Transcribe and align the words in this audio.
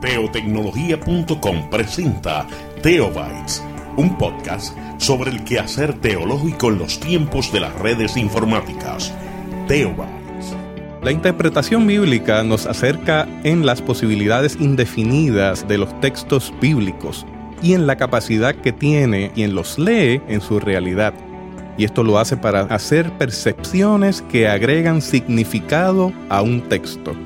Teotecnología.com 0.00 1.70
presenta 1.70 2.46
Teobytes, 2.82 3.64
un 3.96 4.16
podcast 4.16 4.76
sobre 4.96 5.32
el 5.32 5.42
quehacer 5.42 5.92
teológico 5.94 6.68
en 6.68 6.78
los 6.78 7.00
tiempos 7.00 7.52
de 7.52 7.58
las 7.58 7.74
redes 7.80 8.16
informáticas. 8.16 9.12
Teobytes. 9.66 10.54
La 11.02 11.10
interpretación 11.10 11.84
bíblica 11.84 12.44
nos 12.44 12.66
acerca 12.66 13.26
en 13.42 13.66
las 13.66 13.82
posibilidades 13.82 14.56
indefinidas 14.60 15.66
de 15.66 15.78
los 15.78 16.00
textos 16.00 16.54
bíblicos 16.60 17.26
y 17.60 17.72
en 17.72 17.88
la 17.88 17.96
capacidad 17.96 18.54
que 18.54 18.72
tiene 18.72 19.32
quien 19.32 19.56
los 19.56 19.80
lee 19.80 20.22
en 20.28 20.40
su 20.40 20.60
realidad. 20.60 21.12
Y 21.76 21.84
esto 21.84 22.04
lo 22.04 22.20
hace 22.20 22.36
para 22.36 22.60
hacer 22.62 23.10
percepciones 23.18 24.22
que 24.22 24.46
agregan 24.46 25.02
significado 25.02 26.12
a 26.28 26.40
un 26.40 26.60
texto. 26.68 27.16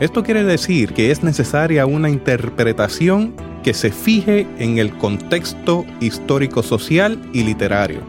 Esto 0.00 0.22
quiere 0.22 0.44
decir 0.44 0.92
que 0.92 1.10
es 1.10 1.24
necesaria 1.24 1.84
una 1.84 2.08
interpretación 2.08 3.34
que 3.64 3.74
se 3.74 3.90
fije 3.90 4.46
en 4.60 4.78
el 4.78 4.96
contexto 4.96 5.84
histórico-social 5.98 7.20
y 7.32 7.42
literario. 7.42 8.00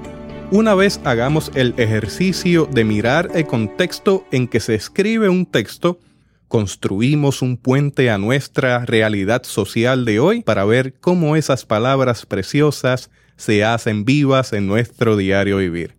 Una 0.51 0.75
vez 0.75 1.01
hagamos 1.03 1.51
el 1.55 1.73
ejercicio 1.77 2.67
de 2.67 2.83
mirar 2.83 3.31
el 3.33 3.47
contexto 3.47 4.23
en 4.31 4.47
que 4.47 4.59
se 4.59 4.75
escribe 4.75 5.29
un 5.29 5.47
texto, 5.47 5.99
construimos 6.47 7.41
un 7.41 7.57
puente 7.57 8.11
a 8.11 8.19
nuestra 8.19 8.85
realidad 8.85 9.41
social 9.41 10.05
de 10.05 10.19
hoy 10.19 10.43
para 10.43 10.65
ver 10.65 10.93
cómo 10.99 11.35
esas 11.35 11.65
palabras 11.65 12.27
preciosas 12.27 13.09
se 13.35 13.63
hacen 13.63 14.05
vivas 14.05 14.53
en 14.53 14.67
nuestro 14.67 15.17
diario 15.17 15.57
vivir. 15.57 15.97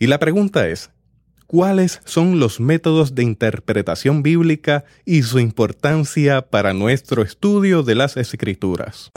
Y 0.00 0.08
la 0.08 0.18
pregunta 0.18 0.68
es, 0.68 0.90
¿cuáles 1.52 2.00
son 2.06 2.40
los 2.40 2.60
métodos 2.60 3.14
de 3.14 3.24
interpretación 3.24 4.22
bíblica 4.22 4.86
y 5.04 5.22
su 5.22 5.38
importancia 5.38 6.40
para 6.40 6.72
nuestro 6.72 7.20
estudio 7.22 7.82
de 7.82 7.94
las 7.94 8.16
escrituras? 8.16 9.10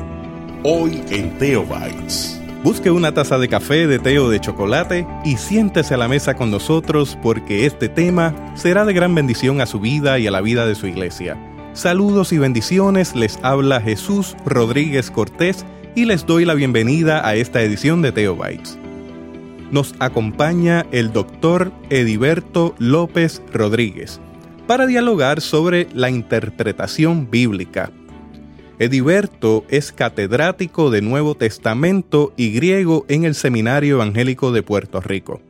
Hoy 0.64 1.02
en 1.12 1.38
Teobytes. 1.38 2.42
Busque 2.62 2.92
una 2.92 3.14
taza 3.14 3.38
de 3.38 3.48
café, 3.48 3.88
de 3.88 4.00
té 4.00 4.20
o 4.20 4.30
de 4.30 4.42
chocolate 4.42 5.08
y 5.24 5.38
siéntese 5.38 5.94
a 5.94 5.98
la 5.98 6.10
mesa 6.10 6.34
con 6.34 6.52
nosotros 6.52 7.18
porque 7.24 7.66
este 7.66 7.88
tema 7.88 8.36
será 8.58 8.84
de 8.84 8.92
gran 8.92 9.16
bendición 9.16 9.62
a 9.62 9.66
su 9.66 9.80
vida 9.80 10.20
y 10.20 10.28
a 10.28 10.32
la 10.32 10.42
vida 10.42 10.68
de 10.68 10.76
su 10.76 10.88
iglesia. 10.88 11.38
Saludos 11.72 12.34
y 12.34 12.38
bendiciones, 12.38 13.16
les 13.16 13.40
habla 13.44 13.80
Jesús 13.80 14.36
Rodríguez 14.46 15.10
Cortés 15.10 15.66
y 15.96 16.04
les 16.04 16.26
doy 16.26 16.44
la 16.44 16.54
bienvenida 16.54 17.26
a 17.26 17.36
esta 17.36 17.62
edición 17.62 18.02
de 18.02 18.12
Teobytes. 18.12 18.78
Nos 19.72 19.96
acompaña 20.00 20.86
el 20.92 21.12
doctor 21.12 21.72
Ediberto 21.90 22.76
López 22.78 23.42
Rodríguez 23.52 24.20
para 24.68 24.86
dialogar 24.86 25.42
sobre 25.42 25.88
la 25.94 26.10
interpretación 26.10 27.30
bíblica. 27.32 27.92
Ediberto 28.78 29.66
es 29.70 29.92
catedrático 29.92 30.92
de 30.92 31.02
Nuevo 31.02 31.36
Testamento 31.36 32.34
y 32.38 32.52
griego 32.52 33.06
en 33.08 33.24
el 33.24 33.34
Seminario 33.34 33.96
Evangélico 33.96 34.52
de 34.52 34.64
Puerto 34.64 35.02
Rico. 35.02 35.42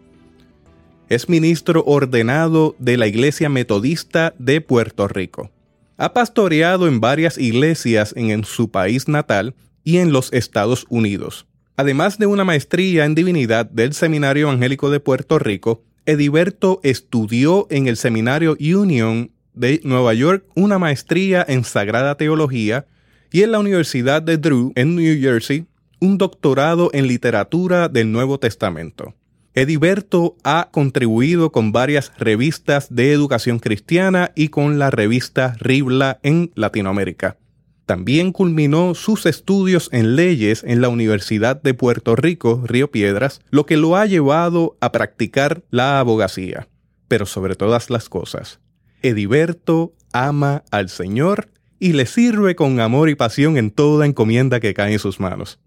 Es 1.09 1.27
ministro 1.27 1.83
ordenado 1.85 2.75
de 2.79 2.97
la 2.97 3.07
Iglesia 3.07 3.50
Metodista 3.50 4.33
de 4.39 4.61
Puerto 4.61 5.07
Rico. 5.07 5.52
Ha 5.97 6.13
pastoreado 6.13 6.88
en 6.88 7.00
varias 7.00 7.38
iglesias 7.38 8.13
en, 8.16 8.44
su 8.44 8.69
país 8.69 9.07
natal 9.07 9.55
y 9.83 9.97
en 9.97 10.11
los 10.11 10.31
Estados 10.33 10.85
Unidos. 10.89 11.47
Además 11.78 12.18
de 12.18 12.26
una 12.26 12.45
maestría 12.45 13.06
en 13.06 13.16
divinidad 13.16 13.66
del 13.66 13.94
Seminario 13.94 14.48
Evangélico 14.48 14.90
de 14.90 15.02
Puerto 15.02 15.40
Rico, 15.40 15.84
Ediberto 16.06 16.80
estudió 16.84 17.68
en 17.70 17.88
el 17.88 17.98
Seminario 17.98 18.56
Union 18.59 19.31
de 19.54 19.81
Nueva 19.84 20.14
York 20.14 20.46
una 20.56 20.80
maestría 20.80 21.46
en 21.48 21.64
Sagrada 21.64 22.16
Teología 22.16 22.86
y 23.31 23.44
en 23.44 23.52
la 23.52 23.59
Universidad 23.59 24.22
de 24.22 24.38
Drew 24.38 24.72
en 24.76 24.96
New 24.96 25.20
Jersey 25.20 25.66
un 26.00 26.18
doctorado 26.18 26.92
en 26.94 27.08
literatura 27.08 27.90
del 27.90 28.12
Nuevo 28.12 28.40
Testamento. 28.40 29.14
Ediberto 29.53 30.35
ha 30.44 30.69
contribuido 30.72 31.52
con 31.52 31.72
varias 31.72 32.12
revistas 32.18 32.94
de 32.94 33.12
educación 33.12 33.59
cristiana 33.59 34.31
y 34.35 34.50
con 34.50 34.80
la 34.80 34.91
revista 34.91 35.56
Ribla 35.59 36.19
en 36.24 36.52
Latinoamérica. 36.56 37.38
También 37.85 38.31
culminó 38.31 38.96
sus 38.96 39.28
estudios 39.28 39.90
en 39.91 40.16
leyes 40.16 40.63
en 40.66 40.81
la 40.81 40.90
Universidad 40.90 41.62
de 41.62 41.75
Puerto 41.75 42.16
Rico, 42.16 42.63
Río 42.66 42.90
Piedras, 42.90 43.41
lo 43.51 43.68
que 43.68 43.78
lo 43.78 43.96
ha 43.96 44.07
llevado 44.07 44.75
a 44.81 44.91
practicar 44.91 45.63
la 45.69 46.00
abogacía. 46.00 46.68
Pero 47.07 47.28
sobre 47.28 47.56
todas 47.56 47.91
las 47.91 48.09
cosas, 48.09 48.59
Ediberto 49.03 49.94
ama 50.12 50.63
al 50.72 50.90
Señor 50.90 51.50
y 51.78 51.94
le 51.94 52.07
sirve 52.07 52.56
con 52.56 52.79
amor 52.79 53.09
y 53.09 53.16
pasión 53.16 53.57
en 53.57 53.69
toda 53.69 54.07
encomienda 54.07 54.59
que 54.59 54.73
cae 54.73 54.94
en 54.94 55.00
sus 55.00 55.19
manos. 55.19 55.59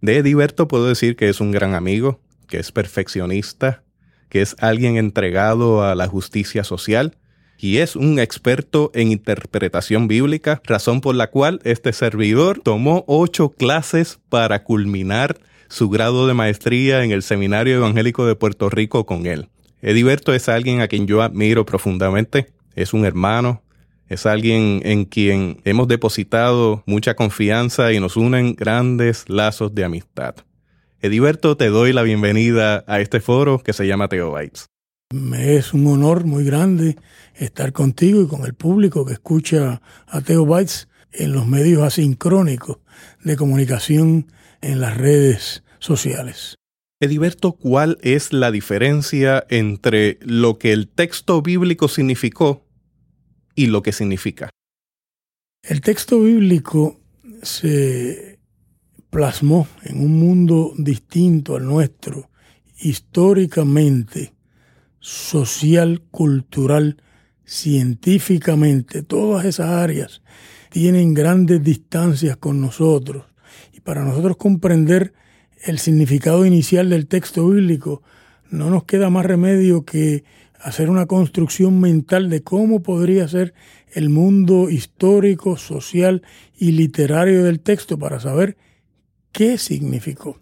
De 0.00 0.18
Ediberto 0.18 0.68
puedo 0.68 0.86
decir 0.86 1.16
que 1.16 1.28
es 1.28 1.40
un 1.40 1.50
gran 1.50 1.74
amigo, 1.74 2.20
que 2.46 2.58
es 2.58 2.70
perfeccionista, 2.70 3.82
que 4.28 4.42
es 4.42 4.54
alguien 4.60 4.96
entregado 4.96 5.82
a 5.82 5.96
la 5.96 6.06
justicia 6.06 6.62
social, 6.62 7.16
y 7.58 7.78
es 7.78 7.96
un 7.96 8.18
experto 8.18 8.90
en 8.94 9.12
interpretación 9.12 10.08
bíblica, 10.08 10.60
razón 10.64 11.00
por 11.00 11.14
la 11.14 11.30
cual 11.30 11.60
este 11.64 11.92
servidor 11.92 12.60
tomó 12.60 13.04
ocho 13.06 13.50
clases 13.50 14.18
para 14.28 14.64
culminar 14.64 15.38
su 15.68 15.88
grado 15.88 16.26
de 16.26 16.34
maestría 16.34 17.04
en 17.04 17.10
el 17.10 17.22
Seminario 17.22 17.76
Evangélico 17.76 18.26
de 18.26 18.36
Puerto 18.36 18.70
Rico 18.70 19.06
con 19.06 19.26
él. 19.26 19.48
Ediberto 19.82 20.32
es 20.32 20.48
alguien 20.48 20.80
a 20.80 20.88
quien 20.88 21.06
yo 21.06 21.22
admiro 21.22 21.66
profundamente, 21.66 22.52
es 22.74 22.92
un 22.92 23.04
hermano, 23.04 23.62
es 24.08 24.26
alguien 24.26 24.80
en 24.84 25.04
quien 25.04 25.60
hemos 25.64 25.88
depositado 25.88 26.82
mucha 26.86 27.14
confianza 27.14 27.92
y 27.92 28.00
nos 28.00 28.16
unen 28.16 28.54
grandes 28.54 29.28
lazos 29.28 29.74
de 29.74 29.84
amistad. 29.84 30.36
Ediberto, 31.00 31.56
te 31.56 31.68
doy 31.68 31.92
la 31.92 32.02
bienvenida 32.02 32.84
a 32.86 33.00
este 33.00 33.20
foro 33.20 33.58
que 33.58 33.72
se 33.72 33.86
llama 33.86 34.08
Teobytes. 34.08 34.73
Me 35.14 35.54
es 35.54 35.72
un 35.72 35.86
honor 35.86 36.24
muy 36.24 36.44
grande 36.44 36.96
estar 37.36 37.72
contigo 37.72 38.22
y 38.22 38.26
con 38.26 38.44
el 38.44 38.54
público 38.54 39.06
que 39.06 39.12
escucha 39.12 39.80
a 40.08 40.20
Teo 40.22 40.44
Bytes 40.44 40.88
en 41.12 41.32
los 41.32 41.46
medios 41.46 41.84
asincrónicos 41.84 42.78
de 43.22 43.36
comunicación 43.36 44.26
en 44.60 44.80
las 44.80 44.96
redes 44.96 45.62
sociales. 45.78 46.56
Ediberto, 46.98 47.52
¿cuál 47.52 47.96
es 48.02 48.32
la 48.32 48.50
diferencia 48.50 49.46
entre 49.50 50.18
lo 50.22 50.58
que 50.58 50.72
el 50.72 50.88
texto 50.88 51.42
bíblico 51.42 51.86
significó 51.86 52.66
y 53.54 53.66
lo 53.66 53.82
que 53.82 53.92
significa? 53.92 54.50
El 55.62 55.80
texto 55.80 56.22
bíblico 56.22 57.00
se 57.40 58.40
plasmó 59.10 59.68
en 59.84 60.00
un 60.00 60.18
mundo 60.18 60.72
distinto 60.76 61.54
al 61.54 61.66
nuestro, 61.66 62.30
históricamente 62.80 64.33
social, 65.04 66.00
cultural, 66.10 66.96
científicamente, 67.44 69.02
todas 69.02 69.44
esas 69.44 69.68
áreas 69.68 70.22
tienen 70.70 71.12
grandes 71.12 71.62
distancias 71.62 72.38
con 72.38 72.62
nosotros. 72.62 73.26
Y 73.74 73.80
para 73.80 74.02
nosotros 74.02 74.38
comprender 74.38 75.12
el 75.62 75.78
significado 75.78 76.46
inicial 76.46 76.88
del 76.88 77.06
texto 77.06 77.46
bíblico, 77.46 78.02
no 78.48 78.70
nos 78.70 78.84
queda 78.84 79.10
más 79.10 79.26
remedio 79.26 79.84
que 79.84 80.24
hacer 80.58 80.88
una 80.88 81.04
construcción 81.04 81.80
mental 81.80 82.30
de 82.30 82.42
cómo 82.42 82.82
podría 82.82 83.28
ser 83.28 83.52
el 83.92 84.08
mundo 84.08 84.70
histórico, 84.70 85.58
social 85.58 86.22
y 86.56 86.72
literario 86.72 87.44
del 87.44 87.60
texto 87.60 87.98
para 87.98 88.20
saber 88.20 88.56
qué 89.32 89.58
significó. 89.58 90.40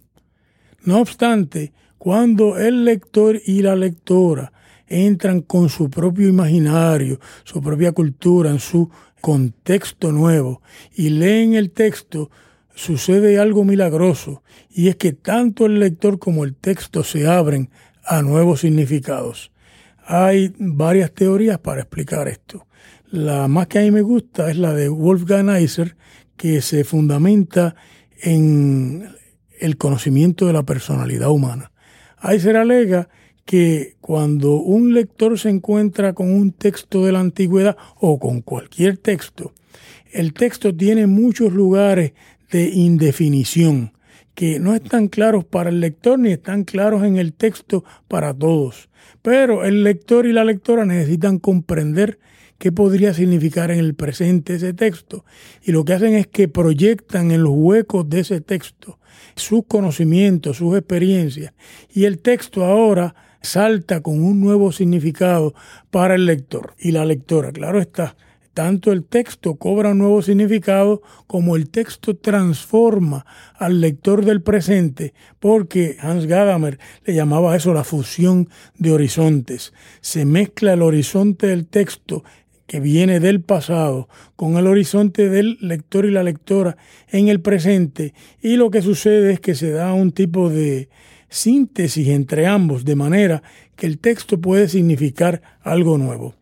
No 0.84 1.00
obstante, 1.00 1.72
cuando 2.02 2.58
el 2.58 2.84
lector 2.84 3.40
y 3.46 3.62
la 3.62 3.76
lectora 3.76 4.52
entran 4.88 5.40
con 5.40 5.68
su 5.68 5.88
propio 5.88 6.28
imaginario, 6.28 7.20
su 7.44 7.62
propia 7.62 7.92
cultura, 7.92 8.50
en 8.50 8.58
su 8.58 8.90
contexto 9.20 10.10
nuevo 10.10 10.62
y 10.96 11.10
leen 11.10 11.54
el 11.54 11.70
texto, 11.70 12.28
sucede 12.74 13.38
algo 13.38 13.62
milagroso 13.62 14.42
y 14.68 14.88
es 14.88 14.96
que 14.96 15.12
tanto 15.12 15.64
el 15.64 15.78
lector 15.78 16.18
como 16.18 16.42
el 16.42 16.56
texto 16.56 17.04
se 17.04 17.28
abren 17.28 17.70
a 18.04 18.20
nuevos 18.20 18.62
significados. 18.62 19.52
Hay 20.04 20.52
varias 20.58 21.12
teorías 21.12 21.58
para 21.58 21.82
explicar 21.82 22.26
esto. 22.26 22.66
La 23.12 23.46
más 23.46 23.68
que 23.68 23.78
a 23.78 23.82
mí 23.82 23.92
me 23.92 24.02
gusta 24.02 24.50
es 24.50 24.56
la 24.56 24.74
de 24.74 24.88
Wolfgang 24.88 25.50
Eiser, 25.50 25.96
que 26.36 26.62
se 26.62 26.82
fundamenta 26.82 27.76
en 28.20 29.08
el 29.60 29.76
conocimiento 29.76 30.48
de 30.48 30.52
la 30.52 30.64
personalidad 30.64 31.30
humana. 31.30 31.71
Eiser 32.22 32.56
alega 32.56 33.08
que 33.44 33.96
cuando 34.00 34.54
un 34.54 34.94
lector 34.94 35.38
se 35.38 35.48
encuentra 35.48 36.12
con 36.12 36.32
un 36.32 36.52
texto 36.52 37.04
de 37.04 37.12
la 37.12 37.20
antigüedad 37.20 37.76
o 38.00 38.18
con 38.18 38.40
cualquier 38.40 38.96
texto, 38.96 39.52
el 40.12 40.32
texto 40.32 40.74
tiene 40.74 41.06
muchos 41.06 41.52
lugares 41.52 42.12
de 42.50 42.68
indefinición 42.68 43.92
que 44.34 44.58
no 44.58 44.74
están 44.74 45.08
claros 45.08 45.44
para 45.44 45.70
el 45.70 45.80
lector 45.80 46.18
ni 46.18 46.32
están 46.32 46.64
claros 46.64 47.04
en 47.04 47.16
el 47.16 47.32
texto 47.32 47.84
para 48.08 48.32
todos. 48.32 48.88
Pero 49.20 49.64
el 49.64 49.84
lector 49.84 50.26
y 50.26 50.32
la 50.32 50.44
lectora 50.44 50.84
necesitan 50.84 51.38
comprender 51.38 52.18
qué 52.62 52.70
podría 52.70 53.12
significar 53.12 53.72
en 53.72 53.80
el 53.80 53.96
presente 53.96 54.54
ese 54.54 54.72
texto. 54.72 55.24
Y 55.64 55.72
lo 55.72 55.84
que 55.84 55.94
hacen 55.94 56.14
es 56.14 56.28
que 56.28 56.46
proyectan 56.46 57.32
en 57.32 57.42
los 57.42 57.54
huecos 57.56 58.08
de 58.08 58.20
ese 58.20 58.40
texto 58.40 59.00
sus 59.34 59.64
conocimientos, 59.66 60.58
sus 60.58 60.78
experiencias. 60.78 61.54
Y 61.92 62.04
el 62.04 62.20
texto 62.20 62.64
ahora 62.64 63.16
salta 63.40 64.00
con 64.00 64.22
un 64.22 64.40
nuevo 64.40 64.70
significado 64.70 65.54
para 65.90 66.14
el 66.14 66.24
lector 66.24 66.76
y 66.78 66.92
la 66.92 67.04
lectora. 67.04 67.50
Claro 67.50 67.80
está, 67.80 68.14
tanto 68.54 68.92
el 68.92 69.04
texto 69.04 69.56
cobra 69.56 69.90
un 69.90 69.98
nuevo 69.98 70.22
significado 70.22 71.02
como 71.26 71.56
el 71.56 71.68
texto 71.68 72.16
transforma 72.16 73.26
al 73.56 73.80
lector 73.80 74.24
del 74.24 74.40
presente, 74.40 75.14
porque 75.40 75.96
Hans 76.00 76.26
Gadamer 76.26 76.78
le 77.04 77.14
llamaba 77.14 77.56
eso 77.56 77.74
la 77.74 77.82
fusión 77.82 78.48
de 78.76 78.92
horizontes. 78.92 79.72
Se 80.00 80.24
mezcla 80.24 80.74
el 80.74 80.82
horizonte 80.82 81.46
del 81.48 81.66
texto 81.66 82.22
que 82.72 82.80
viene 82.80 83.20
del 83.20 83.42
pasado 83.42 84.08
con 84.34 84.56
el 84.56 84.66
horizonte 84.66 85.28
del 85.28 85.58
lector 85.60 86.06
y 86.06 86.10
la 86.10 86.22
lectora 86.22 86.78
en 87.10 87.28
el 87.28 87.42
presente 87.42 88.14
y 88.40 88.56
lo 88.56 88.70
que 88.70 88.80
sucede 88.80 89.34
es 89.34 89.40
que 89.40 89.54
se 89.54 89.72
da 89.72 89.92
un 89.92 90.10
tipo 90.10 90.48
de 90.48 90.88
síntesis 91.28 92.08
entre 92.08 92.46
ambos 92.46 92.86
de 92.86 92.96
manera 92.96 93.42
que 93.76 93.84
el 93.86 93.98
texto 93.98 94.40
puede 94.40 94.68
significar 94.68 95.42
algo 95.60 95.98
nuevo. 95.98 96.34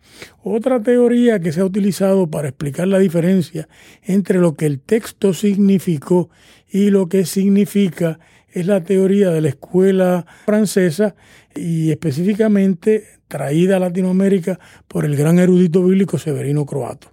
Otra 0.45 0.81
teoría 0.81 1.41
que 1.41 1.51
se 1.51 1.63
ha 1.63 1.65
utilizado 1.65 2.31
para 2.31 2.51
explicar 2.51 2.87
la 2.87 3.01
diferencia 3.01 3.69
entre 4.05 4.39
lo 4.39 4.55
que 4.55 4.67
el 4.67 4.79
texto 4.79 5.35
significó 5.35 6.31
y 6.71 6.91
lo 6.91 7.09
que 7.09 7.27
significa 7.27 8.21
es 8.53 8.67
la 8.67 8.83
teoría 8.83 9.31
de 9.31 9.41
la 9.41 9.49
escuela 9.49 10.27
francesa 10.45 11.15
y 11.55 11.91
específicamente 11.91 13.05
traída 13.29 13.77
a 13.77 13.81
Latinoamérica 13.81 14.59
por 14.89 15.05
el 15.05 15.17
gran 15.17 15.39
erudito 15.39 15.83
bíblico 15.85 16.19
Severino 16.19 16.67
Croato. 16.67 17.13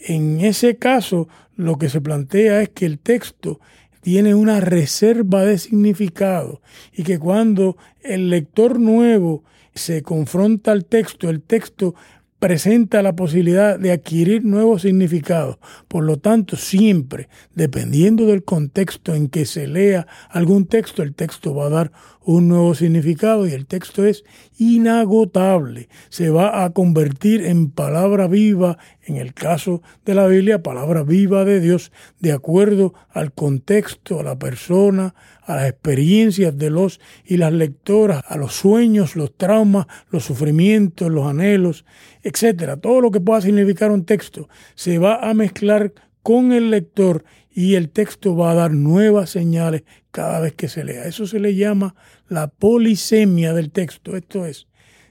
En 0.00 0.40
ese 0.40 0.76
caso, 0.76 1.28
lo 1.56 1.78
que 1.78 1.88
se 1.88 2.00
plantea 2.00 2.62
es 2.62 2.70
que 2.70 2.86
el 2.86 2.98
texto 2.98 3.60
tiene 4.00 4.34
una 4.34 4.60
reserva 4.60 5.44
de 5.44 5.58
significado 5.58 6.60
y 6.92 7.04
que 7.04 7.18
cuando 7.18 7.76
el 8.02 8.30
lector 8.30 8.80
nuevo 8.80 9.44
se 9.74 10.02
confronta 10.02 10.72
al 10.72 10.84
texto, 10.84 11.30
el 11.30 11.40
texto 11.40 11.94
presenta 12.42 13.02
la 13.02 13.14
posibilidad 13.14 13.78
de 13.78 13.92
adquirir 13.92 14.44
nuevos 14.44 14.82
significados. 14.82 15.58
Por 15.86 16.02
lo 16.02 16.16
tanto, 16.16 16.56
siempre, 16.56 17.28
dependiendo 17.54 18.26
del 18.26 18.42
contexto 18.42 19.14
en 19.14 19.28
que 19.28 19.46
se 19.46 19.68
lea 19.68 20.08
algún 20.28 20.66
texto, 20.66 21.04
el 21.04 21.14
texto 21.14 21.54
va 21.54 21.66
a 21.66 21.70
dar 21.70 21.92
un 22.24 22.48
nuevo 22.48 22.74
significado 22.74 23.46
y 23.46 23.52
el 23.52 23.66
texto 23.66 24.04
es 24.04 24.24
inagotable. 24.58 25.88
Se 26.08 26.30
va 26.30 26.64
a 26.64 26.70
convertir 26.70 27.44
en 27.44 27.70
palabra 27.70 28.26
viva, 28.26 28.76
en 29.04 29.18
el 29.18 29.34
caso 29.34 29.80
de 30.04 30.14
la 30.14 30.26
Biblia, 30.26 30.64
palabra 30.64 31.04
viva 31.04 31.44
de 31.44 31.60
Dios, 31.60 31.92
de 32.18 32.32
acuerdo 32.32 32.92
al 33.10 33.32
contexto, 33.32 34.18
a 34.18 34.24
la 34.24 34.36
persona, 34.36 35.14
a 35.44 35.56
las 35.56 35.68
experiencias 35.68 36.56
de 36.56 36.70
los 36.70 37.00
y 37.24 37.36
las 37.36 37.52
lectoras, 37.52 38.22
a 38.26 38.36
los 38.36 38.54
sueños, 38.54 39.16
los 39.16 39.36
traumas, 39.36 39.86
los 40.10 40.24
sufrimientos, 40.24 41.10
los 41.10 41.26
anhelos, 41.26 41.84
etcétera. 42.22 42.76
Todo 42.76 43.00
lo 43.00 43.10
que 43.10 43.20
pueda 43.20 43.40
significar 43.40 43.90
un 43.90 44.04
texto 44.04 44.48
se 44.74 44.98
va 44.98 45.16
a 45.16 45.34
mezclar 45.34 45.92
con 46.22 46.52
el 46.52 46.70
lector 46.70 47.24
y 47.50 47.74
el 47.74 47.90
texto 47.90 48.36
va 48.36 48.52
a 48.52 48.54
dar 48.54 48.72
nuevas 48.72 49.30
señales 49.30 49.82
cada 50.10 50.40
vez 50.40 50.54
que 50.54 50.68
se 50.68 50.84
lea. 50.84 51.04
Eso 51.04 51.26
se 51.26 51.40
le 51.40 51.54
llama 51.54 51.94
la 52.28 52.48
polisemia 52.48 53.52
del 53.52 53.70
texto. 53.70 54.16
Esto 54.16 54.46
es 54.46 54.68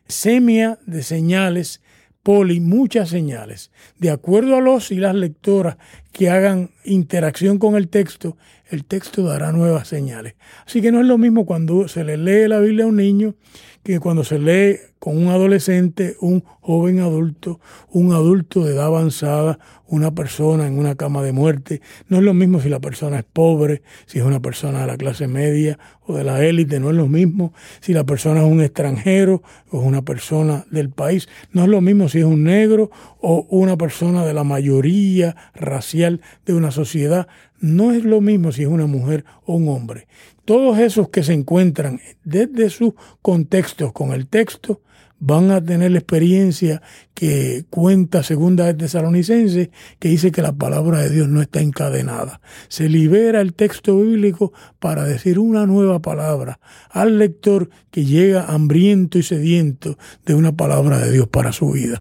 semia 0.07 0.80
de 0.86 1.04
señales, 1.04 1.81
poli, 2.24 2.60
muchas 2.60 3.10
señales. 3.10 3.72
De 3.98 4.12
acuerdo 4.12 4.56
a 4.56 4.62
los 4.62 4.92
y 4.92 4.96
las 4.96 5.16
lectoras 5.16 5.78
que 6.12 6.30
hagan 6.30 6.72
interacción 6.84 7.58
con 7.58 7.76
el 7.76 7.88
texto, 7.88 8.38
el 8.70 8.86
texto 8.86 9.24
dará 9.24 9.52
nuevas 9.52 9.88
señales. 9.88 10.36
Así 10.66 10.82
que 10.82 10.92
no 10.92 11.00
es 11.00 11.06
lo 11.06 11.18
mismo 11.18 11.46
cuando 11.46 11.88
se 11.88 12.04
le 12.04 12.18
lee 12.18 12.48
la 12.48 12.60
Biblia 12.60 12.86
a 12.86 12.90
un 12.90 12.98
niño 12.98 13.36
que 13.84 14.00
cuando 14.00 14.24
se 14.24 14.40
lee 14.40 14.80
con 15.01 15.18
un 15.18 15.30
adolescente, 15.30 16.15
un 16.21 16.44
joven 16.62 17.00
adulto, 17.00 17.59
un 17.89 18.13
adulto 18.13 18.63
de 18.63 18.75
edad 18.75 18.86
avanzada, 18.86 19.57
una 19.88 20.13
persona 20.13 20.68
en 20.68 20.77
una 20.77 20.94
cama 20.94 21.24
de 21.24 21.31
muerte. 21.31 21.81
No 22.07 22.18
es 22.18 22.24
lo 22.24 22.36
mismo 22.36 22.62
si 22.62 22.69
la 22.69 22.80
persona 22.80 23.18
es 23.18 23.24
pobre, 23.24 23.81
si 24.06 24.19
es 24.19 24.24
una 24.24 24.44
persona 24.44 24.81
de 24.81 24.86
la 24.86 24.98
clase 24.98 25.27
media 25.27 25.80
o 26.01 26.13
de 26.13 26.24
la 26.24 26.45
élite, 26.45 26.80
no 26.80 26.92
es 26.92 26.95
lo 26.95 27.07
mismo 27.07 27.51
si 27.80 27.94
la 27.94 28.03
persona 28.03 28.42
es 28.42 28.45
un 28.45 28.62
extranjero 28.62 29.42
o 29.71 29.81
es 29.81 29.88
una 29.88 30.03
persona 30.03 30.68
del 30.69 30.92
país, 30.92 31.27
no 31.51 31.63
es 31.63 31.68
lo 31.68 31.81
mismo 31.81 32.07
si 32.07 32.19
es 32.19 32.25
un 32.25 32.44
negro 32.44 32.92
o 33.19 33.48
una 33.50 33.77
persona 33.77 34.24
de 34.24 34.36
la 34.36 34.44
mayoría 34.44 35.36
racial 35.56 36.21
de 36.45 36.53
una 36.53 36.69
sociedad, 36.69 37.27
no 37.59 37.92
es 37.92 38.03
lo 38.03 38.21
mismo 38.21 38.51
si 38.51 38.62
es 38.62 38.68
una 38.68 38.86
mujer 38.86 39.25
o 39.45 39.56
un 39.56 39.68
hombre. 39.68 40.07
Todos 40.45 40.77
esos 40.77 41.09
que 41.09 41.24
se 41.24 41.33
encuentran 41.33 42.00
desde 42.24 42.69
sus 42.69 42.94
contextos 43.24 43.94
con 43.94 44.12
el 44.12 44.27
texto 44.27 44.81
van 45.22 45.52
a 45.52 45.64
tener 45.64 45.92
la 45.92 46.00
experiencia 46.00 46.82
que 47.14 47.64
cuenta 47.70 48.24
Segunda 48.24 48.66
de 48.66 48.74
Tesalonicense, 48.74 49.70
que 50.00 50.10
dice 50.10 50.32
que 50.32 50.42
la 50.42 50.52
palabra 50.52 51.04
de 51.04 51.12
Dios 51.12 51.30
no 51.30 51.42
está 51.42 51.62
encadenada. 51.62 52.42
Se 52.68 52.90
libera 52.90 53.40
el 53.40 53.54
texto 53.54 54.00
bíblico 54.00 54.52
para 54.80 55.06
decir 55.06 55.38
una 55.38 55.68
nueva 55.68 56.02
palabra 56.02 56.60
al 56.90 57.20
lector 57.20 57.70
que 57.92 58.04
llega 58.04 58.48
hambriento 58.48 59.20
y 59.20 59.24
sediento 59.24 59.98
de 60.26 60.34
una 60.34 60.54
palabra 60.54 60.98
de 60.98 61.12
Dios 61.12 61.28
para 61.28 61.54
su 61.54 61.72
vida. 61.72 62.00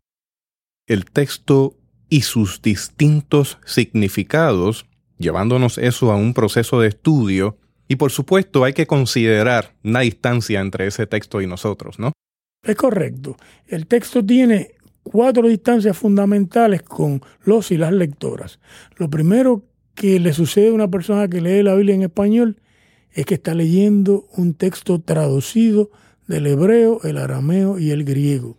El 0.86 1.04
texto 1.04 1.76
y 2.08 2.22
sus 2.22 2.62
distintos 2.62 3.58
significados, 3.66 4.86
llevándonos 5.18 5.76
eso 5.76 6.10
a 6.10 6.16
un 6.16 6.32
proceso 6.32 6.80
de 6.80 6.88
estudio, 6.88 7.58
y 7.86 7.96
por 7.96 8.12
supuesto 8.12 8.64
hay 8.64 8.72
que 8.72 8.86
considerar 8.86 9.74
una 9.84 10.00
distancia 10.00 10.60
entre 10.60 10.86
ese 10.86 11.06
texto 11.06 11.42
y 11.42 11.46
nosotros, 11.46 11.98
¿no? 11.98 12.12
Es 12.62 12.76
correcto. 12.76 13.36
El 13.66 13.86
texto 13.86 14.24
tiene 14.24 14.72
cuatro 15.02 15.48
distancias 15.48 15.96
fundamentales 15.96 16.82
con 16.82 17.22
los 17.44 17.70
y 17.70 17.78
las 17.78 17.92
lectoras. 17.92 18.60
Lo 18.96 19.08
primero 19.08 19.64
que 19.94 20.20
le 20.20 20.34
sucede 20.34 20.68
a 20.68 20.74
una 20.74 20.90
persona 20.90 21.28
que 21.28 21.40
lee 21.40 21.62
la 21.62 21.74
Biblia 21.74 21.94
en 21.94 22.02
español 22.02 22.60
es 23.12 23.24
que 23.24 23.34
está 23.34 23.54
leyendo 23.54 24.26
un 24.36 24.54
texto 24.54 25.00
traducido 25.00 25.90
del 26.26 26.46
hebreo, 26.46 27.00
el 27.02 27.16
arameo 27.16 27.78
y 27.78 27.90
el 27.90 28.04
griego. 28.04 28.58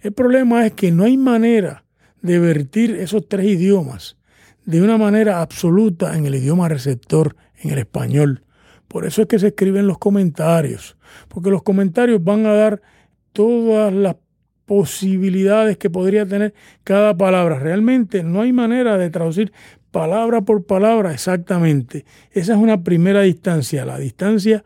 El 0.00 0.12
problema 0.12 0.64
es 0.64 0.72
que 0.72 0.92
no 0.92 1.04
hay 1.04 1.16
manera 1.16 1.84
de 2.22 2.38
vertir 2.38 2.92
esos 2.92 3.28
tres 3.28 3.46
idiomas 3.46 4.16
de 4.64 4.80
una 4.80 4.96
manera 4.96 5.42
absoluta 5.42 6.16
en 6.16 6.24
el 6.24 6.36
idioma 6.36 6.68
receptor, 6.68 7.36
en 7.62 7.70
el 7.70 7.78
español. 7.78 8.44
Por 8.88 9.04
eso 9.04 9.22
es 9.22 9.28
que 9.28 9.38
se 9.38 9.48
escriben 9.48 9.86
los 9.86 9.98
comentarios, 9.98 10.96
porque 11.28 11.50
los 11.50 11.62
comentarios 11.62 12.22
van 12.22 12.46
a 12.46 12.54
dar 12.54 12.82
todas 13.34 13.92
las 13.92 14.16
posibilidades 14.64 15.76
que 15.76 15.90
podría 15.90 16.24
tener 16.24 16.54
cada 16.84 17.14
palabra. 17.14 17.58
Realmente 17.58 18.22
no 18.22 18.40
hay 18.40 18.52
manera 18.54 18.96
de 18.96 19.10
traducir 19.10 19.52
palabra 19.90 20.40
por 20.40 20.64
palabra 20.64 21.12
exactamente. 21.12 22.06
Esa 22.30 22.54
es 22.54 22.58
una 22.58 22.82
primera 22.82 23.20
distancia, 23.20 23.84
la 23.84 23.98
distancia 23.98 24.64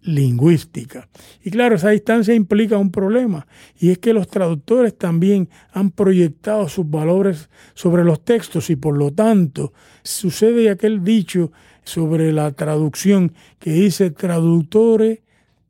lingüística. 0.00 1.08
Y 1.44 1.50
claro, 1.50 1.76
esa 1.76 1.90
distancia 1.90 2.34
implica 2.34 2.78
un 2.78 2.90
problema, 2.90 3.46
y 3.78 3.90
es 3.90 3.98
que 3.98 4.12
los 4.12 4.28
traductores 4.28 4.96
también 4.96 5.48
han 5.72 5.90
proyectado 5.90 6.68
sus 6.68 6.88
valores 6.88 7.50
sobre 7.74 8.04
los 8.04 8.24
textos 8.24 8.70
y 8.70 8.76
por 8.76 8.96
lo 8.96 9.12
tanto 9.12 9.72
sucede 10.02 10.70
aquel 10.70 11.02
dicho 11.02 11.50
sobre 11.82 12.32
la 12.32 12.52
traducción 12.52 13.32
que 13.58 13.72
dice 13.72 14.10
traductore 14.10 15.22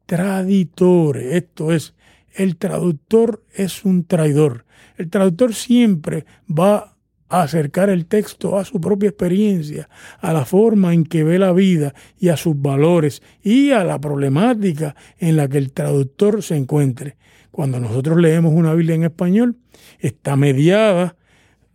traditore, 0.07 1.37
esto 1.37 1.73
es 1.73 1.96
el 2.37 2.57
traductor 2.57 3.43
es 3.55 3.85
un 3.85 4.05
traidor. 4.05 4.65
El 4.97 5.11
traductor 5.11 5.55
siempre 5.55 6.27
va 6.47 6.97
a 7.29 7.43
acercar 7.43 7.91
el 7.91 8.07
texto 8.07 8.59
a 8.59 8.65
su 8.65 8.81
propia 8.81 9.09
experiencia, 9.09 9.89
a 10.21 10.33
la 10.33 10.45
forma 10.45 10.95
en 10.95 11.05
que 11.05 11.25
ve 11.25 11.39
la 11.39 11.53
vida 11.53 11.95
y 12.19 12.29
a 12.29 12.37
sus 12.37 12.61
valores 12.61 13.23
y 13.43 13.71
a 13.71 13.85
la 13.85 14.01
problemática 14.01 14.95
en 15.19 15.37
la 15.37 15.49
que 15.49 15.59
el 15.59 15.73
traductor 15.73 16.43
se 16.43 16.57
encuentre. 16.57 17.17
Cuando 17.51 17.81
nosotros 17.81 18.19
leemos 18.21 18.53
una 18.53 18.75
Biblia 18.75 18.95
en 18.95 19.05
español, 19.05 19.57
está 19.99 20.37
mediada 20.37 21.17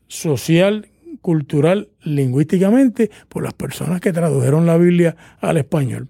social, 0.07 0.87
cultural, 1.21 1.89
lingüísticamente 2.03 3.09
por 3.27 3.43
las 3.43 3.53
personas 3.53 3.99
que 3.99 4.13
tradujeron 4.13 4.65
la 4.65 4.77
Biblia 4.77 5.15
al 5.39 5.57
español. 5.57 6.07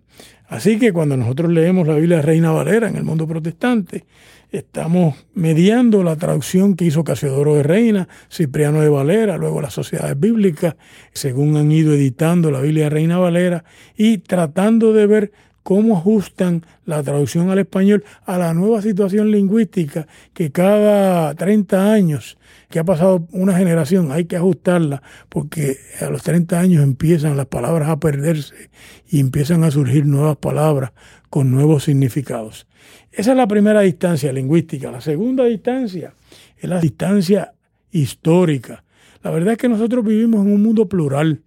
Así 0.47 0.77
que 0.77 0.91
cuando 0.91 1.15
nosotros 1.15 1.49
leemos 1.49 1.87
la 1.87 1.95
Biblia 1.95 2.17
de 2.17 2.23
Reina 2.23 2.51
Valera 2.51 2.89
en 2.89 2.97
el 2.97 3.03
mundo 3.03 3.25
protestante, 3.25 4.03
estamos 4.51 5.15
mediando 5.33 6.03
la 6.03 6.17
traducción 6.17 6.75
que 6.75 6.85
hizo 6.85 7.03
Casiodoro 7.03 7.55
de 7.55 7.63
Reina, 7.63 8.09
Cipriano 8.29 8.81
de 8.81 8.89
Valera, 8.89 9.37
luego 9.37 9.61
las 9.61 9.73
sociedades 9.73 10.19
bíblicas, 10.19 10.75
según 11.13 11.55
han 11.55 11.71
ido 11.71 11.93
editando 11.93 12.51
la 12.51 12.61
Biblia 12.61 12.85
de 12.85 12.89
Reina 12.89 13.17
Valera, 13.17 13.63
y 13.95 14.17
tratando 14.19 14.93
de 14.93 15.07
ver 15.07 15.31
cómo 15.63 15.97
ajustan 15.97 16.65
la 16.85 17.03
traducción 17.03 17.49
al 17.49 17.59
español 17.59 18.03
a 18.25 18.37
la 18.37 18.53
nueva 18.53 18.81
situación 18.81 19.31
lingüística 19.31 20.07
que 20.33 20.51
cada 20.51 21.33
30 21.35 21.93
años 21.93 22.37
que 22.69 22.79
ha 22.79 22.83
pasado 22.83 23.27
una 23.31 23.55
generación, 23.57 24.11
hay 24.11 24.25
que 24.25 24.37
ajustarla 24.37 25.03
porque 25.29 25.77
a 25.99 26.09
los 26.09 26.23
30 26.23 26.59
años 26.59 26.83
empiezan 26.83 27.37
las 27.37 27.45
palabras 27.45 27.89
a 27.89 27.99
perderse 27.99 28.71
y 29.07 29.19
empiezan 29.19 29.63
a 29.63 29.71
surgir 29.71 30.05
nuevas 30.05 30.37
palabras 30.37 30.91
con 31.29 31.51
nuevos 31.51 31.83
significados. 31.83 32.67
Esa 33.11 33.31
es 33.31 33.37
la 33.37 33.47
primera 33.47 33.81
distancia 33.81 34.31
lingüística. 34.31 34.91
La 34.91 35.01
segunda 35.01 35.45
distancia 35.45 36.13
es 36.57 36.69
la 36.69 36.79
distancia 36.79 37.53
histórica. 37.91 38.83
La 39.23 39.31
verdad 39.31 39.53
es 39.53 39.57
que 39.57 39.69
nosotros 39.69 40.05
vivimos 40.05 40.45
en 40.45 40.53
un 40.53 40.63
mundo 40.63 40.87
plural. 40.87 41.41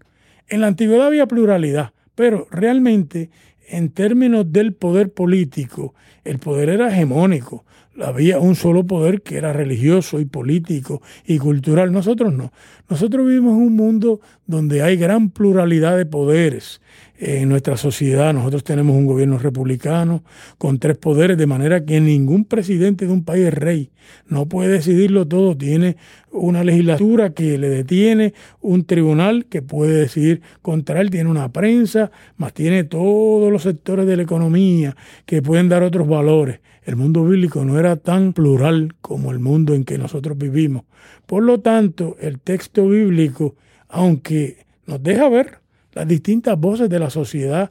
En 0.48 0.60
la 0.60 0.68
antigüedad 0.68 1.06
había 1.06 1.26
pluralidad, 1.26 1.92
pero 2.14 2.46
realmente 2.50 3.30
en 3.68 3.90
términos 3.90 4.52
del 4.52 4.74
poder 4.74 5.12
político, 5.12 5.94
el 6.24 6.38
poder 6.38 6.68
era 6.68 6.88
hegemónico. 6.88 7.64
Había 8.00 8.40
un 8.40 8.56
solo 8.56 8.86
poder 8.86 9.22
que 9.22 9.36
era 9.36 9.52
religioso 9.52 10.20
y 10.20 10.24
político 10.24 11.00
y 11.26 11.38
cultural. 11.38 11.92
Nosotros 11.92 12.32
no. 12.32 12.52
Nosotros 12.88 13.26
vivimos 13.26 13.56
en 13.56 13.62
un 13.66 13.76
mundo 13.76 14.20
donde 14.46 14.82
hay 14.82 14.96
gran 14.96 15.30
pluralidad 15.30 15.96
de 15.96 16.04
poderes 16.04 16.80
en 17.18 17.48
nuestra 17.48 17.76
sociedad. 17.76 18.32
Nosotros 18.34 18.64
tenemos 18.64 18.96
un 18.96 19.06
gobierno 19.06 19.38
republicano 19.38 20.24
con 20.58 20.78
tres 20.78 20.96
poderes, 20.96 21.38
de 21.38 21.46
manera 21.46 21.84
que 21.84 22.00
ningún 22.00 22.44
presidente 22.44 23.06
de 23.06 23.12
un 23.12 23.24
país 23.24 23.46
es 23.46 23.54
rey. 23.54 23.90
No 24.26 24.46
puede 24.46 24.72
decidirlo 24.72 25.26
todo. 25.26 25.56
Tiene 25.56 25.96
una 26.32 26.64
legislatura 26.64 27.30
que 27.30 27.56
le 27.58 27.68
detiene, 27.68 28.34
un 28.60 28.84
tribunal 28.84 29.46
que 29.46 29.62
puede 29.62 29.94
decidir 30.00 30.42
contra 30.62 31.00
él, 31.00 31.10
tiene 31.10 31.30
una 31.30 31.52
prensa, 31.52 32.10
más 32.36 32.52
tiene 32.52 32.84
todos 32.84 33.50
los 33.50 33.62
sectores 33.62 34.06
de 34.06 34.16
la 34.16 34.22
economía 34.22 34.96
que 35.26 35.42
pueden 35.42 35.68
dar 35.68 35.82
otros 35.82 36.08
valores. 36.08 36.60
El 36.82 36.96
mundo 36.96 37.24
bíblico 37.24 37.64
no 37.64 37.78
era 37.78 37.96
tan 37.96 38.34
plural 38.34 38.94
como 39.00 39.30
el 39.30 39.38
mundo 39.38 39.74
en 39.74 39.84
que 39.84 39.96
nosotros 39.96 40.36
vivimos. 40.36 40.84
Por 41.24 41.42
lo 41.42 41.60
tanto, 41.60 42.16
el 42.20 42.40
texto 42.40 42.88
bíblico, 42.88 43.56
aunque 43.88 44.66
nos 44.86 45.02
deja 45.02 45.28
ver 45.30 45.63
las 45.94 46.06
distintas 46.06 46.58
voces 46.58 46.88
de 46.88 46.98
la 46.98 47.10
sociedad, 47.10 47.70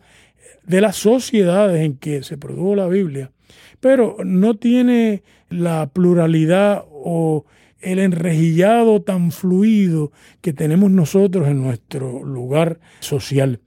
de 0.66 0.82
las 0.82 0.96
sociedades 0.96 1.82
en 1.82 1.98
que 1.98 2.24
se 2.24 2.38
produjo 2.38 2.76
la 2.76 2.88
Biblia, 2.88 3.32
pero 3.80 4.18
no 4.24 4.56
tiene 4.56 5.24
la 5.50 5.88
pluralidad 5.88 6.86
o 6.90 7.46
el 7.82 8.00
enrejillado 8.00 9.02
tan 9.02 9.32
fluido 9.32 10.12
que 10.42 10.54
tenemos 10.54 10.90
nosotros 10.90 11.48
en 11.48 11.62
nuestro 11.62 12.24
lugar 12.24 12.80
social. 13.02 13.60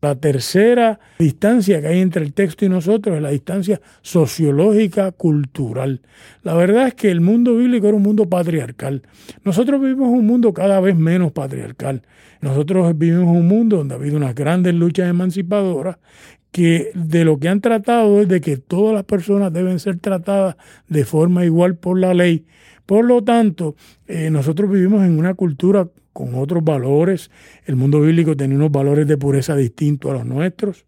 La 0.00 0.14
tercera 0.14 1.00
distancia 1.18 1.80
que 1.80 1.88
hay 1.88 2.00
entre 2.00 2.24
el 2.24 2.32
texto 2.32 2.64
y 2.64 2.68
nosotros 2.68 3.16
es 3.16 3.22
la 3.22 3.30
distancia 3.30 3.80
sociológica 4.00 5.10
cultural. 5.10 6.02
La 6.44 6.54
verdad 6.54 6.86
es 6.86 6.94
que 6.94 7.10
el 7.10 7.20
mundo 7.20 7.56
bíblico 7.56 7.88
era 7.88 7.96
un 7.96 8.04
mundo 8.04 8.28
patriarcal. 8.28 9.02
Nosotros 9.44 9.80
vivimos 9.80 10.08
un 10.10 10.24
mundo 10.24 10.52
cada 10.52 10.78
vez 10.78 10.96
menos 10.96 11.32
patriarcal. 11.32 12.02
Nosotros 12.40 12.96
vivimos 12.96 13.36
un 13.36 13.48
mundo 13.48 13.78
donde 13.78 13.94
ha 13.94 13.98
habido 13.98 14.16
unas 14.16 14.36
grandes 14.36 14.72
luchas 14.74 15.08
emancipadoras 15.08 15.96
que 16.52 16.90
de 16.94 17.24
lo 17.24 17.38
que 17.38 17.48
han 17.48 17.60
tratado 17.60 18.22
es 18.22 18.28
de 18.28 18.40
que 18.40 18.56
todas 18.56 18.94
las 18.94 19.04
personas 19.04 19.52
deben 19.52 19.80
ser 19.80 19.98
tratadas 19.98 20.56
de 20.88 21.04
forma 21.04 21.44
igual 21.44 21.76
por 21.76 21.98
la 21.98 22.14
ley. 22.14 22.46
Por 22.88 23.04
lo 23.04 23.22
tanto, 23.22 23.76
eh, 24.06 24.30
nosotros 24.30 24.70
vivimos 24.70 25.04
en 25.04 25.18
una 25.18 25.34
cultura 25.34 25.90
con 26.14 26.34
otros 26.36 26.64
valores. 26.64 27.30
El 27.66 27.76
mundo 27.76 28.00
bíblico 28.00 28.34
tenía 28.34 28.56
unos 28.56 28.72
valores 28.72 29.06
de 29.06 29.18
pureza 29.18 29.54
distintos 29.54 30.10
a 30.10 30.14
los 30.14 30.24
nuestros. 30.24 30.86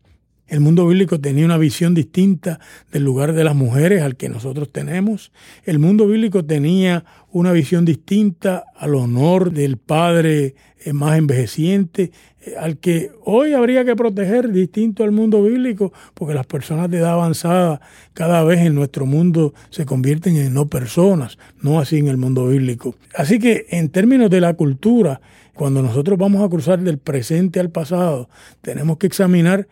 El 0.50 0.58
mundo 0.58 0.84
bíblico 0.84 1.20
tenía 1.20 1.44
una 1.44 1.58
visión 1.58 1.94
distinta 1.94 2.58
del 2.90 3.04
lugar 3.04 3.34
de 3.34 3.44
las 3.44 3.54
mujeres 3.54 4.02
al 4.02 4.16
que 4.16 4.28
nosotros 4.28 4.68
tenemos. 4.72 5.30
El 5.64 5.78
mundo 5.78 6.08
bíblico 6.08 6.44
tenía 6.44 7.04
una 7.30 7.52
visión 7.52 7.84
distinta 7.84 8.64
al 8.76 8.96
honor 8.96 9.52
del 9.52 9.76
padre 9.76 10.56
eh, 10.84 10.92
más 10.92 11.16
envejeciente, 11.18 12.10
eh, 12.40 12.54
al 12.58 12.78
que 12.78 13.12
hoy 13.24 13.52
habría 13.52 13.84
que 13.84 13.94
proteger 13.94 14.50
distinto 14.50 15.04
al 15.04 15.12
mundo 15.12 15.40
bíblico, 15.40 15.92
porque 16.14 16.34
las 16.34 16.46
personas 16.46 16.90
de 16.90 16.98
edad 16.98 17.12
avanzada 17.12 17.80
cada 18.12 18.42
vez 18.42 18.58
en 18.58 18.74
nuestro 18.74 19.06
mundo 19.06 19.54
se 19.70 19.86
convierten 19.86 20.36
en 20.36 20.52
no 20.52 20.66
personas, 20.66 21.38
no 21.62 21.78
así 21.78 21.98
en 21.98 22.08
el 22.08 22.16
mundo 22.16 22.48
bíblico. 22.48 22.96
Así 23.14 23.38
que 23.38 23.66
en 23.70 23.88
términos 23.88 24.28
de 24.30 24.40
la 24.40 24.54
cultura, 24.54 25.20
cuando 25.54 25.80
nosotros 25.80 26.18
vamos 26.18 26.42
a 26.42 26.48
cruzar 26.48 26.80
del 26.80 26.98
presente 26.98 27.60
al 27.60 27.70
pasado, 27.70 28.28
tenemos 28.62 28.98
que 28.98 29.06
examinar 29.06 29.68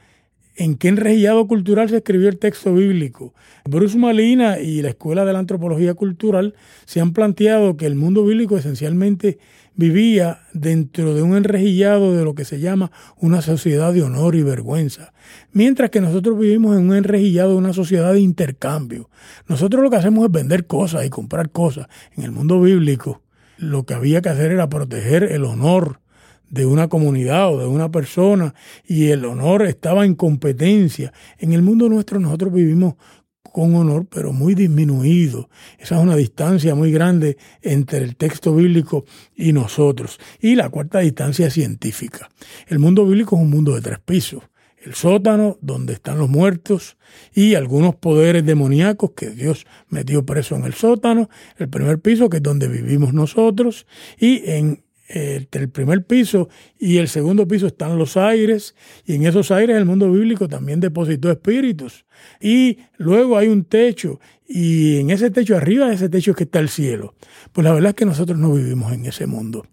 en 0.59 0.77
qué 0.77 0.89
enrejillado 0.89 1.47
cultural 1.47 1.89
se 1.89 1.99
escribió 1.99 2.29
el 2.29 2.39
texto 2.39 2.75
bíblico. 2.75 3.33
Bruce 3.65 3.97
Malina 3.97 4.59
y 4.59 4.83
la 4.83 4.91
Escuela 4.91 5.25
de 5.25 5.33
la 5.33 5.39
Antropología 5.39 5.95
Cultural 5.95 6.55
se 6.85 7.01
han 7.01 7.13
planteado 7.13 7.77
que 7.77 7.87
el 7.87 7.95
mundo 7.95 8.25
bíblico 8.25 8.59
esencialmente 8.59 9.39
vivía 9.77 10.41
dentro 10.53 11.15
de 11.15 11.23
un 11.23 11.37
enrejillado 11.37 12.17
de 12.17 12.25
lo 12.25 12.35
que 12.35 12.45
se 12.45 12.59
llama 12.59 12.91
una 13.17 13.41
sociedad 13.41 13.93
de 13.93 14.03
honor 14.03 14.35
y 14.35 14.43
vergüenza, 14.43 15.13
mientras 15.53 15.91
que 15.91 16.01
nosotros 16.01 16.37
vivimos 16.37 16.77
en 16.77 16.91
un 16.91 16.97
enrejillado 16.97 17.53
de 17.53 17.59
una 17.59 17.73
sociedad 17.73 18.13
de 18.13 18.21
intercambio. 18.21 19.09
Nosotros 19.47 19.81
lo 19.81 19.91
que 19.91 19.97
hacemos 19.97 20.25
es 20.25 20.33
vender 20.33 20.67
cosas 20.67 21.07
y 21.07 21.11
comprar 21.11 21.51
cosas. 21.51 21.87
En 22.17 22.25
el 22.25 22.33
mundo 22.33 22.61
bíblico 22.61 23.23
lo 23.59 23.85
que 23.85 23.95
había 23.95 24.23
que 24.23 24.29
hacer 24.29 24.51
era 24.51 24.69
proteger 24.69 25.23
el 25.23 25.45
honor, 25.45 26.01
de 26.51 26.67
una 26.67 26.89
comunidad 26.89 27.53
o 27.53 27.59
de 27.59 27.67
una 27.67 27.91
persona 27.91 28.55
y 28.87 29.09
el 29.09 29.25
honor 29.25 29.63
estaba 29.63 30.05
en 30.05 30.15
competencia. 30.15 31.13
En 31.39 31.53
el 31.53 31.63
mundo 31.63 31.89
nuestro 31.89 32.19
nosotros 32.19 32.53
vivimos 32.53 32.95
con 33.53 33.75
honor, 33.75 34.07
pero 34.09 34.33
muy 34.33 34.55
disminuido. 34.55 35.49
Esa 35.79 35.97
es 35.97 36.03
una 36.03 36.17
distancia 36.17 36.75
muy 36.75 36.93
grande 36.93 37.39
entre 37.63 37.99
el 37.99 38.17
texto 38.17 38.55
bíblico 38.55 39.05
y 39.35 39.53
nosotros. 39.53 40.19
Y 40.41 40.55
la 40.55 40.69
cuarta 40.69 41.01
distancia 41.01 41.51
científica. 41.51 42.29
El 42.67 42.79
mundo 42.79 43.05
bíblico 43.07 43.37
es 43.37 43.43
un 43.43 43.51
mundo 43.51 43.75
de 43.75 43.81
tres 43.81 43.99
pisos. 44.01 44.43
El 44.77 44.95
sótano, 44.95 45.59
donde 45.61 45.95
están 45.95 46.19
los 46.19 46.29
muertos, 46.29 46.97
y 47.35 47.57
algunos 47.57 47.97
poderes 47.97 48.47
demoníacos 48.47 49.11
que 49.11 49.31
Dios 49.31 49.67
metió 49.89 50.25
preso 50.25 50.55
en 50.55 50.65
el 50.65 50.75
sótano. 50.75 51.29
El 51.57 51.69
primer 51.69 51.99
piso, 52.01 52.29
que 52.29 52.37
es 52.37 52.43
donde 52.43 52.69
vivimos 52.69 53.13
nosotros, 53.13 53.87
y 54.19 54.49
en 54.49 54.85
entre 55.09 55.63
el 55.63 55.71
primer 55.71 56.05
piso 56.05 56.49
y 56.79 56.99
el 56.99 57.09
segundo 57.09 57.49
piso 57.49 57.67
están 57.67 57.99
los 57.99 58.17
aires, 58.17 58.75
y 59.05 59.15
en 59.15 59.27
esos 59.27 59.51
aires 59.51 59.77
el 59.77 59.87
mundo 59.87 60.11
bíblico 60.13 60.49
también 60.49 60.81
depositó 60.81 61.31
espíritus. 61.31 62.05
Y 62.41 62.79
luego 62.99 63.39
hay 63.39 63.49
un 63.49 63.65
techo, 63.65 64.21
y 64.47 64.97
en 64.97 65.11
ese 65.11 65.31
techo, 65.31 65.57
arriba 65.57 65.89
de 65.89 65.95
ese 65.95 66.09
techo 66.09 66.31
es 66.31 66.37
que 66.37 66.45
está 66.45 66.59
el 66.59 66.71
cielo. 66.71 67.15
Pues 67.53 67.65
la 67.65 67.73
verdad 67.73 67.91
es 67.91 67.95
que 67.95 68.07
nosotros 68.07 68.39
no 68.39 68.55
vivimos 68.55 68.93
en 68.93 69.05
ese 69.05 69.27
mundo. 69.27 69.67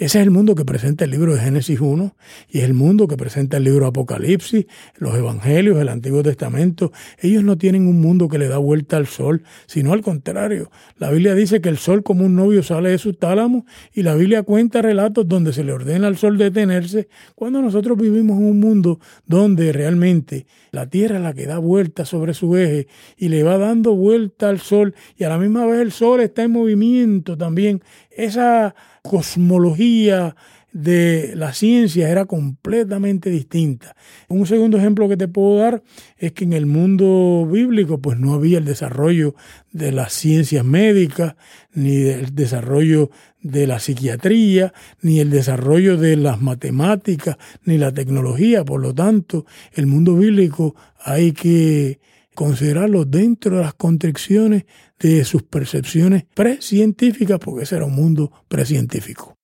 Ese 0.00 0.18
es 0.18 0.24
el 0.24 0.30
mundo 0.30 0.54
que 0.54 0.64
presenta 0.64 1.04
el 1.04 1.10
libro 1.10 1.34
de 1.34 1.40
Génesis 1.40 1.78
1 1.78 2.16
y 2.48 2.60
es 2.60 2.64
el 2.64 2.72
mundo 2.72 3.06
que 3.06 3.18
presenta 3.18 3.58
el 3.58 3.64
libro 3.64 3.80
de 3.80 3.88
Apocalipsis, 3.88 4.64
los 4.96 5.14
Evangelios, 5.14 5.78
el 5.78 5.90
Antiguo 5.90 6.22
Testamento. 6.22 6.90
Ellos 7.18 7.44
no 7.44 7.58
tienen 7.58 7.86
un 7.86 8.00
mundo 8.00 8.26
que 8.26 8.38
le 8.38 8.48
da 8.48 8.56
vuelta 8.56 8.96
al 8.96 9.06
sol, 9.06 9.42
sino 9.66 9.92
al 9.92 10.00
contrario. 10.00 10.70
La 10.96 11.10
Biblia 11.10 11.34
dice 11.34 11.60
que 11.60 11.68
el 11.68 11.76
sol 11.76 12.02
como 12.02 12.24
un 12.24 12.34
novio 12.34 12.62
sale 12.62 12.88
de 12.88 12.96
su 12.96 13.12
tálamo 13.12 13.66
y 13.92 14.02
la 14.02 14.14
Biblia 14.14 14.42
cuenta 14.42 14.80
relatos 14.80 15.28
donde 15.28 15.52
se 15.52 15.64
le 15.64 15.72
ordena 15.74 16.06
al 16.06 16.16
sol 16.16 16.38
detenerse 16.38 17.10
cuando 17.34 17.60
nosotros 17.60 17.98
vivimos 17.98 18.38
en 18.38 18.44
un 18.46 18.58
mundo 18.58 19.00
donde 19.26 19.70
realmente 19.70 20.46
la 20.70 20.88
tierra 20.88 21.16
es 21.16 21.22
la 21.22 21.34
que 21.34 21.44
da 21.44 21.58
vuelta 21.58 22.06
sobre 22.06 22.32
su 22.32 22.56
eje 22.56 22.88
y 23.18 23.28
le 23.28 23.42
va 23.42 23.58
dando 23.58 23.94
vuelta 23.94 24.48
al 24.48 24.60
sol 24.60 24.94
y 25.18 25.24
a 25.24 25.28
la 25.28 25.36
misma 25.36 25.66
vez 25.66 25.80
el 25.80 25.92
sol 25.92 26.20
está 26.20 26.42
en 26.42 26.52
movimiento 26.52 27.36
también. 27.36 27.82
Esa 28.10 28.74
cosmología 29.02 30.34
de 30.72 31.32
la 31.34 31.52
ciencia 31.52 32.08
era 32.08 32.26
completamente 32.26 33.30
distinta. 33.30 33.96
Un 34.28 34.46
segundo 34.46 34.78
ejemplo 34.78 35.08
que 35.08 35.16
te 35.16 35.26
puedo 35.26 35.58
dar 35.58 35.82
es 36.16 36.32
que 36.32 36.44
en 36.44 36.52
el 36.52 36.66
mundo 36.66 37.48
bíblico 37.50 37.98
pues 37.98 38.18
no 38.18 38.34
había 38.34 38.58
el 38.58 38.64
desarrollo 38.64 39.34
de 39.72 39.92
las 39.92 40.12
ciencias 40.12 40.64
médicas, 40.64 41.34
ni 41.72 41.96
el 42.02 42.34
desarrollo 42.34 43.10
de 43.42 43.66
la 43.66 43.80
psiquiatría, 43.80 44.72
ni 45.02 45.18
el 45.18 45.30
desarrollo 45.30 45.96
de 45.96 46.16
las 46.16 46.40
matemáticas, 46.40 47.36
ni 47.64 47.78
la 47.78 47.92
tecnología. 47.92 48.64
Por 48.64 48.80
lo 48.80 48.94
tanto, 48.94 49.46
el 49.72 49.86
mundo 49.86 50.16
bíblico 50.16 50.76
hay 51.02 51.32
que 51.32 51.98
considerarlo 52.34 53.04
dentro 53.04 53.56
de 53.56 53.62
las 53.64 53.74
constricciones 53.74 54.64
de 55.08 55.24
sus 55.24 55.42
percepciones 55.42 56.24
precientíficas, 56.34 57.38
porque 57.38 57.64
ese 57.64 57.76
era 57.76 57.86
un 57.86 57.94
mundo 57.94 58.30
precientífico. 58.48 59.34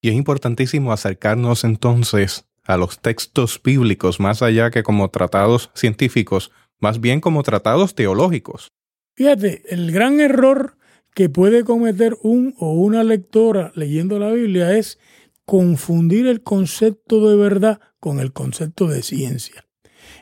Y 0.00 0.08
es 0.08 0.14
importantísimo 0.14 0.92
acercarnos 0.92 1.64
entonces 1.64 2.46
a 2.64 2.76
los 2.76 3.00
textos 3.00 3.60
bíblicos 3.62 4.20
más 4.20 4.42
allá 4.42 4.70
que 4.70 4.82
como 4.82 5.10
tratados 5.10 5.70
científicos, 5.74 6.50
más 6.80 7.00
bien 7.00 7.20
como 7.20 7.42
tratados 7.42 7.94
teológicos. 7.94 8.72
Fíjate, 9.16 9.62
el 9.68 9.92
gran 9.92 10.20
error 10.20 10.76
que 11.14 11.28
puede 11.28 11.64
cometer 11.64 12.16
un 12.22 12.54
o 12.58 12.72
una 12.72 13.04
lectora 13.04 13.72
leyendo 13.74 14.18
la 14.18 14.30
Biblia 14.30 14.76
es 14.76 14.98
confundir 15.44 16.26
el 16.26 16.42
concepto 16.42 17.28
de 17.28 17.36
verdad 17.36 17.80
con 18.00 18.18
el 18.18 18.32
concepto 18.32 18.86
de 18.86 19.02
ciencia. 19.02 19.66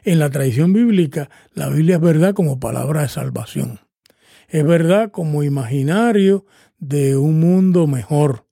En 0.02 0.18
la 0.18 0.30
tradición 0.30 0.72
bíblica, 0.72 1.30
la 1.54 1.68
Biblia 1.68 1.96
es 1.96 2.02
verdad 2.02 2.34
como 2.34 2.58
palabra 2.58 3.02
de 3.02 3.08
salvación. 3.08 3.80
Es 4.50 4.64
verdad 4.64 5.12
como 5.12 5.44
imaginario 5.44 6.44
de 6.80 7.16
un 7.16 7.38
mundo 7.38 7.86
mejor, 7.86 8.46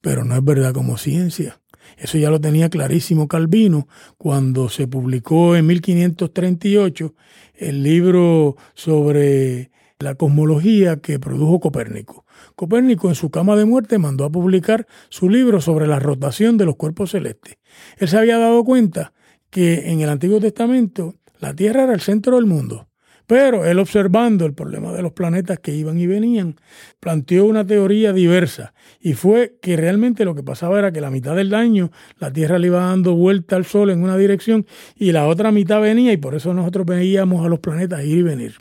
pero 0.00 0.24
no 0.24 0.34
es 0.34 0.42
verdad 0.42 0.74
como 0.74 0.98
ciencia. 0.98 1.60
Eso 1.96 2.18
ya 2.18 2.30
lo 2.30 2.40
tenía 2.40 2.68
clarísimo 2.68 3.28
Calvino 3.28 3.86
cuando 4.18 4.68
se 4.68 4.88
publicó 4.88 5.54
en 5.54 5.66
1538 5.66 7.14
el 7.54 7.84
libro 7.84 8.56
sobre 8.74 9.70
la 10.00 10.16
cosmología 10.16 10.96
que 10.96 11.20
produjo 11.20 11.60
Copérnico. 11.60 12.26
Copérnico 12.56 13.08
en 13.08 13.14
su 13.14 13.30
cama 13.30 13.54
de 13.54 13.66
muerte 13.66 13.98
mandó 13.98 14.24
a 14.24 14.30
publicar 14.30 14.88
su 15.10 15.30
libro 15.30 15.60
sobre 15.60 15.86
la 15.86 16.00
rotación 16.00 16.56
de 16.56 16.64
los 16.64 16.74
cuerpos 16.74 17.12
celestes. 17.12 17.58
Él 17.98 18.08
se 18.08 18.18
había 18.18 18.38
dado 18.38 18.64
cuenta 18.64 19.12
que 19.50 19.92
en 19.92 20.00
el 20.00 20.08
Antiguo 20.08 20.40
Testamento 20.40 21.14
la 21.38 21.54
Tierra 21.54 21.84
era 21.84 21.94
el 21.94 22.00
centro 22.00 22.34
del 22.34 22.46
mundo. 22.46 22.85
Pero 23.26 23.64
él 23.64 23.78
observando 23.78 24.46
el 24.46 24.54
problema 24.54 24.92
de 24.92 25.02
los 25.02 25.12
planetas 25.12 25.58
que 25.58 25.74
iban 25.74 25.98
y 25.98 26.06
venían, 26.06 26.56
planteó 27.00 27.44
una 27.46 27.66
teoría 27.66 28.12
diversa 28.12 28.72
y 29.00 29.14
fue 29.14 29.58
que 29.60 29.76
realmente 29.76 30.24
lo 30.24 30.34
que 30.34 30.44
pasaba 30.44 30.78
era 30.78 30.92
que 30.92 31.00
la 31.00 31.10
mitad 31.10 31.34
del 31.34 31.52
año 31.54 31.90
la 32.18 32.32
Tierra 32.32 32.58
le 32.58 32.68
iba 32.68 32.80
dando 32.80 33.14
vuelta 33.14 33.56
al 33.56 33.64
Sol 33.64 33.90
en 33.90 34.02
una 34.02 34.16
dirección 34.16 34.66
y 34.94 35.10
la 35.12 35.26
otra 35.26 35.50
mitad 35.50 35.80
venía 35.80 36.12
y 36.12 36.16
por 36.16 36.34
eso 36.34 36.54
nosotros 36.54 36.86
veíamos 36.86 37.44
a 37.44 37.48
los 37.48 37.58
planetas 37.58 38.04
ir 38.04 38.18
y 38.18 38.22
venir. 38.22 38.54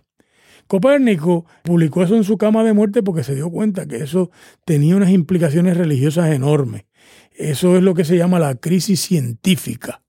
Copérnico 0.68 1.46
publicó 1.64 2.02
eso 2.02 2.16
en 2.16 2.24
su 2.24 2.40
cama 2.40 2.64
de 2.64 2.74
muerte 2.74 3.04
porque 3.04 3.24
se 3.24 3.36
dio 3.36 3.52
cuenta 3.52 3.86
que 3.86 3.98
eso 3.98 4.32
tenía 4.66 4.96
unas 4.96 5.12
implicaciones 5.12 5.78
religiosas 5.78 6.34
enormes. 6.34 6.86
Eso 7.32 7.78
es 7.78 7.84
lo 7.84 7.94
que 7.94 8.04
se 8.04 8.18
llama 8.18 8.40
la 8.40 8.56
crisis 8.56 9.02
científica 9.02 10.05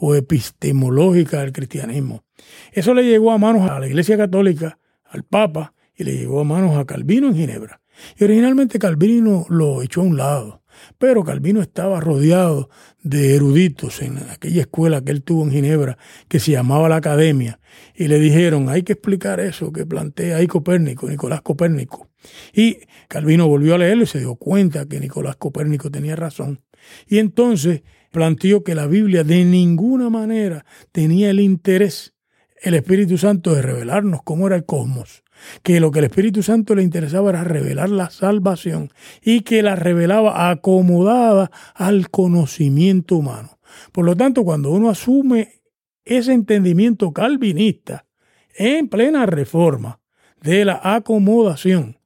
o 0.00 0.14
epistemológica 0.14 1.40
del 1.40 1.52
cristianismo. 1.52 2.24
Eso 2.72 2.94
le 2.94 3.04
llegó 3.04 3.32
a 3.32 3.38
manos 3.38 3.68
a 3.70 3.78
la 3.78 3.86
Iglesia 3.86 4.16
Católica, 4.16 4.78
al 5.04 5.24
Papa, 5.24 5.74
y 5.94 6.04
le 6.04 6.16
llegó 6.16 6.40
a 6.40 6.44
manos 6.44 6.76
a 6.76 6.84
Calvino 6.84 7.28
en 7.28 7.34
Ginebra. 7.34 7.80
Y 8.16 8.24
originalmente 8.24 8.78
Calvino 8.78 9.46
lo 9.48 9.82
echó 9.82 10.00
a 10.00 10.04
un 10.04 10.16
lado, 10.16 10.62
pero 10.98 11.24
Calvino 11.24 11.60
estaba 11.60 12.00
rodeado 12.00 12.70
de 13.02 13.34
eruditos 13.34 14.00
en 14.02 14.18
aquella 14.30 14.62
escuela 14.62 15.02
que 15.02 15.10
él 15.10 15.22
tuvo 15.22 15.42
en 15.42 15.50
Ginebra, 15.50 15.98
que 16.28 16.38
se 16.38 16.52
llamaba 16.52 16.88
la 16.88 16.96
Academia, 16.96 17.58
y 17.94 18.06
le 18.06 18.20
dijeron, 18.20 18.68
hay 18.68 18.84
que 18.84 18.92
explicar 18.92 19.40
eso 19.40 19.72
que 19.72 19.84
plantea 19.86 20.36
ahí 20.36 20.46
Copérnico, 20.46 21.08
Nicolás 21.08 21.42
Copérnico. 21.42 22.08
Y 22.52 22.78
Calvino 23.08 23.48
volvió 23.48 23.74
a 23.74 23.78
leerlo 23.78 24.04
y 24.04 24.06
se 24.06 24.20
dio 24.20 24.36
cuenta 24.36 24.86
que 24.86 25.00
Nicolás 25.00 25.36
Copérnico 25.36 25.90
tenía 25.90 26.14
razón. 26.14 26.60
Y 27.06 27.18
entonces 27.18 27.82
planteó 28.10 28.64
que 28.64 28.74
la 28.74 28.86
Biblia 28.86 29.24
de 29.24 29.44
ninguna 29.44 30.10
manera 30.10 30.64
tenía 30.92 31.30
el 31.30 31.40
interés, 31.40 32.14
el 32.60 32.74
Espíritu 32.74 33.18
Santo, 33.18 33.54
de 33.54 33.62
revelarnos 33.62 34.22
cómo 34.22 34.46
era 34.46 34.56
el 34.56 34.64
cosmos, 34.64 35.22
que 35.62 35.80
lo 35.80 35.90
que 35.90 36.00
el 36.00 36.06
Espíritu 36.06 36.42
Santo 36.42 36.74
le 36.74 36.82
interesaba 36.82 37.30
era 37.30 37.44
revelar 37.44 37.90
la 37.90 38.10
salvación 38.10 38.90
y 39.22 39.42
que 39.42 39.62
la 39.62 39.76
revelaba 39.76 40.50
acomodada 40.50 41.50
al 41.74 42.10
conocimiento 42.10 43.16
humano. 43.16 43.58
Por 43.92 44.04
lo 44.04 44.16
tanto, 44.16 44.44
cuando 44.44 44.70
uno 44.70 44.90
asume 44.90 45.62
ese 46.04 46.32
entendimiento 46.32 47.12
calvinista 47.12 48.06
en 48.54 48.88
plena 48.88 49.26
reforma 49.26 50.00
de 50.42 50.64
la 50.64 50.80
acomodación 50.82 51.98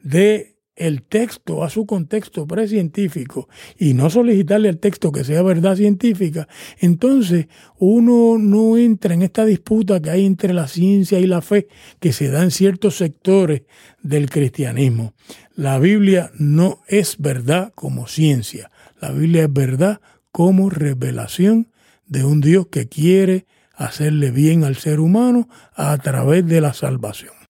de 0.00 0.55
el 0.76 1.02
texto 1.02 1.64
a 1.64 1.70
su 1.70 1.86
contexto 1.86 2.46
precientífico 2.46 3.48
y 3.78 3.94
no 3.94 4.10
solicitarle 4.10 4.68
al 4.68 4.78
texto 4.78 5.10
que 5.10 5.24
sea 5.24 5.42
verdad 5.42 5.76
científica, 5.76 6.46
entonces 6.78 7.48
uno 7.78 8.36
no 8.38 8.76
entra 8.76 9.14
en 9.14 9.22
esta 9.22 9.44
disputa 9.44 10.00
que 10.00 10.10
hay 10.10 10.26
entre 10.26 10.52
la 10.52 10.68
ciencia 10.68 11.18
y 11.18 11.26
la 11.26 11.40
fe 11.40 11.66
que 11.98 12.12
se 12.12 12.28
da 12.28 12.42
en 12.42 12.50
ciertos 12.50 12.96
sectores 12.98 13.62
del 14.02 14.30
cristianismo. 14.30 15.14
La 15.54 15.78
Biblia 15.78 16.30
no 16.38 16.82
es 16.86 17.16
verdad 17.18 17.72
como 17.74 18.06
ciencia, 18.06 18.70
la 19.00 19.10
Biblia 19.10 19.44
es 19.44 19.52
verdad 19.52 20.00
como 20.30 20.68
revelación 20.68 21.72
de 22.06 22.24
un 22.24 22.40
Dios 22.40 22.66
que 22.68 22.88
quiere 22.88 23.46
hacerle 23.74 24.30
bien 24.30 24.64
al 24.64 24.76
ser 24.76 25.00
humano 25.00 25.48
a 25.74 25.96
través 25.98 26.46
de 26.46 26.60
la 26.60 26.74
salvación. 26.74 27.45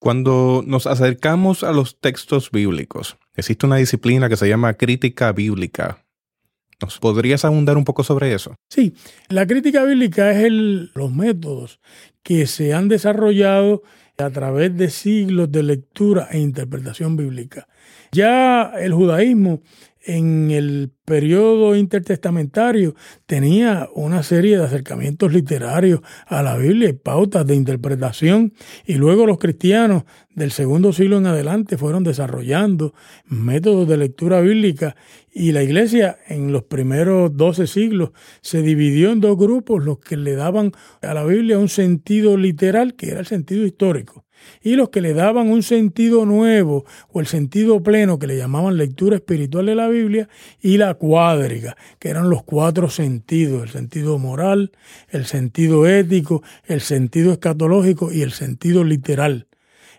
Cuando 0.00 0.64
nos 0.66 0.86
acercamos 0.86 1.62
a 1.62 1.72
los 1.72 2.00
textos 2.00 2.50
bíblicos, 2.50 3.18
existe 3.36 3.66
una 3.66 3.76
disciplina 3.76 4.30
que 4.30 4.38
se 4.38 4.48
llama 4.48 4.72
crítica 4.72 5.30
bíblica. 5.32 6.06
¿Nos 6.80 6.98
podrías 6.98 7.44
abundar 7.44 7.76
un 7.76 7.84
poco 7.84 8.02
sobre 8.02 8.32
eso? 8.32 8.54
Sí, 8.70 8.94
la 9.28 9.46
crítica 9.46 9.84
bíblica 9.84 10.32
es 10.32 10.50
los 10.50 11.12
métodos 11.12 11.80
que 12.22 12.46
se 12.46 12.72
han 12.72 12.88
desarrollado 12.88 13.82
a 14.16 14.30
través 14.30 14.74
de 14.74 14.88
siglos 14.88 15.52
de 15.52 15.62
lectura 15.62 16.28
e 16.30 16.38
interpretación 16.38 17.16
bíblica. 17.16 17.68
Ya 18.10 18.72
el 18.78 18.94
judaísmo 18.94 19.60
en 20.02 20.50
el 20.50 20.90
periodo 21.04 21.76
intertestamentario 21.76 22.94
tenía 23.26 23.88
una 23.94 24.22
serie 24.22 24.56
de 24.56 24.64
acercamientos 24.64 25.32
literarios 25.32 26.00
a 26.26 26.42
la 26.42 26.56
Biblia 26.56 26.88
y 26.88 26.94
pautas 26.94 27.46
de 27.46 27.54
interpretación 27.54 28.54
y 28.86 28.94
luego 28.94 29.26
los 29.26 29.38
cristianos 29.38 30.04
del 30.34 30.52
segundo 30.52 30.92
siglo 30.92 31.18
en 31.18 31.26
adelante 31.26 31.76
fueron 31.76 32.04
desarrollando 32.04 32.94
métodos 33.26 33.88
de 33.88 33.96
lectura 33.96 34.40
bíblica 34.40 34.96
y 35.32 35.52
la 35.52 35.62
iglesia 35.62 36.18
en 36.28 36.52
los 36.52 36.64
primeros 36.64 37.36
doce 37.36 37.66
siglos 37.66 38.10
se 38.40 38.62
dividió 38.62 39.12
en 39.12 39.20
dos 39.20 39.36
grupos, 39.36 39.84
los 39.84 39.98
que 39.98 40.16
le 40.16 40.34
daban 40.34 40.72
a 41.02 41.14
la 41.14 41.24
Biblia 41.24 41.58
un 41.58 41.68
sentido 41.68 42.36
literal 42.36 42.94
que 42.94 43.10
era 43.10 43.20
el 43.20 43.26
sentido 43.26 43.66
histórico 43.66 44.24
y 44.62 44.74
los 44.74 44.90
que 44.90 45.00
le 45.00 45.14
daban 45.14 45.48
un 45.48 45.62
sentido 45.62 46.26
nuevo 46.26 46.84
o 47.08 47.20
el 47.20 47.26
sentido 47.26 47.82
pleno 47.82 48.18
que 48.18 48.26
le 48.26 48.36
llamaban 48.36 48.76
lectura 48.76 49.16
espiritual 49.16 49.66
de 49.66 49.74
la 49.74 49.88
Biblia 49.88 50.28
y 50.60 50.76
la 50.76 50.94
cuádriga, 50.94 51.76
que 51.98 52.08
eran 52.08 52.30
los 52.30 52.42
cuatro 52.42 52.90
sentidos, 52.90 53.62
el 53.62 53.70
sentido 53.70 54.18
moral, 54.18 54.72
el 55.08 55.26
sentido 55.26 55.86
ético, 55.86 56.42
el 56.66 56.80
sentido 56.80 57.32
escatológico 57.32 58.12
y 58.12 58.22
el 58.22 58.32
sentido 58.32 58.84
literal. 58.84 59.46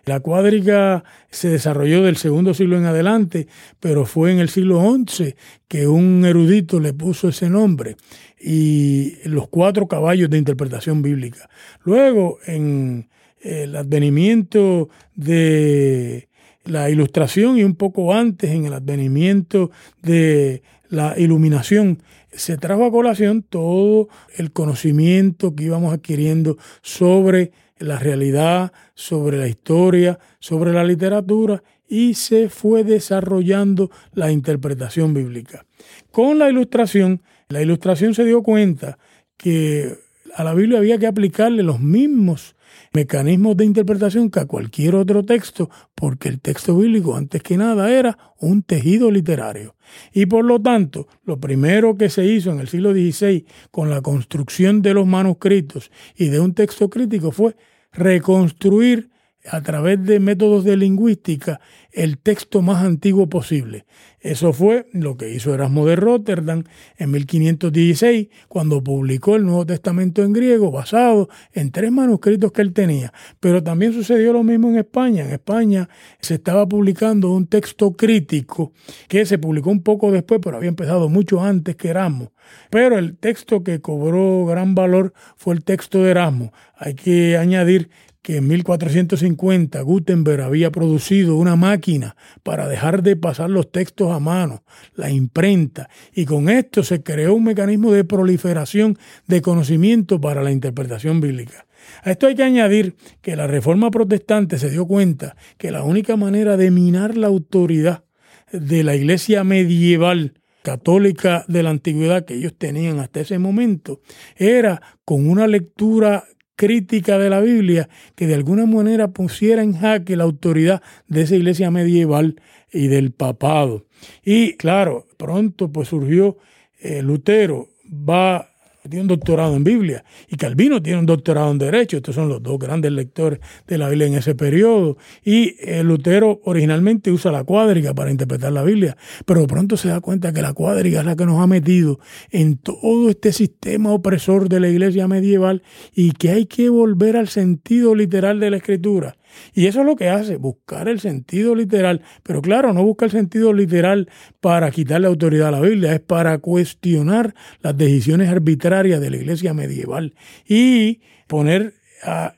La 0.04 0.18
cuádriga 0.18 1.04
se 1.30 1.48
desarrolló 1.48 2.02
del 2.02 2.16
segundo 2.16 2.54
siglo 2.54 2.76
en 2.76 2.86
adelante, 2.86 3.46
pero 3.78 4.04
fue 4.04 4.32
en 4.32 4.40
el 4.40 4.48
siglo 4.48 4.82
XI 5.06 5.36
que 5.68 5.86
un 5.86 6.24
erudito 6.24 6.80
le 6.80 6.92
puso 6.92 7.28
ese 7.28 7.48
nombre 7.48 7.96
y 8.40 9.16
los 9.28 9.48
cuatro 9.48 9.86
caballos 9.86 10.28
de 10.28 10.38
interpretación 10.38 11.02
bíblica. 11.02 11.48
Luego, 11.84 12.38
en 12.46 13.08
el 13.42 13.76
advenimiento 13.76 14.88
de 15.14 16.28
la 16.64 16.90
ilustración 16.90 17.58
y 17.58 17.64
un 17.64 17.74
poco 17.74 18.14
antes 18.14 18.50
en 18.50 18.66
el 18.66 18.72
advenimiento 18.72 19.70
de 20.02 20.62
la 20.88 21.18
iluminación, 21.18 22.02
se 22.30 22.56
trajo 22.56 22.84
a 22.84 22.90
colación 22.90 23.42
todo 23.42 24.08
el 24.36 24.52
conocimiento 24.52 25.54
que 25.54 25.64
íbamos 25.64 25.92
adquiriendo 25.92 26.56
sobre 26.82 27.52
la 27.78 27.98
realidad, 27.98 28.72
sobre 28.94 29.38
la 29.38 29.48
historia, 29.48 30.18
sobre 30.38 30.72
la 30.72 30.84
literatura 30.84 31.62
y 31.88 32.14
se 32.14 32.48
fue 32.48 32.84
desarrollando 32.84 33.90
la 34.14 34.30
interpretación 34.30 35.12
bíblica. 35.12 35.66
Con 36.10 36.38
la 36.38 36.48
ilustración, 36.48 37.22
la 37.48 37.60
ilustración 37.60 38.14
se 38.14 38.24
dio 38.24 38.42
cuenta 38.42 38.98
que 39.36 39.98
a 40.34 40.44
la 40.44 40.54
Biblia 40.54 40.78
había 40.78 40.98
que 40.98 41.06
aplicarle 41.06 41.62
los 41.62 41.80
mismos 41.80 42.54
mecanismos 42.92 43.56
de 43.56 43.64
interpretación 43.64 44.30
que 44.30 44.40
a 44.40 44.46
cualquier 44.46 44.94
otro 44.94 45.24
texto, 45.24 45.70
porque 45.94 46.28
el 46.28 46.40
texto 46.40 46.76
bíblico 46.76 47.16
antes 47.16 47.42
que 47.42 47.56
nada 47.56 47.90
era 47.90 48.18
un 48.38 48.62
tejido 48.62 49.10
literario. 49.10 49.76
Y 50.12 50.26
por 50.26 50.44
lo 50.44 50.60
tanto, 50.60 51.06
lo 51.24 51.38
primero 51.38 51.96
que 51.96 52.10
se 52.10 52.24
hizo 52.24 52.50
en 52.50 52.60
el 52.60 52.68
siglo 52.68 52.92
XVI 52.92 53.46
con 53.70 53.90
la 53.90 54.00
construcción 54.00 54.82
de 54.82 54.94
los 54.94 55.06
manuscritos 55.06 55.90
y 56.16 56.28
de 56.28 56.40
un 56.40 56.54
texto 56.54 56.90
crítico 56.90 57.30
fue 57.30 57.56
reconstruir 57.92 59.11
a 59.44 59.60
través 59.60 60.02
de 60.04 60.20
métodos 60.20 60.64
de 60.64 60.76
lingüística 60.76 61.60
el 61.90 62.18
texto 62.18 62.62
más 62.62 62.84
antiguo 62.84 63.28
posible. 63.28 63.84
Eso 64.20 64.52
fue 64.52 64.86
lo 64.92 65.16
que 65.16 65.34
hizo 65.34 65.52
Erasmo 65.52 65.84
de 65.84 65.96
Rotterdam 65.96 66.64
en 66.96 67.10
1516, 67.10 68.28
cuando 68.48 68.82
publicó 68.82 69.34
el 69.34 69.44
Nuevo 69.44 69.66
Testamento 69.66 70.22
en 70.22 70.32
griego, 70.32 70.70
basado 70.70 71.28
en 71.52 71.72
tres 71.72 71.90
manuscritos 71.90 72.52
que 72.52 72.62
él 72.62 72.72
tenía. 72.72 73.12
Pero 73.40 73.62
también 73.62 73.92
sucedió 73.92 74.32
lo 74.32 74.44
mismo 74.44 74.68
en 74.68 74.78
España. 74.78 75.24
En 75.24 75.32
España 75.32 75.88
se 76.20 76.34
estaba 76.34 76.66
publicando 76.68 77.32
un 77.32 77.46
texto 77.48 77.92
crítico 77.92 78.72
que 79.08 79.26
se 79.26 79.38
publicó 79.38 79.70
un 79.70 79.82
poco 79.82 80.12
después, 80.12 80.40
pero 80.42 80.56
había 80.56 80.68
empezado 80.68 81.08
mucho 81.08 81.42
antes 81.42 81.74
que 81.74 81.88
Erasmo. 81.88 82.32
Pero 82.70 82.98
el 82.98 83.16
texto 83.16 83.64
que 83.64 83.80
cobró 83.80 84.46
gran 84.46 84.74
valor 84.74 85.12
fue 85.36 85.54
el 85.54 85.64
texto 85.64 86.02
de 86.02 86.12
Erasmo. 86.12 86.52
Hay 86.76 86.94
que 86.94 87.36
añadir 87.36 87.90
que 88.22 88.36
en 88.36 88.46
1450 88.46 89.80
Gutenberg 89.82 90.42
había 90.42 90.70
producido 90.70 91.36
una 91.36 91.56
máquina 91.56 92.16
para 92.44 92.68
dejar 92.68 93.02
de 93.02 93.16
pasar 93.16 93.50
los 93.50 93.70
textos 93.70 94.12
a 94.12 94.20
mano, 94.20 94.62
la 94.94 95.10
imprenta, 95.10 95.90
y 96.14 96.24
con 96.24 96.48
esto 96.48 96.84
se 96.84 97.02
creó 97.02 97.34
un 97.34 97.44
mecanismo 97.44 97.92
de 97.92 98.04
proliferación 98.04 98.96
de 99.26 99.42
conocimiento 99.42 100.20
para 100.20 100.42
la 100.42 100.52
interpretación 100.52 101.20
bíblica. 101.20 101.66
A 102.04 102.12
esto 102.12 102.28
hay 102.28 102.36
que 102.36 102.44
añadir 102.44 102.94
que 103.20 103.34
la 103.34 103.48
Reforma 103.48 103.90
Protestante 103.90 104.56
se 104.58 104.70
dio 104.70 104.86
cuenta 104.86 105.36
que 105.58 105.72
la 105.72 105.82
única 105.82 106.16
manera 106.16 106.56
de 106.56 106.70
minar 106.70 107.16
la 107.16 107.26
autoridad 107.26 108.04
de 108.52 108.84
la 108.84 108.94
iglesia 108.94 109.42
medieval 109.42 110.34
católica 110.62 111.44
de 111.48 111.64
la 111.64 111.70
antigüedad 111.70 112.24
que 112.24 112.34
ellos 112.34 112.54
tenían 112.56 113.00
hasta 113.00 113.20
ese 113.20 113.38
momento 113.38 114.00
era 114.36 114.80
con 115.04 115.28
una 115.28 115.48
lectura 115.48 116.24
crítica 116.56 117.18
de 117.18 117.30
la 117.30 117.40
Biblia 117.40 117.88
que 118.14 118.26
de 118.26 118.34
alguna 118.34 118.66
manera 118.66 119.08
pusiera 119.08 119.62
en 119.62 119.74
jaque 119.74 120.16
la 120.16 120.24
autoridad 120.24 120.82
de 121.08 121.22
esa 121.22 121.36
iglesia 121.36 121.70
medieval 121.70 122.40
y 122.72 122.88
del 122.88 123.12
papado. 123.12 123.86
Y 124.24 124.54
claro, 124.54 125.06
pronto 125.16 125.70
pues 125.70 125.88
surgió 125.88 126.38
eh, 126.80 127.02
Lutero, 127.02 127.68
va 127.84 128.51
tiene 128.88 129.02
un 129.02 129.08
doctorado 129.08 129.54
en 129.56 129.64
Biblia 129.64 130.04
y 130.28 130.36
Calvino 130.36 130.82
tiene 130.82 130.98
un 130.98 131.06
doctorado 131.06 131.50
en 131.50 131.58
Derecho. 131.58 131.96
Estos 131.96 132.14
son 132.14 132.28
los 132.28 132.42
dos 132.42 132.58
grandes 132.58 132.92
lectores 132.92 133.40
de 133.66 133.78
la 133.78 133.88
Biblia 133.88 134.06
en 134.06 134.14
ese 134.14 134.34
periodo. 134.34 134.96
Y 135.24 135.56
eh, 135.60 135.82
Lutero 135.82 136.40
originalmente 136.44 137.10
usa 137.10 137.30
la 137.30 137.44
cuádriga 137.44 137.94
para 137.94 138.10
interpretar 138.10 138.52
la 138.52 138.62
Biblia, 138.62 138.96
pero 139.24 139.46
pronto 139.46 139.76
se 139.76 139.88
da 139.88 140.00
cuenta 140.00 140.32
que 140.32 140.42
la 140.42 140.52
cuádriga 140.52 141.00
es 141.00 141.06
la 141.06 141.16
que 141.16 141.26
nos 141.26 141.40
ha 141.40 141.46
metido 141.46 142.00
en 142.30 142.56
todo 142.56 143.08
este 143.08 143.32
sistema 143.32 143.92
opresor 143.92 144.48
de 144.48 144.60
la 144.60 144.68
iglesia 144.68 145.08
medieval 145.08 145.62
y 145.94 146.12
que 146.12 146.30
hay 146.30 146.46
que 146.46 146.68
volver 146.68 147.16
al 147.16 147.28
sentido 147.28 147.94
literal 147.94 148.40
de 148.40 148.50
la 148.50 148.56
escritura. 148.56 149.16
Y 149.54 149.66
eso 149.66 149.80
es 149.80 149.86
lo 149.86 149.96
que 149.96 150.08
hace, 150.08 150.36
buscar 150.36 150.88
el 150.88 151.00
sentido 151.00 151.54
literal. 151.54 152.02
Pero 152.22 152.42
claro, 152.42 152.72
no 152.72 152.82
busca 152.84 153.04
el 153.04 153.10
sentido 153.10 153.52
literal 153.52 154.08
para 154.40 154.70
quitarle 154.70 155.06
autoridad 155.06 155.48
a 155.48 155.52
la 155.52 155.60
Biblia, 155.60 155.92
es 155.92 156.00
para 156.00 156.38
cuestionar 156.38 157.34
las 157.60 157.76
decisiones 157.76 158.28
arbitrarias 158.28 159.00
de 159.00 159.10
la 159.10 159.16
iglesia 159.16 159.54
medieval 159.54 160.14
y 160.46 161.00
poner 161.26 161.74
a 162.02 162.34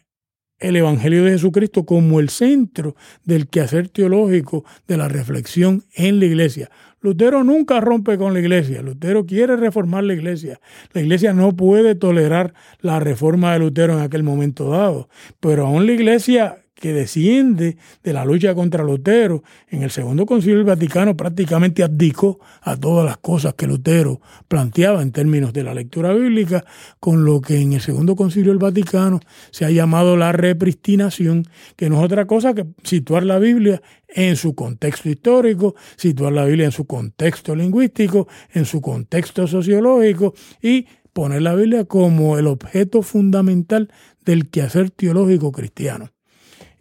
el 0.58 0.76
Evangelio 0.76 1.24
de 1.24 1.32
Jesucristo 1.32 1.84
como 1.84 2.20
el 2.20 2.30
centro 2.30 2.96
del 3.24 3.48
quehacer 3.48 3.88
teológico 3.88 4.64
de 4.86 4.96
la 4.96 5.08
reflexión 5.08 5.84
en 5.94 6.20
la 6.20 6.26
iglesia. 6.26 6.70
Lutero 7.00 7.44
nunca 7.44 7.80
rompe 7.80 8.16
con 8.16 8.32
la 8.32 8.40
iglesia, 8.40 8.80
Lutero 8.80 9.26
quiere 9.26 9.56
reformar 9.56 10.04
la 10.04 10.14
iglesia. 10.14 10.60
La 10.94 11.02
iglesia 11.02 11.34
no 11.34 11.54
puede 11.54 11.94
tolerar 11.94 12.54
la 12.80 12.98
reforma 12.98 13.52
de 13.52 13.58
Lutero 13.58 13.92
en 13.92 14.00
aquel 14.00 14.22
momento 14.22 14.70
dado, 14.70 15.10
pero 15.38 15.66
aún 15.66 15.84
la 15.84 15.92
iglesia 15.92 16.63
que 16.74 16.92
desciende 16.92 17.76
de 18.02 18.12
la 18.12 18.24
lucha 18.24 18.54
contra 18.54 18.84
Lutero. 18.84 19.42
En 19.68 19.82
el 19.82 19.90
Segundo 19.90 20.26
Concilio 20.26 20.56
del 20.56 20.66
Vaticano 20.66 21.16
prácticamente 21.16 21.82
abdicó 21.82 22.40
a 22.60 22.76
todas 22.76 23.06
las 23.06 23.18
cosas 23.18 23.54
que 23.54 23.66
Lutero 23.66 24.20
planteaba 24.48 25.02
en 25.02 25.12
términos 25.12 25.52
de 25.52 25.64
la 25.64 25.74
lectura 25.74 26.12
bíblica, 26.12 26.64
con 27.00 27.24
lo 27.24 27.40
que 27.40 27.60
en 27.60 27.72
el 27.72 27.80
Segundo 27.80 28.16
Concilio 28.16 28.50
del 28.50 28.58
Vaticano 28.58 29.20
se 29.50 29.64
ha 29.64 29.70
llamado 29.70 30.16
la 30.16 30.32
repristinación, 30.32 31.46
que 31.76 31.88
no 31.88 31.98
es 31.98 32.04
otra 32.04 32.26
cosa 32.26 32.54
que 32.54 32.66
situar 32.82 33.24
la 33.24 33.38
Biblia 33.38 33.80
en 34.08 34.36
su 34.36 34.54
contexto 34.54 35.08
histórico, 35.08 35.74
situar 35.96 36.32
la 36.32 36.44
Biblia 36.44 36.66
en 36.66 36.72
su 36.72 36.86
contexto 36.86 37.54
lingüístico, 37.54 38.28
en 38.52 38.64
su 38.64 38.80
contexto 38.80 39.46
sociológico 39.46 40.34
y 40.60 40.86
poner 41.12 41.42
la 41.42 41.54
Biblia 41.54 41.84
como 41.84 42.38
el 42.38 42.46
objeto 42.46 43.02
fundamental 43.02 43.90
del 44.24 44.50
quehacer 44.50 44.90
teológico 44.90 45.52
cristiano. 45.52 46.13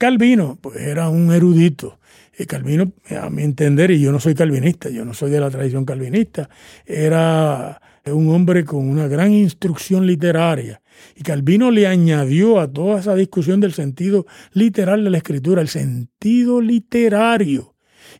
Calvino, 0.04 0.58
pues 0.60 0.76
era 0.82 1.08
un 1.08 1.32
erudito. 1.32 1.98
Y 2.38 2.46
Calvino, 2.46 2.92
a 3.18 3.30
mi 3.30 3.44
entender, 3.44 3.90
y 3.90 4.02
yo 4.02 4.12
no 4.12 4.20
soy 4.20 4.36
calvinista, 4.36 4.90
yo 4.90 5.06
no 5.06 5.14
soy 5.14 5.32
de 5.32 5.40
la 5.40 5.50
tradición 5.50 5.86
calvinista, 5.86 6.50
era 6.86 7.82
un 8.08 8.30
hombre 8.36 8.66
con 8.66 8.90
una 8.90 9.08
gran 9.08 9.32
instrucción 9.32 10.06
literaria. 10.06 10.82
Y 11.16 11.24
Calvino 11.24 11.72
le 11.72 11.88
añadió 11.88 12.60
a 12.60 12.70
toda 12.70 13.00
esa 13.00 13.16
discusión 13.16 13.62
del 13.62 13.72
sentido 13.72 14.26
literal 14.52 15.06
de 15.06 15.10
la 15.10 15.20
escritura, 15.20 15.62
el 15.62 15.70
sentido 15.70 16.60
literario. 16.60 17.73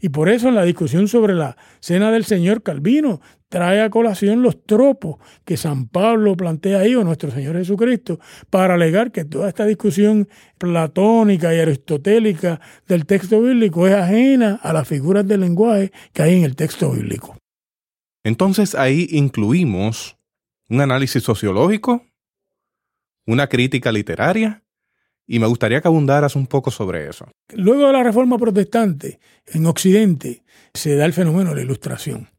Y 0.04 0.10
por 0.10 0.28
eso 0.28 0.50
en 0.50 0.56
la 0.56 0.66
discusión 0.66 1.08
sobre 1.08 1.34
la 1.34 1.56
cena 1.80 2.12
del 2.12 2.26
Señor, 2.26 2.62
Calvino 2.62 3.22
trae 3.48 3.80
a 3.80 3.90
colación 3.90 4.42
los 4.42 4.66
tropos 4.66 5.16
que 5.46 5.56
San 5.56 5.88
Pablo 5.88 6.36
plantea 6.36 6.80
ahí, 6.80 6.94
o 6.94 7.06
nuestro 7.06 7.32
Señor 7.32 7.56
Jesucristo, 7.56 8.20
para 8.50 8.74
alegar 8.74 9.14
que 9.14 9.24
toda 9.24 9.48
esta 9.48 9.66
discusión 9.66 10.28
platónica 10.58 11.56
y 11.56 11.60
aristotélica 11.62 12.60
del 12.86 13.06
texto 13.06 13.42
bíblico 13.42 13.88
es 13.88 13.94
ajena 13.94 14.60
a 14.62 14.74
las 14.74 14.90
figuras 14.90 15.26
del 15.26 15.40
lenguaje 15.40 15.94
que 16.12 16.22
hay 16.22 16.36
en 16.36 16.44
el 16.44 16.58
texto 16.58 16.92
bíblico. 16.92 17.38
Entonces 18.26 18.76
ahí 18.76 19.08
incluimos 19.10 20.18
un 20.68 20.82
análisis 20.82 21.24
sociológico, 21.24 22.06
una 23.26 23.48
crítica 23.48 23.90
literaria, 23.94 24.63
y 25.26 25.40
me 25.40 25.48
gustaría 25.48 25.82
que 25.82 25.88
abundaras 25.88 26.36
un 26.36 26.48
poco 26.48 26.72
sobre 26.72 27.08
eso. 27.10 27.28
Luego 27.54 27.88
de 27.88 27.94
la 27.94 28.04
Reforma 28.04 28.38
Protestante, 28.38 29.20
en 29.48 29.66
Occidente, 29.66 30.44
se 30.74 30.96
da 30.96 31.06
el 31.06 31.14
fenómeno 31.14 31.52
de 31.52 31.58
la 31.58 31.62
Ilustración. 31.62 32.30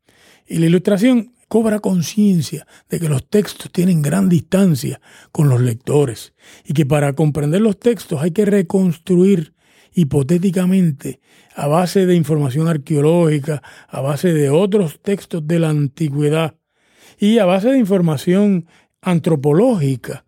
Y 0.46 0.58
la 0.58 0.66
Ilustración 0.66 1.32
cobra 1.48 1.78
conciencia 1.78 2.66
de 2.88 3.00
que 3.00 3.08
los 3.08 3.28
textos 3.28 3.70
tienen 3.70 4.02
gran 4.02 4.28
distancia 4.28 5.00
con 5.32 5.48
los 5.48 5.60
lectores 5.60 6.34
y 6.64 6.74
que 6.74 6.84
para 6.84 7.14
comprender 7.14 7.60
los 7.60 7.78
textos 7.78 8.20
hay 8.20 8.32
que 8.32 8.44
reconstruir 8.44 9.54
hipotéticamente 9.94 11.20
a 11.54 11.68
base 11.68 12.06
de 12.06 12.16
información 12.16 12.66
arqueológica, 12.66 13.62
a 13.88 14.00
base 14.00 14.32
de 14.32 14.50
otros 14.50 15.00
textos 15.00 15.46
de 15.46 15.60
la 15.60 15.70
antigüedad 15.70 16.56
y 17.18 17.38
a 17.38 17.44
base 17.44 17.68
de 17.68 17.78
información 17.78 18.66
antropológica 19.00 20.24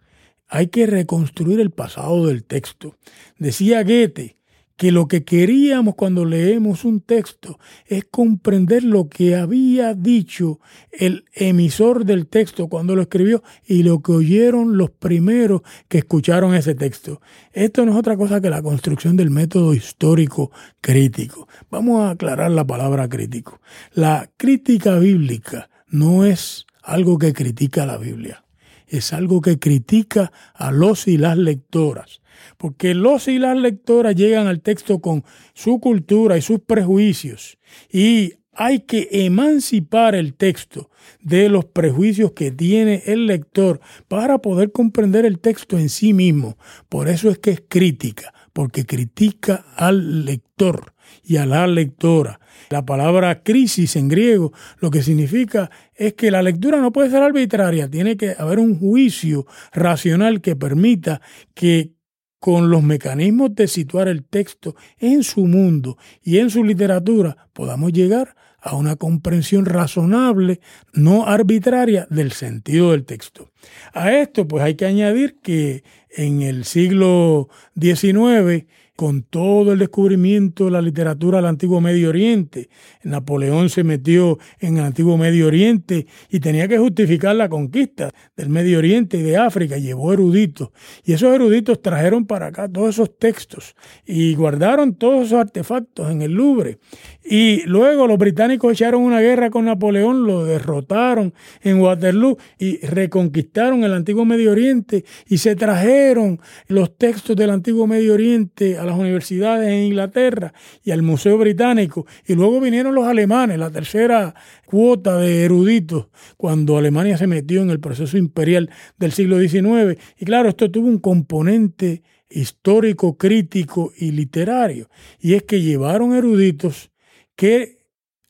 hay 0.48 0.68
que 0.68 0.86
reconstruir 0.86 1.60
el 1.60 1.70
pasado 1.70 2.26
del 2.26 2.44
texto. 2.44 2.96
Decía 3.38 3.82
Goethe 3.82 4.36
que 4.76 4.92
lo 4.92 5.08
que 5.08 5.24
queríamos 5.24 5.94
cuando 5.94 6.24
leemos 6.24 6.84
un 6.84 7.00
texto 7.00 7.58
es 7.86 8.04
comprender 8.04 8.84
lo 8.84 9.08
que 9.08 9.34
había 9.34 9.94
dicho 9.94 10.60
el 10.92 11.24
emisor 11.32 12.04
del 12.04 12.26
texto 12.26 12.68
cuando 12.68 12.94
lo 12.94 13.02
escribió 13.02 13.42
y 13.66 13.82
lo 13.82 14.00
que 14.00 14.12
oyeron 14.12 14.76
los 14.76 14.90
primeros 14.90 15.62
que 15.88 15.98
escucharon 15.98 16.54
ese 16.54 16.74
texto. 16.74 17.22
Esto 17.52 17.86
no 17.86 17.92
es 17.92 17.98
otra 17.98 18.16
cosa 18.16 18.40
que 18.40 18.50
la 18.50 18.62
construcción 18.62 19.16
del 19.16 19.30
método 19.30 19.72
histórico 19.72 20.50
crítico. 20.82 21.48
Vamos 21.70 22.02
a 22.02 22.10
aclarar 22.10 22.50
la 22.50 22.66
palabra 22.66 23.08
crítico. 23.08 23.60
La 23.94 24.30
crítica 24.36 24.98
bíblica 24.98 25.70
no 25.88 26.26
es 26.26 26.66
algo 26.82 27.18
que 27.18 27.32
critica 27.32 27.86
la 27.86 27.96
Biblia 27.96 28.45
es 28.86 29.12
algo 29.12 29.40
que 29.40 29.58
critica 29.58 30.32
a 30.54 30.70
los 30.70 31.08
y 31.08 31.18
las 31.18 31.36
lectoras, 31.36 32.20
porque 32.56 32.94
los 32.94 33.28
y 33.28 33.38
las 33.38 33.56
lectoras 33.56 34.14
llegan 34.14 34.46
al 34.46 34.60
texto 34.60 35.00
con 35.00 35.24
su 35.54 35.80
cultura 35.80 36.36
y 36.36 36.42
sus 36.42 36.60
prejuicios 36.60 37.58
y 37.90 38.34
hay 38.56 38.80
que 38.80 39.08
emancipar 39.12 40.14
el 40.14 40.34
texto 40.34 40.90
de 41.20 41.48
los 41.48 41.66
prejuicios 41.66 42.32
que 42.32 42.50
tiene 42.50 43.02
el 43.06 43.26
lector 43.26 43.80
para 44.08 44.38
poder 44.38 44.72
comprender 44.72 45.26
el 45.26 45.38
texto 45.38 45.78
en 45.78 45.90
sí 45.90 46.14
mismo. 46.14 46.56
Por 46.88 47.08
eso 47.08 47.28
es 47.28 47.38
que 47.38 47.50
es 47.50 47.62
crítica, 47.68 48.32
porque 48.54 48.86
critica 48.86 49.66
al 49.76 50.24
lector 50.24 50.94
y 51.22 51.36
a 51.36 51.46
la 51.46 51.66
lectora. 51.66 52.40
La 52.70 52.84
palabra 52.84 53.42
crisis 53.42 53.96
en 53.96 54.08
griego 54.08 54.52
lo 54.78 54.90
que 54.90 55.02
significa 55.02 55.70
es 55.94 56.14
que 56.14 56.30
la 56.30 56.42
lectura 56.42 56.80
no 56.80 56.92
puede 56.92 57.10
ser 57.10 57.22
arbitraria, 57.22 57.90
tiene 57.90 58.16
que 58.16 58.34
haber 58.38 58.58
un 58.58 58.78
juicio 58.78 59.46
racional 59.72 60.40
que 60.40 60.56
permita 60.56 61.20
que 61.54 61.92
con 62.38 62.70
los 62.70 62.82
mecanismos 62.82 63.54
de 63.54 63.66
situar 63.66 64.08
el 64.08 64.24
texto 64.24 64.76
en 64.98 65.22
su 65.22 65.46
mundo 65.46 65.96
y 66.22 66.38
en 66.38 66.50
su 66.50 66.62
literatura 66.62 67.48
podamos 67.52 67.92
llegar 67.92 68.36
a 68.60 68.74
una 68.74 68.96
comprensión 68.96 69.64
razonable, 69.64 70.60
no 70.92 71.26
arbitraria, 71.26 72.06
del 72.10 72.32
sentido 72.32 72.90
del 72.90 73.04
texto. 73.04 73.52
A 73.92 74.12
esto 74.12 74.48
pues 74.48 74.64
hay 74.64 74.74
que 74.74 74.86
añadir 74.86 75.38
que 75.40 75.84
en 76.10 76.42
el 76.42 76.64
siglo 76.64 77.48
XIX 77.80 78.66
con 78.96 79.22
todo 79.22 79.74
el 79.74 79.78
descubrimiento 79.78 80.64
de 80.64 80.70
la 80.70 80.80
literatura 80.80 81.38
del 81.38 81.46
antiguo 81.46 81.80
Medio 81.82 82.08
Oriente. 82.08 82.70
Napoleón 83.04 83.68
se 83.68 83.84
metió 83.84 84.38
en 84.58 84.78
el 84.78 84.84
antiguo 84.84 85.18
Medio 85.18 85.46
Oriente 85.46 86.06
y 86.30 86.40
tenía 86.40 86.66
que 86.66 86.78
justificar 86.78 87.36
la 87.36 87.50
conquista 87.50 88.10
del 88.36 88.48
Medio 88.48 88.78
Oriente 88.78 89.18
y 89.18 89.22
de 89.22 89.36
África. 89.36 89.76
Llevó 89.76 90.14
eruditos 90.14 90.70
y 91.04 91.12
esos 91.12 91.34
eruditos 91.34 91.82
trajeron 91.82 92.26
para 92.26 92.46
acá 92.46 92.68
todos 92.68 92.90
esos 92.90 93.18
textos 93.18 93.76
y 94.06 94.34
guardaron 94.34 94.94
todos 94.94 95.26
esos 95.26 95.40
artefactos 95.40 96.10
en 96.10 96.22
el 96.22 96.32
Louvre. 96.32 96.78
Y 97.22 97.62
luego 97.66 98.06
los 98.06 98.18
británicos 98.18 98.72
echaron 98.72 99.02
una 99.02 99.20
guerra 99.20 99.50
con 99.50 99.66
Napoleón, 99.66 100.26
lo 100.26 100.44
derrotaron 100.44 101.34
en 101.62 101.80
Waterloo 101.80 102.38
y 102.58 102.78
reconquistaron 102.78 103.84
el 103.84 103.92
antiguo 103.92 104.24
Medio 104.24 104.52
Oriente 104.52 105.04
y 105.28 105.38
se 105.38 105.54
trajeron 105.54 106.40
los 106.68 106.96
textos 106.96 107.36
del 107.36 107.50
antiguo 107.50 107.86
Medio 107.86 108.14
Oriente 108.14 108.78
las 108.86 108.96
universidades 108.96 109.68
en 109.68 109.84
Inglaterra 109.84 110.52
y 110.82 110.90
al 110.90 111.02
Museo 111.02 111.38
Británico. 111.38 112.06
Y 112.26 112.34
luego 112.34 112.60
vinieron 112.60 112.94
los 112.94 113.06
alemanes, 113.06 113.58
la 113.58 113.70
tercera 113.70 114.34
cuota 114.64 115.16
de 115.18 115.44
eruditos, 115.44 116.08
cuando 116.36 116.78
Alemania 116.78 117.18
se 117.18 117.26
metió 117.26 117.62
en 117.62 117.70
el 117.70 117.80
proceso 117.80 118.16
imperial 118.16 118.70
del 118.98 119.12
siglo 119.12 119.38
XIX. 119.38 120.00
Y 120.18 120.24
claro, 120.24 120.48
esto 120.48 120.70
tuvo 120.70 120.88
un 120.88 120.98
componente 120.98 122.02
histórico, 122.28 123.16
crítico 123.16 123.92
y 123.96 124.12
literario. 124.12 124.88
Y 125.20 125.34
es 125.34 125.42
que 125.42 125.60
llevaron 125.60 126.14
eruditos 126.14 126.90
que 127.34 127.76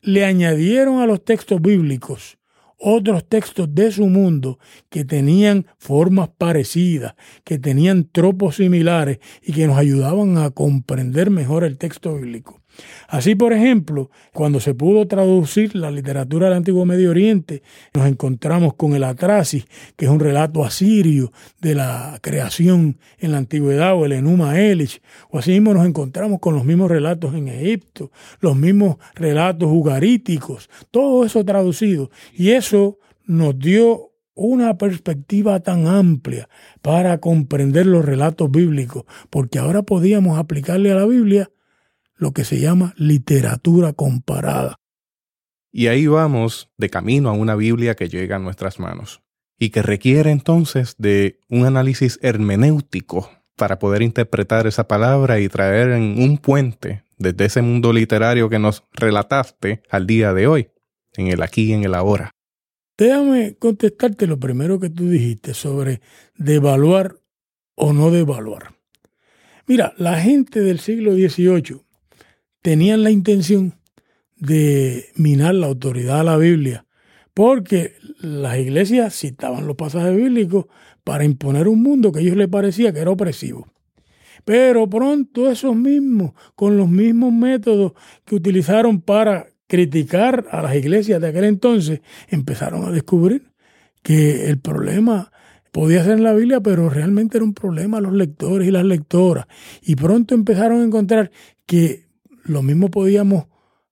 le 0.01 0.25
añadieron 0.25 0.99
a 0.99 1.07
los 1.07 1.23
textos 1.23 1.61
bíblicos 1.61 2.37
otros 2.77 3.27
textos 3.27 3.73
de 3.73 3.91
su 3.91 4.07
mundo 4.07 4.59
que 4.89 5.03
tenían 5.03 5.65
formas 5.77 6.29
parecidas, 6.37 7.15
que 7.43 7.59
tenían 7.59 8.07
tropos 8.11 8.57
similares 8.57 9.19
y 9.41 9.53
que 9.53 9.67
nos 9.67 9.77
ayudaban 9.77 10.37
a 10.37 10.51
comprender 10.51 11.29
mejor 11.29 11.63
el 11.63 11.77
texto 11.77 12.15
bíblico. 12.15 12.56
Así, 13.07 13.35
por 13.35 13.53
ejemplo, 13.53 14.09
cuando 14.33 14.59
se 14.59 14.73
pudo 14.73 15.07
traducir 15.07 15.75
la 15.75 15.91
literatura 15.91 16.47
del 16.47 16.57
Antiguo 16.57 16.85
Medio 16.85 17.11
Oriente, 17.11 17.63
nos 17.93 18.07
encontramos 18.07 18.73
con 18.73 18.93
el 18.95 19.03
Atrasis, 19.03 19.65
que 19.95 20.05
es 20.05 20.11
un 20.11 20.19
relato 20.19 20.65
asirio 20.65 21.31
de 21.61 21.75
la 21.75 22.19
creación 22.21 22.97
en 23.17 23.31
la 23.31 23.37
antigüedad, 23.37 23.95
o 23.95 24.05
el 24.05 24.11
Enuma 24.11 24.59
Elish, 24.59 25.01
o 25.29 25.39
así 25.39 25.51
mismo 25.51 25.73
nos 25.73 25.85
encontramos 25.85 26.39
con 26.39 26.55
los 26.55 26.65
mismos 26.65 26.91
relatos 26.91 27.33
en 27.33 27.47
Egipto, 27.47 28.11
los 28.39 28.55
mismos 28.55 28.97
relatos 29.15 29.69
ugaríticos, 29.71 30.69
todo 30.91 31.25
eso 31.25 31.43
traducido. 31.45 32.09
Y 32.33 32.51
eso 32.51 32.99
nos 33.25 33.57
dio 33.57 34.11
una 34.37 34.77
perspectiva 34.77 35.59
tan 35.61 35.87
amplia 35.87 36.47
para 36.81 37.17
comprender 37.17 37.87
los 37.87 38.05
relatos 38.05 38.51
bíblicos, 38.51 39.03
porque 39.29 39.59
ahora 39.59 39.81
podíamos 39.81 40.37
aplicarle 40.37 40.91
a 40.91 40.95
la 40.95 41.05
Biblia 41.05 41.49
lo 42.17 42.31
que 42.33 42.43
se 42.43 42.59
llama 42.59 42.93
literatura 42.97 43.93
comparada. 43.93 44.75
Y 45.71 45.87
ahí 45.87 46.07
vamos 46.07 46.71
de 46.77 46.89
camino 46.89 47.29
a 47.29 47.33
una 47.33 47.55
Biblia 47.55 47.95
que 47.95 48.09
llega 48.09 48.37
a 48.37 48.39
nuestras 48.39 48.79
manos 48.79 49.21
y 49.59 49.69
que 49.69 49.81
requiere 49.81 50.31
entonces 50.31 50.95
de 50.97 51.39
un 51.49 51.65
análisis 51.65 52.19
hermenéutico 52.21 53.29
para 53.55 53.79
poder 53.79 54.01
interpretar 54.01 54.67
esa 54.67 54.87
palabra 54.87 55.39
y 55.39 55.49
traer 55.49 55.91
en 55.91 56.21
un 56.21 56.37
puente 56.37 57.03
desde 57.17 57.45
ese 57.45 57.61
mundo 57.61 57.91
literario 57.91 58.49
que 58.49 58.59
nos 58.59 58.83
relataste 58.93 59.81
al 59.89 60.05
día 60.05 60.33
de 60.33 60.47
hoy, 60.47 60.69
en 61.15 61.27
el 61.27 61.41
aquí 61.41 61.63
y 61.63 61.73
en 61.73 61.83
el 61.83 61.95
ahora. 61.95 62.31
Déjame 62.97 63.55
contestarte 63.57 64.27
lo 64.27 64.39
primero 64.39 64.79
que 64.79 64.89
tú 64.89 65.09
dijiste 65.09 65.53
sobre 65.53 66.01
devaluar 66.35 67.19
o 67.75 67.93
no 67.93 68.11
devaluar. 68.11 68.73
Mira, 69.67 69.93
la 69.97 70.19
gente 70.19 70.61
del 70.61 70.79
siglo 70.79 71.13
XVIII 71.13 71.81
tenían 72.67 73.01
la 73.01 73.11
intención 73.11 73.75
de 74.35 75.05
minar 75.15 75.55
la 75.55 75.67
autoridad 75.67 76.17
de 76.17 76.23
la 76.25 76.35
Biblia, 76.35 76.85
porque 77.33 77.93
las 78.19 78.57
iglesias 78.57 79.15
citaban 79.15 79.65
los 79.65 79.77
pasajes 79.77 80.13
bíblicos 80.13 80.65
para 81.05 81.23
imponer 81.23 81.69
un 81.69 81.81
mundo 81.81 82.11
que 82.11 82.19
a 82.19 82.21
ellos 82.23 82.35
les 82.35 82.49
parecía 82.49 82.91
que 82.91 82.99
era 82.99 83.11
opresivo. 83.11 83.69
Pero 84.43 84.89
pronto 84.89 85.49
esos 85.49 85.77
mismos, 85.77 86.33
con 86.55 86.75
los 86.75 86.89
mismos 86.89 87.31
métodos 87.31 87.93
que 88.25 88.35
utilizaron 88.35 88.99
para 88.99 89.47
criticar 89.67 90.45
a 90.51 90.61
las 90.61 90.75
iglesias 90.75 91.21
de 91.21 91.27
aquel 91.29 91.45
entonces, 91.45 92.01
empezaron 92.27 92.83
a 92.83 92.91
descubrir 92.91 93.53
que 94.03 94.49
el 94.49 94.59
problema 94.59 95.31
podía 95.71 96.03
ser 96.03 96.17
en 96.17 96.23
la 96.23 96.33
Biblia, 96.33 96.59
pero 96.59 96.89
realmente 96.89 97.37
era 97.37 97.45
un 97.45 97.53
problema 97.53 97.99
a 97.99 98.01
los 98.01 98.11
lectores 98.11 98.67
y 98.67 98.71
las 98.71 98.83
lectoras. 98.83 99.45
Y 99.81 99.95
pronto 99.95 100.35
empezaron 100.35 100.81
a 100.81 100.83
encontrar 100.83 101.31
que 101.65 102.06
lo 102.47 102.61
mismo 102.61 102.89
podíamos 102.89 103.45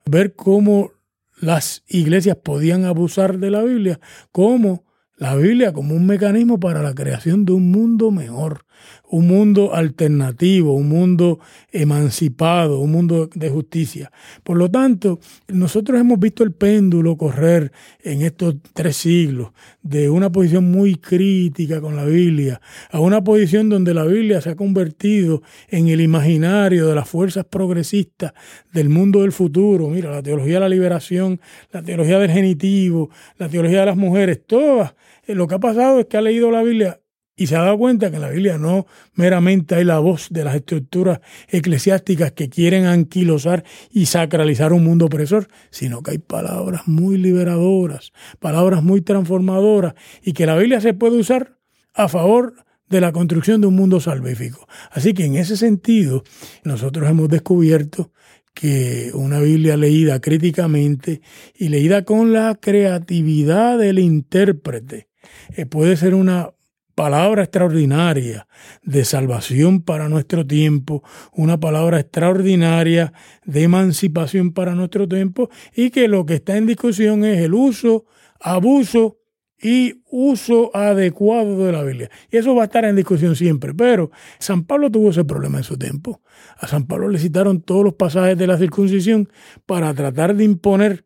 ver 0.06 0.36
cómo 0.36 0.92
las 1.40 1.84
iglesias 1.88 2.38
podían 2.38 2.86
abusar 2.86 3.40
de 3.40 3.52
la 3.52 3.62
Biblia, 3.64 4.00
como 4.32 4.86
la 5.18 5.36
Biblia 5.36 5.74
como 5.74 5.96
un 5.96 6.06
mecanismo 6.06 6.60
para 6.60 6.82
la 6.82 6.94
creación 6.94 7.46
de 7.46 7.54
un 7.54 7.72
mundo 7.72 8.12
mejor, 8.12 8.65
un 9.10 9.28
mundo 9.28 9.74
alternativo, 9.74 10.74
un 10.74 10.90
mundo 10.90 11.40
emancipado, 11.72 12.80
un 12.80 12.92
mundo 12.92 13.30
de 13.34 13.50
justicia. 13.50 14.12
Por 14.44 14.58
lo 14.58 14.70
tanto, 14.70 15.20
nosotros 15.48 16.00
hemos 16.00 16.20
visto 16.20 16.44
el 16.44 16.52
péndulo 16.52 17.18
correr 17.18 17.72
en 18.04 18.22
estos 18.22 18.56
tres 18.74 18.98
siglos 18.98 19.52
de 19.82 20.10
una 20.10 20.32
posición 20.32 20.72
muy 20.72 20.96
crítica 20.96 21.82
con 21.82 21.96
la 21.96 22.06
Biblia 22.06 22.62
a 22.92 23.00
una 23.00 23.24
posición 23.24 23.70
donde 23.70 23.94
la 23.94 24.06
Biblia 24.06 24.42
se 24.42 24.52
ha 24.52 24.56
convertido 24.56 25.42
en 25.70 25.88
el 25.88 26.02
imaginario 26.02 26.88
de 26.88 26.96
las 26.96 27.08
fuerzas 27.08 27.46
progresistas 27.46 28.34
del 28.74 28.90
mundo 28.90 29.22
del 29.22 29.32
futuro. 29.32 29.90
Mira, 29.90 30.12
la 30.12 30.24
teología 30.24 30.56
de 30.56 30.60
la 30.62 30.70
liberación, 30.70 31.40
la 31.72 31.82
teología 31.82 32.20
del 32.20 32.32
genitivo, 32.32 33.10
la 33.38 33.50
teología 33.50 33.82
de 33.82 33.86
las 33.88 33.98
mujeres, 33.98 34.42
todas 34.46 34.96
eh, 35.28 35.36
lo 35.36 35.48
que 35.48 35.56
ha 35.56 35.60
pasado 35.60 36.00
es 36.00 36.06
que 36.06 36.18
ha 36.18 36.22
leído 36.22 36.52
la 36.52 36.64
Biblia 36.64 37.00
y 37.36 37.48
se 37.48 37.56
ha 37.56 37.62
dado 37.62 37.78
cuenta 37.78 38.10
que 38.10 38.16
en 38.16 38.22
la 38.22 38.30
Biblia 38.30 38.58
no 38.58 38.86
meramente 39.14 39.76
hay 39.76 39.84
la 39.84 40.00
voz 40.00 40.28
de 40.30 40.44
las 40.44 40.56
estructuras 40.56 41.20
eclesiásticas 41.50 42.32
que 42.32 42.50
quieren 42.50 42.86
anquilosar 42.86 43.64
y 43.92 44.06
sacralizar 44.06 44.72
un 44.74 44.84
mundo 44.84 45.06
opresor, 45.06 45.48
sino 45.70 46.02
que 46.02 46.12
hay 46.12 46.18
palabras 46.18 46.88
muy 46.88 47.18
liberadoras, 47.18 48.14
palabras 48.40 48.84
muy 48.84 49.02
transformadoras 49.02 49.96
y 50.24 50.34
que 50.34 50.46
la 50.46 50.56
Biblia 50.56 50.80
se 50.80 50.94
puede 50.94 51.18
usar 51.18 51.58
a 51.94 52.08
favor 52.08 52.54
de 52.90 53.02
la 53.02 53.12
construcción 53.12 53.62
de 53.62 53.68
un 53.68 53.76
mundo 53.76 54.00
salvífico. 54.00 54.68
Así 54.92 55.14
que 55.14 55.26
en 55.26 55.36
ese 55.36 55.58
sentido, 55.58 56.24
nosotros 56.64 57.10
hemos 57.10 57.30
descubierto 57.30 58.12
que 58.54 59.12
una 59.14 59.40
Biblia 59.40 59.76
leída 59.76 60.22
críticamente 60.22 61.22
y 61.54 61.68
leída 61.68 62.06
con 62.06 62.32
la 62.32 62.56
creatividad 62.56 63.78
del 63.78 64.00
intérprete 64.00 65.10
eh, 65.56 65.66
puede 65.66 65.98
ser 65.98 66.16
una 66.16 66.55
palabra 66.96 67.44
extraordinaria 67.44 68.48
de 68.82 69.06
salvación 69.06 69.82
para 69.82 70.10
nuestro 70.10 70.48
tiempo, 70.48 71.04
una 71.34 71.60
palabra 71.60 72.00
extraordinaria 72.00 73.14
de 73.44 73.64
emancipación 73.64 74.54
para 74.54 74.74
nuestro 74.74 75.08
tiempo 75.08 75.50
y 75.76 75.92
que 75.92 76.08
lo 76.08 76.26
que 76.26 76.36
está 76.36 76.58
en 76.58 76.66
discusión 76.66 77.26
es 77.26 77.42
el 77.42 77.54
uso, 77.54 78.06
abuso 78.40 79.20
y 79.62 80.04
uso 80.10 80.76
adecuado 80.76 81.66
de 81.66 81.72
la 81.72 81.84
Biblia. 81.84 82.10
Y 82.32 82.38
eso 82.38 82.56
va 82.56 82.64
a 82.64 82.66
estar 82.66 82.86
en 82.86 82.96
discusión 82.96 83.36
siempre. 83.36 83.74
Pero 83.74 84.12
San 84.40 84.64
Pablo 84.64 84.92
tuvo 84.92 85.10
ese 85.10 85.26
problema 85.26 85.58
en 85.58 85.64
su 85.64 85.78
tiempo. 85.78 86.22
A 86.58 86.68
San 86.68 86.86
Pablo 86.88 87.10
le 87.10 87.20
citaron 87.20 87.62
todos 87.62 87.84
los 87.84 87.94
pasajes 87.94 88.38
de 88.38 88.48
la 88.48 88.58
circuncisión 88.58 89.30
para 89.66 89.94
tratar 89.94 90.36
de 90.36 90.44
imponer 90.44 91.06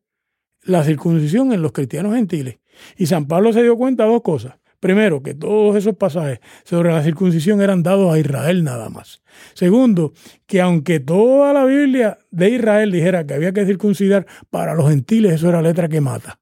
la 0.63 0.83
circuncisión 0.83 1.53
en 1.53 1.61
los 1.61 1.71
cristianos 1.71 2.15
gentiles. 2.15 2.59
Y 2.97 3.07
San 3.07 3.27
Pablo 3.27 3.53
se 3.53 3.63
dio 3.63 3.77
cuenta 3.77 4.03
de 4.03 4.09
dos 4.09 4.21
cosas. 4.21 4.58
Primero, 4.79 5.21
que 5.21 5.33
todos 5.33 5.75
esos 5.75 5.95
pasajes 5.95 6.39
sobre 6.63 6.91
la 6.91 7.03
circuncisión 7.03 7.61
eran 7.61 7.83
dados 7.83 8.13
a 8.13 8.19
Israel 8.19 8.63
nada 8.63 8.89
más. 8.89 9.21
Segundo, 9.53 10.13
que 10.45 10.61
aunque 10.61 10.99
toda 10.99 11.51
la 11.51 11.65
Biblia 11.65 12.17
de 12.31 12.49
Israel 12.49 12.91
dijera 12.91 13.25
que 13.25 13.33
había 13.33 13.51
que 13.51 13.65
circuncidar 13.65 14.25
para 14.49 14.73
los 14.75 14.89
gentiles, 14.89 15.33
eso 15.33 15.49
era 15.49 15.61
letra 15.61 15.89
que 15.89 15.99
mata. 15.99 16.39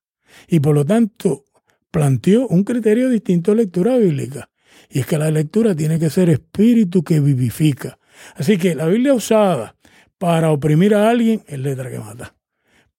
Y 0.47 0.59
por 0.59 0.75
lo 0.75 0.85
tanto, 0.85 1.45
planteó 1.89 2.47
un 2.47 2.63
criterio 2.63 3.09
distinto 3.09 3.51
de 3.51 3.57
lectura 3.57 3.97
bíblica. 3.97 4.49
Y 4.89 4.99
es 4.99 5.07
que 5.07 5.17
la 5.17 5.31
lectura 5.31 5.75
tiene 5.75 5.97
que 5.97 6.11
ser 6.11 6.29
espíritu 6.29 7.03
que 7.03 7.19
vivifica. 7.19 7.97
Así 8.35 8.57
que 8.57 8.75
la 8.75 8.85
Biblia 8.85 9.13
usada 9.13 9.75
para 10.17 10.51
oprimir 10.51 10.93
a 10.93 11.09
alguien 11.09 11.43
es 11.47 11.59
letra 11.59 11.89
que 11.89 11.99
mata. 11.99 12.35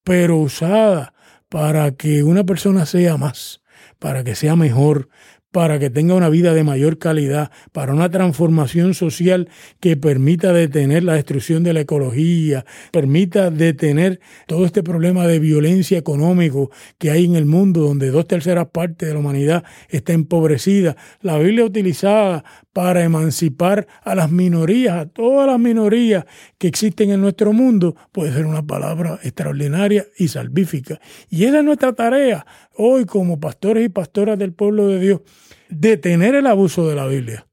Pero 0.03 0.39
usada 0.39 1.15
para 1.49 1.93
que 1.93 2.23
una 2.23 2.45
persona 2.45 2.87
sea 2.87 3.17
más, 3.17 3.63
para 3.99 4.25
que 4.25 4.35
sea 4.35 4.57
mejor, 4.57 5.09
para 5.51 5.79
que 5.79 5.91
tenga 5.91 6.15
una 6.15 6.29
vida 6.29 6.53
de 6.53 6.63
mayor 6.63 6.99
calidad, 6.99 7.51
para 7.73 7.95
una 7.95 8.11
transformación 8.11 8.95
social 8.95 9.49
que 9.81 9.97
permita 9.97 10.53
detener 10.53 11.05
la 11.05 11.15
destrucción 11.15 11.63
de 11.63 11.73
la 11.73 11.81
ecología, 11.81 12.67
permita 12.93 13.51
detener 13.51 14.21
todo 14.47 14.67
este 14.67 14.83
problema 14.83 15.27
de 15.27 15.39
violencia 15.39 15.97
económico 15.97 16.71
que 16.99 17.11
hay 17.11 17.25
en 17.25 17.35
el 17.35 17.47
mundo, 17.47 17.81
donde 17.81 18.11
dos 18.11 18.27
terceras 18.27 18.69
partes 18.69 19.09
de 19.09 19.15
la 19.15 19.21
humanidad 19.21 19.65
está 19.89 20.13
empobrecida. 20.13 20.97
La 21.23 21.39
Biblia 21.39 21.65
utilizada 21.65 22.45
para 22.79 23.03
emancipar 23.03 23.89
a 24.05 24.15
las 24.15 24.31
minorías, 24.31 24.95
a 24.99 25.07
todas 25.07 25.49
las 25.49 25.59
minorías 25.59 26.27
que 26.59 26.69
existen 26.69 27.11
en 27.11 27.21
nuestro 27.21 27.53
mundo, 27.53 27.97
puede 28.13 28.33
ser 28.33 28.47
una 28.47 28.65
palabra 28.65 29.19
extraordinaria 29.25 30.07
y 30.17 30.29
salvífica. 30.29 31.01
Y 31.29 31.43
esa 31.43 31.59
es 31.59 31.65
nuestra 31.65 31.93
tarea 31.93 32.47
hoy 32.77 33.05
como 33.05 33.41
pastores 33.41 33.85
y 33.85 33.89
pastoras 33.89 34.39
del 34.39 34.53
pueblo 34.53 34.87
de 34.87 35.01
Dios, 35.01 35.23
detener 35.69 36.37
el 36.37 36.47
abuso 36.47 36.89
de 36.89 36.95
la 36.95 37.09
Biblia 37.09 37.49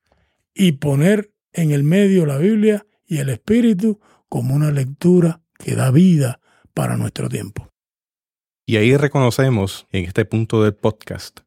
y 0.53 0.73
poner 0.73 1.33
en 1.53 1.71
el 1.71 1.83
medio 1.83 2.27
la 2.27 2.37
Biblia 2.37 2.85
y 3.07 3.17
el 3.17 3.29
Espíritu 3.29 3.99
como 4.29 4.53
una 4.53 4.69
lectura 4.69 5.41
que 5.57 5.73
da 5.73 5.89
vida 5.89 6.39
para 6.75 6.97
nuestro 6.97 7.29
tiempo. 7.29 7.67
Y 8.67 8.75
ahí 8.77 8.95
reconocemos 8.95 9.87
en 9.91 10.05
este 10.05 10.23
punto 10.23 10.61
del 10.61 10.75
podcast 10.75 11.39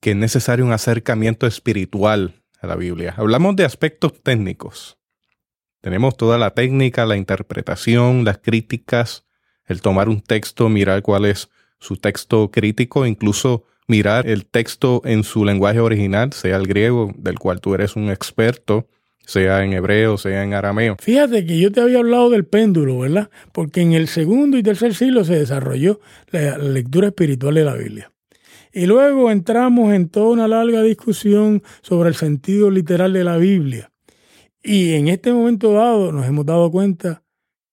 que 0.00 0.12
es 0.12 0.16
necesario 0.16 0.64
un 0.64 0.72
acercamiento 0.72 1.46
espiritual 1.46 2.39
a 2.60 2.66
la 2.66 2.76
Biblia. 2.76 3.14
Hablamos 3.16 3.56
de 3.56 3.64
aspectos 3.64 4.22
técnicos. 4.22 4.98
Tenemos 5.80 6.16
toda 6.16 6.38
la 6.38 6.50
técnica, 6.50 7.06
la 7.06 7.16
interpretación, 7.16 8.24
las 8.24 8.38
críticas, 8.38 9.24
el 9.66 9.80
tomar 9.80 10.08
un 10.08 10.20
texto, 10.20 10.68
mirar 10.68 11.02
cuál 11.02 11.24
es 11.24 11.48
su 11.78 11.96
texto 11.96 12.50
crítico, 12.50 13.06
incluso 13.06 13.64
mirar 13.88 14.26
el 14.28 14.46
texto 14.46 15.02
en 15.04 15.24
su 15.24 15.44
lenguaje 15.44 15.80
original, 15.80 16.32
sea 16.32 16.56
el 16.56 16.66
griego, 16.66 17.12
del 17.16 17.38
cual 17.38 17.60
tú 17.60 17.74
eres 17.74 17.96
un 17.96 18.10
experto, 18.10 18.88
sea 19.26 19.64
en 19.64 19.72
hebreo, 19.72 20.18
sea 20.18 20.42
en 20.42 20.54
arameo. 20.54 20.96
Fíjate 21.00 21.46
que 21.46 21.58
yo 21.58 21.72
te 21.72 21.80
había 21.80 21.98
hablado 21.98 22.30
del 22.30 22.44
péndulo, 22.44 22.98
¿verdad? 22.98 23.30
Porque 23.52 23.80
en 23.80 23.92
el 23.92 24.08
segundo 24.08 24.58
y 24.58 24.62
tercer 24.62 24.94
siglo 24.94 25.24
se 25.24 25.38
desarrolló 25.38 26.00
la, 26.30 26.58
lectura 26.58 27.08
espiritual 27.08 27.54
de 27.54 27.64
la 27.64 27.74
Biblia. 27.74 28.12
Y 28.72 28.86
luego 28.86 29.30
entramos 29.30 29.92
en 29.92 30.08
toda 30.08 30.30
una 30.30 30.48
larga 30.48 30.82
discusión 30.82 31.62
sobre 31.82 32.08
el 32.10 32.14
sentido 32.14 32.70
literal 32.70 33.12
de 33.12 33.24
la 33.24 33.36
Biblia. 33.36 33.92
Y 34.62 34.92
en 34.92 35.08
este 35.08 35.32
momento 35.32 35.72
dado 35.72 36.12
nos 36.12 36.26
hemos 36.26 36.46
dado 36.46 36.70
cuenta 36.70 37.24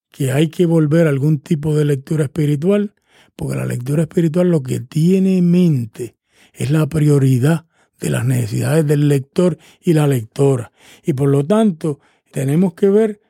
que 0.10 0.32
hay 0.32 0.48
que 0.48 0.66
volver 0.66 1.06
a 1.06 1.10
algún 1.10 1.40
tipo 1.40 1.76
de 1.76 1.86
lectura 1.86 2.24
espiritual, 2.24 2.96
porque 3.36 3.56
la 3.56 3.66
lectura 3.66 4.04
espiritual 4.04 4.50
lo 4.50 4.64
que 4.64 4.80
tiene 4.80 5.38
en 5.38 5.52
mente 5.52 6.16
es 6.54 6.72
la 6.72 6.88
prioridad 6.88 7.66
de 8.00 8.10
las 8.10 8.26
necesidades 8.26 8.86
del 8.86 9.08
lector 9.08 9.58
y 9.80 9.94
la 9.94 10.08
lectora. 10.08 10.72
Y 11.04 11.14
por 11.14 11.30
lo 11.30 11.46
tanto, 11.46 12.00
tenemos 12.32 12.74
que 12.74 12.90
ver 12.90 13.22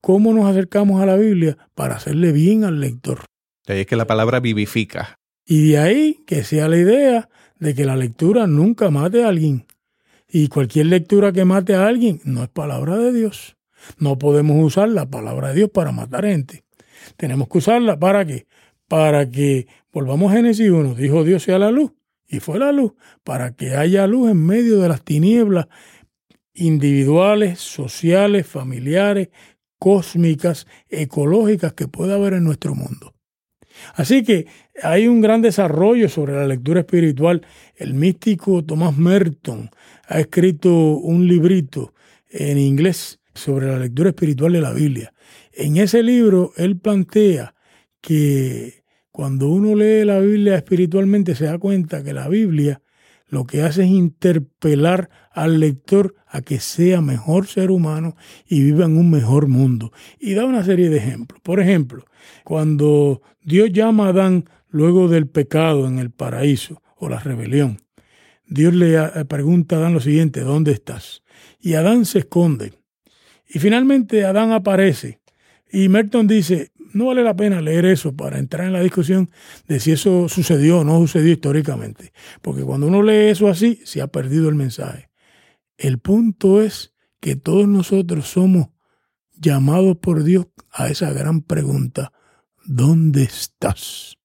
cómo 0.00 0.32
nos 0.32 0.46
acercamos 0.46 1.00
a 1.00 1.06
la 1.06 1.16
Biblia 1.16 1.56
para 1.74 1.96
hacerle 1.96 2.32
bien 2.32 2.64
al 2.64 2.80
lector. 2.80 3.24
Ahí 3.66 3.80
es 3.80 3.86
que 3.86 3.96
la 3.96 4.06
palabra 4.06 4.40
vivifica. 4.40 5.17
Y 5.50 5.70
de 5.70 5.78
ahí 5.78 6.20
que 6.26 6.44
sea 6.44 6.68
la 6.68 6.76
idea 6.76 7.30
de 7.58 7.74
que 7.74 7.86
la 7.86 7.96
lectura 7.96 8.46
nunca 8.46 8.90
mate 8.90 9.24
a 9.24 9.28
alguien. 9.28 9.64
Y 10.28 10.48
cualquier 10.48 10.86
lectura 10.86 11.32
que 11.32 11.46
mate 11.46 11.74
a 11.74 11.86
alguien 11.86 12.20
no 12.24 12.42
es 12.42 12.50
palabra 12.50 12.98
de 12.98 13.14
Dios. 13.14 13.56
No 13.96 14.18
podemos 14.18 14.62
usar 14.62 14.90
la 14.90 15.08
palabra 15.08 15.48
de 15.48 15.54
Dios 15.54 15.70
para 15.70 15.90
matar 15.90 16.26
gente. 16.26 16.64
Tenemos 17.16 17.48
que 17.48 17.58
usarla 17.58 17.98
para 17.98 18.26
qué? 18.26 18.46
Para 18.88 19.30
que 19.30 19.66
volvamos 19.90 20.30
a 20.30 20.36
Génesis 20.36 20.70
1. 20.70 20.94
Dijo 20.94 21.24
Dios 21.24 21.44
sea 21.44 21.58
la 21.58 21.70
luz 21.70 21.92
y 22.26 22.40
fue 22.40 22.58
la 22.58 22.70
luz, 22.70 22.92
para 23.24 23.52
que 23.52 23.74
haya 23.74 24.06
luz 24.06 24.30
en 24.30 24.44
medio 24.44 24.80
de 24.80 24.90
las 24.90 25.02
tinieblas 25.02 25.68
individuales, 26.52 27.58
sociales, 27.58 28.46
familiares, 28.46 29.30
cósmicas, 29.78 30.66
ecológicas 30.90 31.72
que 31.72 31.88
pueda 31.88 32.16
haber 32.16 32.34
en 32.34 32.44
nuestro 32.44 32.74
mundo. 32.74 33.14
Así 33.94 34.22
que 34.22 34.46
hay 34.82 35.08
un 35.08 35.20
gran 35.20 35.42
desarrollo 35.42 36.08
sobre 36.08 36.34
la 36.34 36.46
lectura 36.46 36.80
espiritual. 36.80 37.46
El 37.76 37.94
místico 37.94 38.64
Thomas 38.64 38.96
Merton 38.96 39.70
ha 40.06 40.20
escrito 40.20 40.72
un 40.72 41.26
librito 41.26 41.94
en 42.30 42.58
inglés 42.58 43.20
sobre 43.34 43.66
la 43.66 43.78
lectura 43.78 44.10
espiritual 44.10 44.52
de 44.52 44.60
la 44.60 44.72
Biblia. 44.72 45.12
En 45.52 45.76
ese 45.76 46.02
libro 46.02 46.52
él 46.56 46.78
plantea 46.78 47.54
que 48.00 48.84
cuando 49.10 49.48
uno 49.48 49.74
lee 49.74 50.04
la 50.04 50.20
Biblia 50.20 50.56
espiritualmente 50.56 51.34
se 51.34 51.46
da 51.46 51.58
cuenta 51.58 52.04
que 52.04 52.12
la 52.12 52.28
Biblia 52.28 52.80
lo 53.28 53.44
que 53.44 53.62
hace 53.62 53.82
es 53.82 53.90
interpelar 53.90 55.10
al 55.32 55.60
lector 55.60 56.14
a 56.26 56.40
que 56.40 56.60
sea 56.60 57.00
mejor 57.00 57.46
ser 57.46 57.70
humano 57.70 58.16
y 58.46 58.62
viva 58.62 58.86
en 58.86 58.96
un 58.96 59.10
mejor 59.10 59.48
mundo. 59.48 59.92
Y 60.18 60.34
da 60.34 60.46
una 60.46 60.64
serie 60.64 60.88
de 60.88 60.96
ejemplos. 60.96 61.40
Por 61.42 61.60
ejemplo, 61.60 62.04
cuando 62.44 63.20
Dios 63.42 63.70
llama 63.70 64.06
a 64.06 64.10
Adán 64.10 64.44
luego 64.68 65.08
del 65.08 65.26
pecado 65.26 65.86
en 65.86 65.98
el 65.98 66.10
paraíso 66.10 66.82
o 66.96 67.08
la 67.08 67.18
rebelión, 67.18 67.78
Dios 68.46 68.74
le 68.74 68.98
pregunta 69.26 69.76
a 69.76 69.78
Adán 69.80 69.94
lo 69.94 70.00
siguiente, 70.00 70.40
¿dónde 70.40 70.72
estás? 70.72 71.22
Y 71.60 71.74
Adán 71.74 72.06
se 72.06 72.20
esconde. 72.20 72.72
Y 73.46 73.58
finalmente 73.58 74.24
Adán 74.24 74.52
aparece. 74.52 75.20
Y 75.70 75.88
Merton 75.88 76.26
dice, 76.26 76.72
no 76.92 77.06
vale 77.06 77.22
la 77.22 77.36
pena 77.36 77.60
leer 77.60 77.84
eso 77.84 78.16
para 78.16 78.38
entrar 78.38 78.66
en 78.66 78.72
la 78.72 78.80
discusión 78.80 79.30
de 79.66 79.80
si 79.80 79.92
eso 79.92 80.28
sucedió 80.28 80.80
o 80.80 80.84
no 80.84 80.98
sucedió 80.98 81.32
históricamente. 81.32 82.12
Porque 82.40 82.62
cuando 82.62 82.86
uno 82.86 83.02
lee 83.02 83.30
eso 83.30 83.48
así, 83.48 83.80
se 83.84 84.00
ha 84.00 84.06
perdido 84.06 84.48
el 84.48 84.54
mensaje. 84.54 85.10
El 85.76 85.98
punto 85.98 86.62
es 86.62 86.94
que 87.20 87.36
todos 87.36 87.68
nosotros 87.68 88.28
somos 88.28 88.68
llamados 89.36 89.98
por 89.98 90.24
Dios 90.24 90.46
a 90.70 90.88
esa 90.88 91.12
gran 91.12 91.42
pregunta, 91.42 92.12
¿dónde 92.64 93.22
estás? 93.24 94.17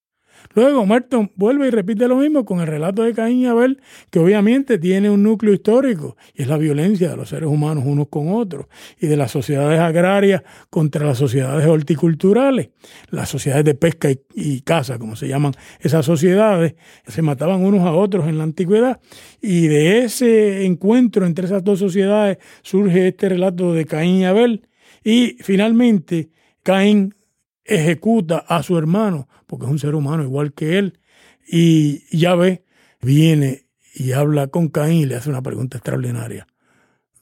Luego 0.56 0.86
Merton 0.86 1.32
vuelve 1.36 1.68
y 1.68 1.72
repite 1.72 2.08
lo 2.08 2.18
mismo 2.18 2.46
con 2.46 2.60
el 2.60 2.68
relato 2.68 3.04
de 3.04 3.14
Caín 3.14 3.40
y 3.40 3.46
Abel, 3.48 3.82
que 4.10 4.20
obviamente 4.20 4.78
tiene 4.78 5.10
un 5.10 5.24
núcleo 5.24 5.54
histórico, 5.54 6.16
y 6.34 6.44
es 6.44 6.48
la 6.48 6.58
violencia 6.58 7.10
de 7.10 7.18
los 7.18 7.30
seres 7.30 7.50
humanos 7.50 7.84
unos 7.88 8.08
con 8.10 8.32
otros, 8.32 8.68
y 9.00 9.08
de 9.08 9.18
las 9.18 9.32
sociedades 9.32 9.80
agrarias 9.80 10.44
contra 10.70 11.06
las 11.06 11.18
sociedades 11.18 11.66
horticulturales, 11.66 12.70
las 13.10 13.30
sociedades 13.30 13.66
de 13.66 13.74
pesca 13.76 14.10
y, 14.36 14.62
caza, 14.62 15.00
como 15.00 15.16
se 15.16 15.28
llaman 15.28 15.54
esas 15.80 16.06
sociedades, 16.06 16.76
se 17.08 17.22
mataban 17.22 17.64
unos 17.64 17.82
a 17.82 17.94
otros 17.94 18.28
en 18.28 18.38
la 18.38 18.44
antigüedad, 18.44 19.00
y 19.42 19.68
de 19.68 20.04
ese 20.04 20.66
encuentro 20.66 21.26
entre 21.26 21.46
esas 21.46 21.64
dos 21.64 21.80
sociedades 21.80 22.38
surge 22.62 23.08
este 23.08 23.30
relato 23.30 23.74
de 23.74 23.86
Caín 23.86 24.18
y 24.18 24.26
Abel, 24.26 24.68
y 25.04 25.38
finalmente 25.40 26.30
Caín 26.62 27.16
ejecuta 27.66 28.38
a 28.38 28.62
su 28.62 28.78
hermano, 28.78 29.28
porque 29.54 29.68
es 29.68 29.72
un 29.72 29.78
ser 29.78 29.94
humano 29.94 30.24
igual 30.24 30.52
que 30.52 30.80
él, 30.80 30.98
y 31.48 32.02
ve 32.10 32.66
viene 33.04 33.68
y 33.94 34.14
habla 34.14 34.48
con 34.48 34.68
Caín 34.70 35.02
y 35.02 35.06
le 35.06 35.16
hace 35.16 35.30
una 35.30 35.44
pregunta 35.44 35.78
extraordinaria. 35.78 36.48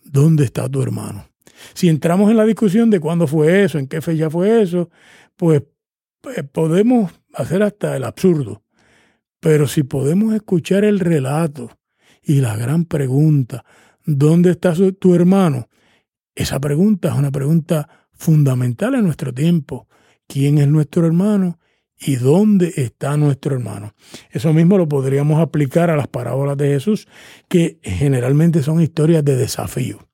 ¿Dónde 0.05 0.45
está 0.45 0.69
tu 0.69 0.81
hermano? 0.81 1.27
Si 1.73 1.89
entramos 1.89 2.31
en 2.31 2.37
la 2.37 2.45
discusión 2.45 2.89
de 2.89 3.01
cuándo 3.01 3.27
fue 3.27 3.65
eso, 3.65 3.79
en 3.79 3.87
qué 3.87 3.99
fecha 3.99 4.29
fue 4.29 4.61
eso, 4.61 4.89
pues, 5.35 5.63
pues 6.21 6.41
podemos 6.49 7.11
hacer 7.33 7.63
hasta 7.63 7.97
el 7.97 8.05
absurdo. 8.05 8.63
Pero 9.41 9.67
si 9.67 9.83
podemos 9.83 10.33
escuchar 10.33 10.85
el 10.85 11.01
relato 11.01 11.69
y 12.23 12.39
la 12.39 12.55
gran 12.55 12.85
pregunta, 12.85 13.65
¿dónde 14.05 14.51
está 14.51 14.73
tu 14.97 15.15
hermano? 15.15 15.67
Esa 16.33 16.61
pregunta 16.61 17.09
es 17.09 17.15
una 17.15 17.29
pregunta 17.29 17.89
fundamental 18.13 18.95
en 18.95 19.03
nuestro 19.03 19.33
tiempo 19.33 19.89
quién 20.27 20.59
es 20.59 20.69
nuestro 20.69 21.05
hermano 21.05 21.59
y 22.01 22.15
dónde 22.15 22.73
está 22.77 23.15
nuestro 23.15 23.55
hermano. 23.55 23.93
Eso 24.31 24.51
mismo 24.53 24.77
lo 24.77 24.89
podríamos 24.89 25.39
aplicar 25.39 25.89
a 25.89 25.95
las 25.95 26.07
parábolas 26.07 26.57
de 26.57 26.69
Jesús, 26.69 27.07
que 27.47 27.79
generalmente 27.83 28.63
son 28.63 28.81
historias 28.81 29.23
de 29.23 29.35
desafío. 29.35 30.07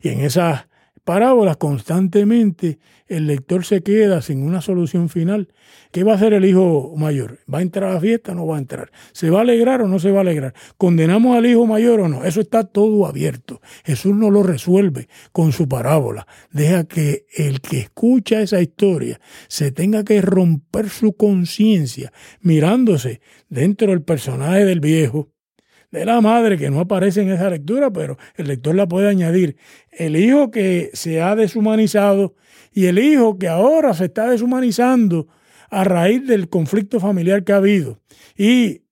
Y 0.00 0.08
en 0.08 0.20
esas 0.20 0.66
parábolas 1.04 1.58
constantemente 1.58 2.78
el 3.06 3.26
lector 3.26 3.64
se 3.64 3.82
queda 3.82 4.22
sin 4.22 4.42
una 4.42 4.60
solución 4.60 5.08
final. 5.08 5.48
¿Qué 5.92 6.04
va 6.04 6.12
a 6.12 6.14
hacer 6.16 6.32
el 6.32 6.44
hijo 6.44 6.94
mayor? 6.96 7.40
¿Va 7.52 7.58
a 7.58 7.62
entrar 7.62 7.90
a 7.90 7.94
la 7.94 8.00
fiesta 8.00 8.32
o 8.32 8.34
no 8.34 8.46
va 8.46 8.56
a 8.56 8.58
entrar? 8.58 8.90
¿Se 9.12 9.30
va 9.30 9.38
a 9.38 9.42
alegrar 9.42 9.82
o 9.82 9.88
no 9.88 9.98
se 9.98 10.10
va 10.10 10.18
a 10.18 10.20
alegrar? 10.22 10.54
¿Condenamos 10.78 11.36
al 11.36 11.46
hijo 11.46 11.66
mayor 11.66 12.00
o 12.00 12.08
no? 12.08 12.24
Eso 12.24 12.40
está 12.40 12.64
todo 12.64 13.06
abierto. 13.06 13.60
Jesús 13.84 14.14
no 14.14 14.30
lo 14.30 14.42
resuelve 14.42 15.08
con 15.32 15.52
su 15.52 15.68
parábola. 15.68 16.26
Deja 16.50 16.84
que 16.84 17.26
el 17.36 17.60
que 17.60 17.80
escucha 17.80 18.40
esa 18.40 18.60
historia 18.60 19.20
se 19.48 19.70
tenga 19.70 20.04
que 20.04 20.20
romper 20.22 20.88
su 20.88 21.14
conciencia 21.14 22.12
mirándose 22.40 23.20
dentro 23.48 23.90
del 23.90 24.02
personaje 24.02 24.64
del 24.64 24.80
viejo 24.80 25.34
de 25.94 26.04
la 26.04 26.20
madre 26.20 26.58
que 26.58 26.70
no 26.70 26.80
aparece 26.80 27.22
en 27.22 27.30
esa 27.30 27.48
lectura, 27.48 27.92
pero 27.92 28.18
el 28.34 28.48
lector 28.48 28.74
la 28.74 28.88
puede 28.88 29.08
añadir. 29.08 29.56
El 29.92 30.16
hijo 30.16 30.50
que 30.50 30.90
se 30.92 31.22
ha 31.22 31.36
deshumanizado 31.36 32.34
y 32.74 32.86
el 32.86 32.98
hijo 32.98 33.38
que 33.38 33.48
ahora 33.48 33.94
se 33.94 34.06
está 34.06 34.28
deshumanizando 34.28 35.28
a 35.70 35.84
raíz 35.84 36.26
del 36.26 36.48
conflicto 36.48 37.00
familiar 37.00 37.44
que 37.44 37.52
ha 37.52 37.56
habido. 37.56 38.00
Y 38.36 38.82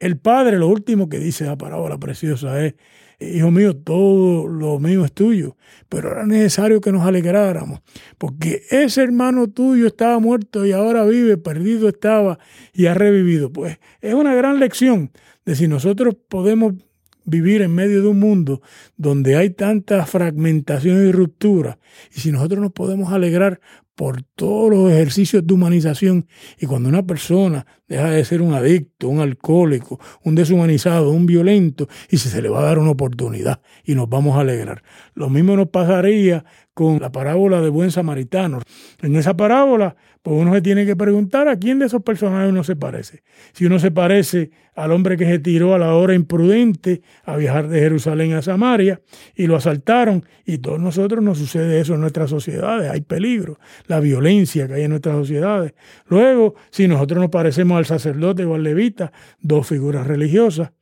el 0.00 0.18
padre, 0.18 0.58
lo 0.58 0.68
último 0.68 1.08
que 1.08 1.18
dice 1.18 1.44
la 1.44 1.56
parábola 1.56 1.98
preciosa 1.98 2.64
es, 2.64 2.74
hijo 3.20 3.50
mío, 3.50 3.76
todo 3.76 4.48
lo 4.48 4.78
mío 4.78 5.04
es 5.04 5.12
tuyo, 5.12 5.56
pero 5.88 6.10
era 6.10 6.26
necesario 6.26 6.80
que 6.80 6.90
nos 6.90 7.06
alegráramos, 7.06 7.80
porque 8.18 8.62
ese 8.70 9.02
hermano 9.02 9.48
tuyo 9.48 9.86
estaba 9.86 10.18
muerto 10.18 10.66
y 10.66 10.72
ahora 10.72 11.04
vive, 11.04 11.36
perdido 11.36 11.88
estaba 11.88 12.38
y 12.72 12.86
ha 12.86 12.94
revivido. 12.94 13.52
Pues 13.52 13.78
es 14.00 14.14
una 14.14 14.34
gran 14.34 14.58
lección 14.58 15.12
de 15.44 15.54
si 15.54 15.68
nosotros 15.68 16.16
podemos 16.28 16.74
vivir 17.24 17.62
en 17.62 17.74
medio 17.74 18.02
de 18.02 18.08
un 18.08 18.18
mundo 18.18 18.62
donde 18.96 19.36
hay 19.36 19.50
tanta 19.50 20.04
fragmentación 20.06 21.06
y 21.06 21.12
ruptura. 21.12 21.78
Y 22.14 22.20
si 22.20 22.32
nosotros 22.32 22.60
nos 22.60 22.72
podemos 22.72 23.12
alegrar 23.12 23.60
por 23.94 24.22
todos 24.22 24.70
los 24.70 24.90
ejercicios 24.90 25.46
de 25.46 25.54
humanización 25.54 26.26
y 26.58 26.66
cuando 26.66 26.88
una 26.88 27.06
persona 27.06 27.66
deja 27.92 28.10
de 28.10 28.24
ser 28.24 28.40
un 28.40 28.54
adicto, 28.54 29.08
un 29.08 29.20
alcohólico, 29.20 30.00
un 30.24 30.34
deshumanizado, 30.34 31.10
un 31.10 31.26
violento, 31.26 31.88
y 32.08 32.16
si 32.16 32.30
se 32.30 32.40
le 32.40 32.48
va 32.48 32.60
a 32.60 32.64
dar 32.64 32.78
una 32.78 32.90
oportunidad 32.90 33.60
y 33.84 33.94
nos 33.94 34.08
vamos 34.08 34.36
a 34.36 34.40
alegrar. 34.40 34.82
Lo 35.14 35.28
mismo 35.28 35.56
nos 35.56 35.68
pasaría 35.68 36.44
con 36.74 37.00
la 37.00 37.12
parábola 37.12 37.60
de 37.60 37.68
buen 37.68 37.90
samaritano. 37.90 38.60
En 39.02 39.14
esa 39.16 39.36
parábola, 39.36 39.94
pues 40.22 40.40
uno 40.40 40.54
se 40.54 40.62
tiene 40.62 40.86
que 40.86 40.96
preguntar 40.96 41.48
a 41.48 41.58
quién 41.58 41.78
de 41.78 41.86
esos 41.86 42.02
personajes 42.02 42.50
uno 42.50 42.64
se 42.64 42.76
parece. 42.76 43.22
Si 43.52 43.66
uno 43.66 43.78
se 43.78 43.90
parece 43.90 44.50
al 44.74 44.90
hombre 44.92 45.18
que 45.18 45.26
se 45.26 45.38
tiró 45.38 45.74
a 45.74 45.78
la 45.78 45.94
hora 45.94 46.14
imprudente 46.14 47.02
a 47.24 47.36
viajar 47.36 47.68
de 47.68 47.80
Jerusalén 47.80 48.32
a 48.32 48.40
Samaria 48.40 49.02
y 49.34 49.46
lo 49.46 49.56
asaltaron, 49.56 50.24
y 50.46 50.58
todos 50.58 50.80
nosotros 50.80 51.22
nos 51.22 51.38
sucede 51.38 51.80
eso 51.80 51.94
en 51.94 52.00
nuestras 52.00 52.30
sociedades, 52.30 52.90
hay 52.90 53.02
peligro, 53.02 53.58
la 53.86 54.00
violencia 54.00 54.66
que 54.66 54.74
hay 54.74 54.84
en 54.84 54.90
nuestras 54.90 55.16
sociedades. 55.16 55.74
Luego, 56.06 56.54
si 56.70 56.88
nosotros 56.88 57.20
nos 57.20 57.30
parecemos 57.30 57.76
al 57.76 57.81
sacerdote 57.86 58.44
o 58.44 58.54
al 58.54 58.62
levita, 58.62 59.12
dos 59.40 59.66
figuras 59.66 60.06
religiosas, 60.06 60.72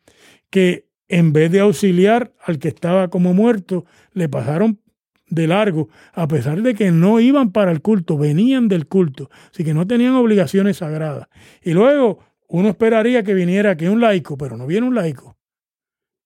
que 0.51 0.87
en 1.09 1.33
vez 1.33 1.51
de 1.51 1.61
auxiliar 1.61 2.33
al 2.45 2.59
que 2.59 2.69
estaba 2.69 3.09
como 3.09 3.35
muerto, 3.35 3.85
le 4.13 4.29
pasaron 4.29 4.81
de 5.29 5.47
largo, 5.47 5.89
a 6.13 6.29
pesar 6.29 6.61
de 6.63 6.75
que 6.75 6.91
no 6.91 7.21
iban 7.21 7.53
para 7.53 7.71
el 7.71 7.81
culto, 7.81 8.19
venían 8.19 8.69
del 8.69 8.87
culto, 8.87 9.31
así 9.53 9.65
que 9.65 9.75
no 9.75 9.87
tenían 9.87 10.15
obligaciones 10.15 10.79
sagradas. 10.79 11.29
Y 11.63 11.73
luego 11.73 12.21
uno 12.49 12.69
esperaría 12.69 13.23
que 13.23 13.35
viniera 13.35 13.71
aquí 13.71 13.87
un 13.87 14.01
laico, 14.01 14.37
pero 14.37 14.57
no 14.57 14.67
viene 14.67 14.87
un 14.87 14.95
laico. 14.95 15.37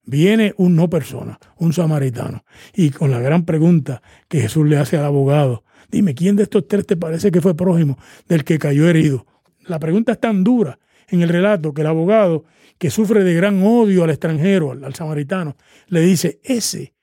Viene 0.06 0.54
un 0.56 0.76
no 0.76 0.90
persona, 0.90 1.38
un 1.56 1.72
samaritano. 1.72 2.44
Y 2.74 2.90
con 2.90 3.10
la 3.10 3.20
gran 3.20 3.44
pregunta 3.44 4.02
que 4.28 4.40
Jesús 4.40 4.66
le 4.66 4.76
hace 4.76 4.96
al 4.96 5.04
abogado, 5.04 5.64
dime, 5.90 6.14
¿quién 6.14 6.36
de 6.36 6.42
estos 6.42 6.66
tres 6.66 6.86
te 6.86 6.96
parece 6.96 7.30
que 7.30 7.40
fue 7.40 7.54
prójimo 7.54 7.98
del 8.28 8.44
que 8.44 8.58
cayó 8.58 8.88
herido? 8.88 9.26
La 9.66 9.78
pregunta 9.78 10.12
es 10.12 10.20
tan 10.20 10.44
dura 10.44 10.78
en 11.08 11.22
el 11.22 11.28
relato 11.28 11.74
que 11.74 11.82
el 11.82 11.86
abogado, 11.86 12.44
que 12.78 12.90
sufre 12.90 13.24
de 13.24 13.34
gran 13.34 13.62
odio 13.62 14.04
al 14.04 14.10
extranjero, 14.10 14.72
al, 14.72 14.94
samaritano, 14.94 15.56
le 15.88 16.00
dice, 16.00 16.40
ese 16.42 16.94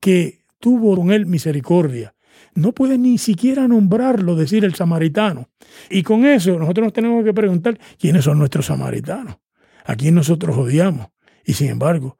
que 0.00 0.44
tuvo 0.58 0.96
con 0.96 1.10
él 1.10 1.26
misericordia. 1.26 2.14
No 2.54 2.72
puede 2.72 2.98
ni 2.98 3.18
siquiera 3.18 3.68
nombrarlo, 3.68 4.34
decir 4.34 4.64
el 4.64 4.74
samaritano. 4.74 5.50
Y 5.90 6.02
con 6.02 6.24
eso 6.24 6.58
nosotros 6.58 6.86
nos 6.86 6.92
tenemos 6.92 7.24
que 7.24 7.34
preguntar 7.34 7.78
quiénes 7.98 8.24
son 8.24 8.38
nuestros 8.38 8.66
samaritanos, 8.66 9.36
a 9.84 9.94
quién 9.96 10.14
nosotros 10.14 10.56
odiamos. 10.56 11.08
Y 11.44 11.54
sin 11.54 11.68
embargo, 11.68 12.18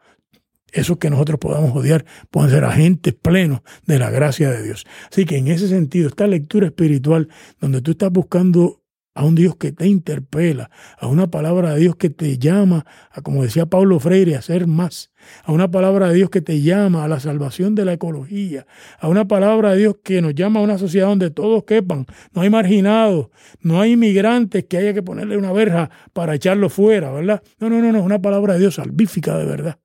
esos 0.72 0.98
que 0.98 1.10
nosotros 1.10 1.38
podamos 1.38 1.74
odiar 1.74 2.04
pueden 2.30 2.50
ser 2.50 2.64
agentes 2.64 3.14
plenos 3.14 3.60
de 3.86 3.98
la 3.98 4.10
gracia 4.10 4.50
de 4.50 4.62
Dios. 4.62 4.86
Así 5.10 5.24
que 5.24 5.38
en 5.38 5.48
ese 5.48 5.68
sentido, 5.68 6.08
esta 6.08 6.26
lectura 6.26 6.66
espiritual, 6.66 7.28
donde 7.60 7.80
tú 7.80 7.92
estás 7.92 8.10
buscando 8.10 8.82
a 9.16 9.24
un 9.24 9.34
Dios 9.34 9.56
que 9.56 9.72
te 9.72 9.86
interpela, 9.86 10.70
a 10.98 11.06
una 11.06 11.30
palabra 11.30 11.72
de 11.72 11.80
Dios 11.80 11.96
que 11.96 12.10
te 12.10 12.36
llama, 12.36 12.84
a 13.10 13.22
como 13.22 13.42
decía 13.42 13.64
Pablo 13.64 13.98
Freire, 13.98 14.36
a 14.36 14.42
ser 14.42 14.66
más, 14.66 15.10
a 15.42 15.52
una 15.52 15.70
palabra 15.70 16.10
de 16.10 16.16
Dios 16.16 16.28
que 16.28 16.42
te 16.42 16.60
llama 16.60 17.02
a 17.02 17.08
la 17.08 17.18
salvación 17.18 17.74
de 17.74 17.86
la 17.86 17.94
ecología, 17.94 18.66
a 19.00 19.08
una 19.08 19.26
palabra 19.26 19.72
de 19.72 19.78
Dios 19.78 19.96
que 20.04 20.20
nos 20.20 20.34
llama 20.34 20.60
a 20.60 20.62
una 20.62 20.76
sociedad 20.76 21.06
donde 21.06 21.30
todos 21.30 21.64
quepan, 21.64 22.04
no 22.34 22.42
hay 22.42 22.50
marginados, 22.50 23.28
no 23.60 23.80
hay 23.80 23.92
inmigrantes 23.92 24.66
que 24.66 24.76
haya 24.76 24.92
que 24.92 25.02
ponerle 25.02 25.38
una 25.38 25.50
verja 25.50 25.88
para 26.12 26.34
echarlo 26.34 26.68
fuera, 26.68 27.10
¿verdad? 27.10 27.42
No, 27.58 27.70
no, 27.70 27.80
no, 27.80 27.92
no, 27.92 27.98
es 27.98 28.04
una 28.04 28.20
palabra 28.20 28.52
de 28.52 28.60
Dios 28.60 28.74
salvífica 28.74 29.38
de 29.38 29.46
verdad. 29.46 29.78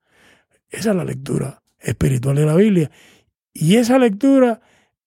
Esa 0.70 0.90
es 0.90 0.96
la 0.98 1.06
lectura 1.06 1.64
espiritual 1.80 2.36
de 2.36 2.46
la 2.46 2.56
Biblia. 2.58 2.92
Y 3.54 3.78
esa 3.78 3.98
lectura 3.98 4.60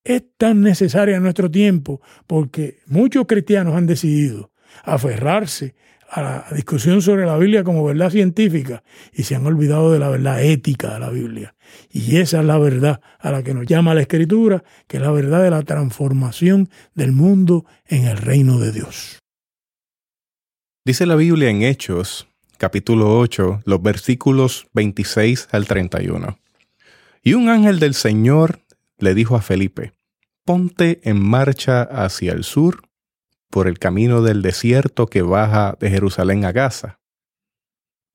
es 0.05 0.23
tan 0.37 0.61
necesaria 0.61 1.17
en 1.17 1.23
nuestro 1.23 1.51
tiempo 1.51 2.01
porque 2.27 2.81
muchos 2.87 3.27
cristianos 3.27 3.75
han 3.75 3.87
decidido 3.87 4.53
aferrarse 4.85 5.75
a 6.11 6.23
la 6.23 6.47
discusión 6.55 7.03
sobre 7.03 7.27
la 7.27 7.37
Biblia 7.37 7.65
como 7.65 7.85
verdad 7.85 8.11
científica 8.11 8.85
y 9.13 9.25
se 9.25 9.35
han 9.35 9.47
olvidado 9.47 9.91
de 9.91 9.99
la 9.99 10.09
verdad 10.09 10.43
ética 10.43 10.95
de 10.95 11.01
la 11.01 11.11
Biblia. 11.11 11.55
Y 11.91 12.19
esa 12.19 12.41
es 12.41 12.47
la 12.47 12.59
verdad 12.59 13.01
a 13.19 13.33
la 13.33 13.43
que 13.43 13.55
nos 13.55 13.67
llama 13.67 13.95
la 13.95 14.03
Escritura, 14.03 14.63
que 14.87 14.99
es 14.99 15.03
la 15.03 15.11
verdad 15.11 15.43
de 15.43 15.51
la 15.51 15.63
transformación 15.63 16.69
del 16.95 17.13
mundo 17.13 17.65
en 17.87 18.05
el 18.05 18.17
reino 18.19 18.61
de 18.61 18.71
Dios. 18.71 19.19
Dice 20.85 21.07
la 21.07 21.17
Biblia 21.17 21.49
en 21.49 21.63
Hechos, 21.63 22.29
capítulo 22.59 23.19
8, 23.19 23.63
los 23.65 23.83
versículos 23.83 24.67
26 24.75 25.49
al 25.51 25.67
31. 25.67 26.39
Y 27.23 27.33
un 27.33 27.49
ángel 27.49 27.81
del 27.81 27.95
Señor 27.95 28.61
le 28.99 29.15
dijo 29.15 29.37
a 29.37 29.43
Felipe, 29.43 29.93
ponte 30.45 31.01
en 31.05 31.23
marcha 31.23 31.83
hacia 31.83 32.33
el 32.33 32.45
sur 32.45 32.89
por 33.51 33.69
el 33.69 33.79
camino 33.79 34.23
del 34.23 34.43
desierto 34.43 35.07
que 35.07 35.23
baja 35.23 35.77
de 35.81 35.91
Jerusalén 35.91 36.45
a 36.45 36.53
Gaza. 36.53 37.01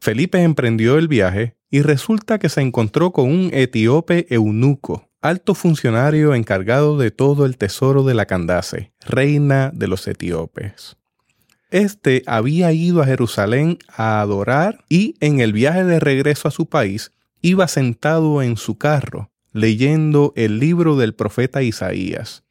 Felipe 0.01 0.41
emprendió 0.43 0.97
el 0.97 1.07
viaje 1.07 1.57
y 1.69 1.81
resulta 1.81 2.39
que 2.39 2.49
se 2.49 2.61
encontró 2.61 3.11
con 3.11 3.29
un 3.29 3.49
etíope 3.53 4.27
eunuco, 4.33 5.09
alto 5.21 5.53
funcionario 5.53 6.33
encargado 6.33 6.97
de 6.97 7.11
todo 7.11 7.45
el 7.45 7.57
tesoro 7.57 8.03
de 8.03 8.13
la 8.13 8.25
Candace, 8.25 8.93
reina 9.05 9.71
de 9.73 9.87
los 9.87 10.07
etíopes. 10.07 10.97
Este 11.71 12.23
había 12.25 12.71
ido 12.71 13.01
a 13.01 13.05
Jerusalén 13.05 13.77
a 13.87 14.21
adorar 14.21 14.83
y 14.89 15.15
en 15.19 15.39
el 15.39 15.53
viaje 15.53 15.83
de 15.83 15.99
regreso 15.99 16.47
a 16.47 16.51
su 16.51 16.67
país 16.67 17.11
iba 17.41 17.67
sentado 17.67 18.41
en 18.41 18.57
su 18.57 18.77
carro, 18.77 19.28
leyendo 19.51 20.33
el 20.35 20.59
libro 20.59 20.95
del 20.95 21.13
profeta 21.15 21.63
Isaías. 21.63 22.43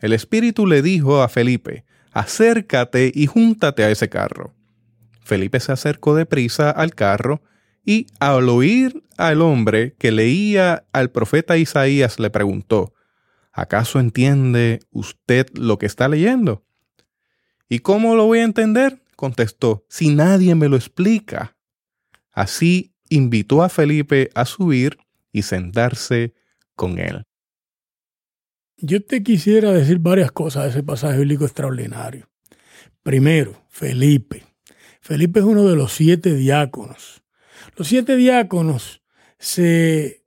El 0.00 0.12
Espíritu 0.12 0.66
le 0.66 0.82
dijo 0.82 1.22
a 1.22 1.28
Felipe, 1.28 1.84
acércate 2.12 3.10
y 3.14 3.26
júntate 3.26 3.84
a 3.84 3.90
ese 3.90 4.08
carro. 4.08 4.54
Felipe 5.22 5.58
se 5.60 5.72
acercó 5.72 6.14
deprisa 6.14 6.70
al 6.70 6.94
carro 6.94 7.42
y 7.84 8.06
al 8.20 8.48
oír 8.48 9.02
al 9.16 9.40
hombre 9.40 9.94
que 9.98 10.10
leía 10.10 10.84
al 10.92 11.10
profeta 11.10 11.56
Isaías 11.56 12.18
le 12.18 12.30
preguntó, 12.30 12.94
¿acaso 13.52 14.00
entiende 14.00 14.80
usted 14.90 15.46
lo 15.54 15.78
que 15.78 15.86
está 15.86 16.08
leyendo? 16.08 16.64
¿Y 17.68 17.80
cómo 17.80 18.14
lo 18.14 18.26
voy 18.26 18.40
a 18.40 18.44
entender? 18.44 19.02
contestó, 19.16 19.86
si 19.88 20.10
nadie 20.10 20.54
me 20.54 20.68
lo 20.68 20.76
explica. 20.76 21.56
Así 22.32 22.94
invitó 23.08 23.62
a 23.62 23.68
Felipe 23.68 24.30
a 24.34 24.44
subir 24.44 24.98
y 25.34 25.42
sentarse 25.42 26.32
con 26.76 26.98
él. 26.98 27.24
Yo 28.78 29.04
te 29.04 29.22
quisiera 29.22 29.72
decir 29.72 29.98
varias 29.98 30.30
cosas 30.30 30.64
de 30.64 30.70
ese 30.70 30.82
pasaje 30.84 31.18
bíblico 31.18 31.44
extraordinario. 31.44 32.30
Primero, 33.02 33.64
Felipe. 33.68 34.44
Felipe 35.00 35.40
es 35.40 35.44
uno 35.44 35.64
de 35.64 35.74
los 35.76 35.92
siete 35.92 36.34
diáconos. 36.34 37.24
Los 37.76 37.88
siete 37.88 38.16
diáconos 38.16 39.02
se 39.38 40.22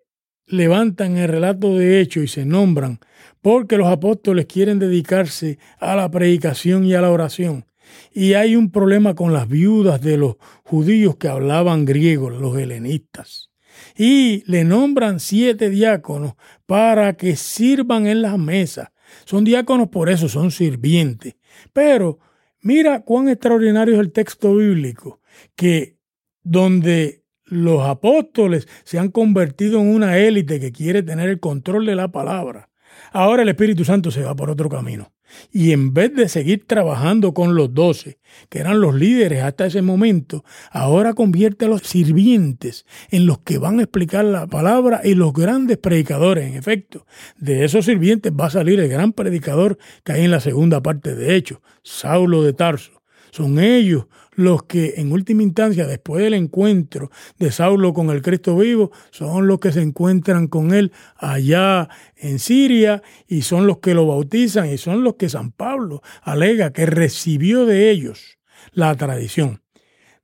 levantan 0.45 1.11
en 1.13 1.23
el 1.23 1.29
relato 1.29 1.75
de 1.77 2.01
hecho 2.01 2.21
y 2.21 2.27
se 2.27 2.45
nombran 2.45 2.99
porque 3.41 3.77
los 3.77 3.87
apóstoles 3.87 4.45
quieren 4.45 4.77
dedicarse 4.77 5.57
a 5.79 5.95
la 5.95 6.11
predicación 6.11 6.83
y 6.83 6.95
a 6.95 7.01
la 7.01 7.11
oración. 7.11 7.65
Y 8.11 8.33
hay 8.33 8.57
un 8.57 8.71
problema 8.71 9.15
con 9.15 9.31
las 9.31 9.47
viudas 9.47 10.01
de 10.01 10.17
los 10.17 10.35
judíos 10.63 11.15
que 11.15 11.29
hablaban 11.29 11.85
griego, 11.85 12.29
los 12.29 12.57
helenistas 12.57 13.46
y 13.95 14.43
le 14.45 14.63
nombran 14.63 15.19
siete 15.19 15.69
diáconos 15.69 16.33
para 16.65 17.13
que 17.13 17.35
sirvan 17.35 18.07
en 18.07 18.21
las 18.21 18.37
mesas. 18.37 18.89
Son 19.25 19.43
diáconos 19.43 19.89
por 19.89 20.09
eso, 20.09 20.29
son 20.29 20.51
sirvientes. 20.51 21.35
Pero 21.73 22.19
mira 22.61 23.01
cuán 23.01 23.29
extraordinario 23.29 23.95
es 23.95 23.99
el 23.99 24.11
texto 24.11 24.55
bíblico, 24.55 25.21
que 25.55 25.97
donde 26.43 27.23
los 27.45 27.85
apóstoles 27.85 28.67
se 28.83 28.99
han 28.99 29.09
convertido 29.09 29.79
en 29.79 29.87
una 29.87 30.17
élite 30.17 30.59
que 30.59 30.71
quiere 30.71 31.03
tener 31.03 31.29
el 31.29 31.39
control 31.39 31.85
de 31.85 31.95
la 31.95 32.11
palabra, 32.11 32.69
ahora 33.11 33.43
el 33.43 33.49
Espíritu 33.49 33.85
Santo 33.85 34.11
se 34.11 34.21
va 34.21 34.35
por 34.35 34.49
otro 34.49 34.69
camino. 34.69 35.11
Y 35.51 35.71
en 35.71 35.93
vez 35.93 36.13
de 36.13 36.29
seguir 36.29 36.65
trabajando 36.65 37.33
con 37.33 37.55
los 37.55 37.73
doce, 37.73 38.19
que 38.49 38.59
eran 38.59 38.79
los 38.79 38.95
líderes 38.95 39.43
hasta 39.43 39.65
ese 39.65 39.81
momento, 39.81 40.43
ahora 40.71 41.13
convierte 41.13 41.65
a 41.65 41.67
los 41.67 41.81
sirvientes 41.81 42.85
en 43.09 43.25
los 43.25 43.39
que 43.39 43.57
van 43.57 43.79
a 43.79 43.83
explicar 43.83 44.25
la 44.25 44.47
palabra 44.47 45.01
y 45.03 45.15
los 45.15 45.33
grandes 45.33 45.77
predicadores. 45.77 46.49
En 46.49 46.55
efecto, 46.55 47.05
de 47.37 47.65
esos 47.65 47.85
sirvientes 47.85 48.31
va 48.31 48.47
a 48.47 48.51
salir 48.51 48.79
el 48.79 48.89
gran 48.89 49.13
predicador 49.13 49.77
que 50.03 50.13
hay 50.13 50.25
en 50.25 50.31
la 50.31 50.39
segunda 50.39 50.81
parte 50.81 51.15
de 51.15 51.35
Hechos, 51.35 51.59
Saulo 51.83 52.43
de 52.43 52.53
Tarso. 52.53 53.03
Son 53.31 53.59
ellos 53.59 54.07
los 54.37 54.63
que 54.63 54.93
en 54.97 55.11
última 55.11 55.41
instancia, 55.41 55.87
después 55.87 56.23
del 56.23 56.35
encuentro 56.35 57.09
de 57.39 57.51
Saulo 57.51 57.91
con 57.91 58.11
el 58.11 58.21
Cristo 58.21 58.55
vivo, 58.55 58.91
son 59.09 59.47
los 59.47 59.59
que 59.59 59.71
se 59.71 59.81
encuentran 59.81 60.47
con 60.47 60.75
él 60.75 60.91
allá 61.15 61.89
en 62.15 62.37
Siria 62.37 63.01
y 63.27 63.41
son 63.41 63.65
los 63.65 63.79
que 63.79 63.95
lo 63.95 64.05
bautizan 64.05 64.71
y 64.71 64.77
son 64.77 65.03
los 65.03 65.15
que 65.15 65.27
San 65.27 65.51
Pablo 65.51 66.03
alega 66.21 66.71
que 66.71 66.85
recibió 66.85 67.65
de 67.65 67.89
ellos 67.89 68.37
la 68.73 68.93
tradición. 68.95 69.63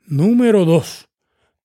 Número 0.06 0.64
dos, 0.64 1.10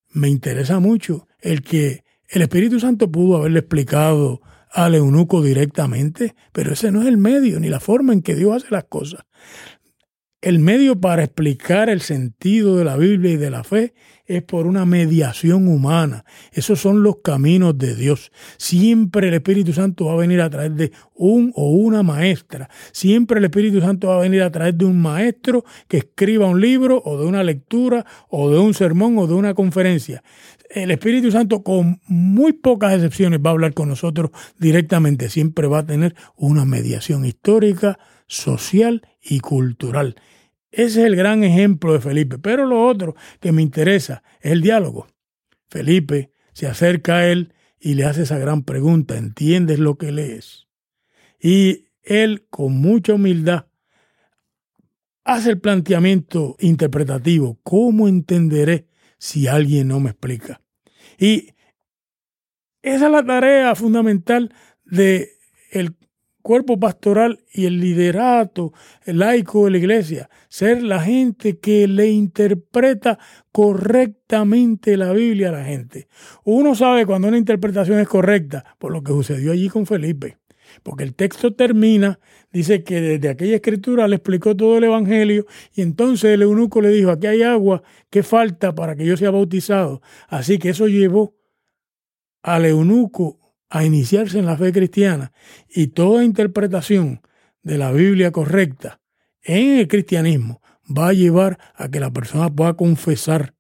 me 0.09 0.31
interesa 0.31 0.81
mucho 0.81 1.29
el 1.41 1.61
que 1.63 2.03
el 2.31 2.41
Espíritu 2.41 2.81
Santo 2.81 3.13
pudo 3.13 3.37
haberle 3.37 3.59
explicado 3.59 4.41
al 4.71 4.95
eunuco 4.95 5.43
directamente, 5.43 6.35
pero 6.53 6.73
ese 6.73 6.91
no 6.91 7.03
es 7.03 7.09
el 7.09 7.19
medio 7.19 7.61
ni 7.61 7.69
la 7.69 7.81
forma 7.81 8.15
en 8.15 8.23
que 8.23 8.35
Dios 8.35 8.57
hace 8.57 8.69
las 8.71 8.85
cosas. 8.85 9.27
El 10.41 10.61
medio 10.61 11.01
para 11.01 11.25
explicar 11.25 11.89
el 11.89 12.01
sentido 12.01 12.77
de 12.77 12.85
la 12.85 12.97
Biblia 12.97 13.33
y 13.33 13.37
de 13.37 13.51
la 13.51 13.65
fe 13.65 13.93
es 14.25 14.41
por 14.45 14.69
una 14.69 14.85
mediación 14.85 15.67
humana. 15.67 16.25
Esos 16.53 16.79
son 16.79 17.03
los 17.03 17.17
caminos 17.25 17.77
de 17.77 17.97
Dios. 17.97 18.31
Siempre 18.57 19.27
el 19.27 19.35
Espíritu 19.35 19.73
Santo 19.73 20.05
va 20.05 20.13
a 20.13 20.17
venir 20.17 20.41
a 20.41 20.49
través 20.49 20.77
de 20.77 20.93
un 21.17 21.51
o 21.57 21.73
una 21.73 22.05
maestra. 22.05 22.71
Siempre 22.93 23.41
el 23.41 23.47
Espíritu 23.47 23.81
Santo 23.81 24.07
va 24.07 24.19
a 24.19 24.21
venir 24.21 24.43
a 24.43 24.53
través 24.53 24.79
de 24.79 24.85
un 24.85 25.03
maestro 25.03 25.65
que 25.89 25.97
escriba 25.97 26.47
un 26.47 26.61
libro 26.61 27.03
o 27.05 27.19
de 27.19 27.27
una 27.27 27.43
lectura 27.43 28.07
o 28.29 28.49
de 28.49 28.61
un 28.61 28.75
sermón 28.75 29.19
o 29.19 29.27
de 29.27 29.35
una 29.35 29.55
conferencia. 29.55 30.23
El 30.71 30.93
Espíritu 30.93 31.33
Santo, 31.33 31.65
con 31.65 32.01
muy 32.07 32.53
pocas 32.53 32.95
excepciones, 32.95 33.41
va 33.45 33.51
a 33.51 33.55
hablar 33.55 33.75
con 33.75 33.89
nosotros 33.89 34.31
directamente. 34.57 35.31
Siempre 35.31 35.67
va 35.67 35.79
a 35.81 35.87
tener 35.87 36.15
una 36.37 36.65
mediación 36.65 37.25
histórica, 37.25 37.99
social 38.29 39.03
y 39.21 39.41
cultural. 39.41 40.15
Ese 40.71 41.01
es 41.01 41.07
el 41.07 41.17
gran 41.17 41.43
ejemplo 41.43 41.93
de 41.93 42.01
Felipe. 42.01 42.39
Pero 42.39 42.67
lo 42.67 42.87
otro 42.87 43.17
que 43.41 43.53
me 43.53 43.63
interesa 43.63 44.23
es 44.41 44.53
el 44.53 44.61
diálogo. 44.61 45.09
Felipe 45.69 46.33
se 46.53 46.67
acerca 46.67 47.17
a 47.17 47.27
él 47.27 47.55
y 47.81 47.95
le 47.95 48.05
hace 48.05 48.23
esa 48.23 48.39
gran 48.39 48.63
pregunta, 48.63 49.17
¿entiendes 49.17 49.79
lo 49.79 49.97
que 49.99 50.13
lees? 50.13 50.69
Y 51.41 51.87
él, 52.03 52.47
con 52.51 52.81
mucha 52.81 53.15
humildad, 53.15 53.67
hace 55.25 55.51
el 55.51 55.61
planteamiento 55.61 56.57
interpretativo, 56.59 57.61
¿cómo 57.63 58.09
entenderé 58.09 58.89
si 59.19 59.47
alguien 59.47 59.89
no 59.89 60.01
me 60.01 60.11
explica? 60.11 60.63
Y 61.19 61.51
esa 62.83 63.07
es 63.07 63.13
la 63.13 63.25
tarea 63.25 63.75
fundamental 63.75 64.55
de 64.85 65.38
cuerpo 66.49 66.81
pastoral 66.81 67.45
y 67.53 67.67
el 67.67 67.79
liderato 67.79 68.73
el 69.05 69.19
laico 69.19 69.67
de 69.67 69.73
la 69.73 69.77
iglesia, 69.77 70.31
ser 70.49 70.83
la 70.83 71.03
gente 71.03 71.59
que 71.59 71.87
le 71.87 72.09
interpreta 72.09 73.19
correctamente 73.53 74.97
la 74.97 75.13
Biblia 75.13 75.51
a 75.51 75.53
la 75.53 75.65
gente. 75.65 76.09
Uno 76.45 76.75
sabe 76.75 77.05
cuando 77.05 77.29
una 77.29 77.37
interpretación 77.37 77.99
es 77.99 78.09
correcta, 78.09 78.65
por 78.79 78.93
lo 78.93 79.03
que 79.03 79.13
sucedió 79.13 79.53
allí 79.53 79.69
con 79.69 79.85
Felipe. 79.85 80.39
Porque 80.83 81.05
el 81.05 81.15
texto 81.15 81.53
termina, 81.53 82.19
dice 82.51 82.83
que 82.83 83.03
desde 83.03 83.29
aquella 83.29 83.57
escritura 83.57 84.09
le 84.09 84.17
explicó 84.17 84.57
todo 84.57 84.79
el 84.79 84.85
Evangelio 84.85 85.45
y 85.75 85.83
entonces 85.83 86.31
el 86.31 86.41
eunuco 86.41 86.81
le 86.81 86.89
dijo, 86.89 87.11
aquí 87.11 87.27
hay 87.27 87.43
agua, 87.43 87.83
¿qué 88.09 88.23
falta 88.23 88.75
para 88.75 88.97
que 88.97 89.05
yo 89.05 89.19
sea 89.19 89.31
bautizado? 89.31 90.01
Así 90.29 90.59
que 90.59 90.71
eso 90.71 90.89
llevó 90.89 91.35
al 92.43 92.65
eunuco 92.65 93.48
a 93.69 93.85
iniciarse 93.85 94.39
en 94.39 94.47
la 94.47 94.57
fe 94.57 94.73
cristiana 94.73 95.33
y 95.69 95.89
toda 95.89 96.25
interpretación 96.25 97.21
de 97.63 97.79
la 97.79 97.93
Biblia 97.93 98.33
correcta 98.33 99.01
en 99.43 99.79
el 99.79 99.89
cristianismo 99.89 100.61
va 100.89 101.09
a 101.09 101.13
llevar 101.13 101.59
a 101.75 101.89
que 101.89 102.01
la 102.01 102.11
persona 102.11 102.49
pueda 102.51 102.75
confesar 102.75 103.55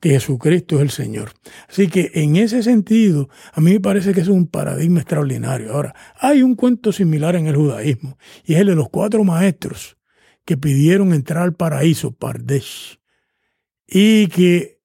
que 0.00 0.10
Jesucristo 0.10 0.76
es 0.76 0.82
el 0.82 0.90
Señor. 0.90 1.32
Así 1.68 1.88
que 1.88 2.10
en 2.14 2.36
ese 2.36 2.62
sentido, 2.62 3.28
a 3.52 3.60
mí 3.60 3.72
me 3.72 3.80
parece 3.80 4.12
que 4.12 4.20
es 4.20 4.28
un 4.28 4.46
paradigma 4.46 5.00
extraordinario. 5.00 5.72
Ahora, 5.72 5.94
hay 6.18 6.42
un 6.42 6.56
cuento 6.56 6.92
similar 6.92 7.36
en 7.36 7.46
el 7.46 7.56
judaísmo, 7.56 8.18
y 8.44 8.54
es 8.54 8.60
el 8.60 8.66
de 8.66 8.74
los 8.74 8.90
cuatro 8.90 9.24
maestros 9.24 9.96
que 10.44 10.58
pidieron 10.58 11.14
entrar 11.14 11.42
al 11.42 11.54
paraíso, 11.54 12.12
Pardesh, 12.12 13.00
y 13.86 14.26
que 14.26 14.82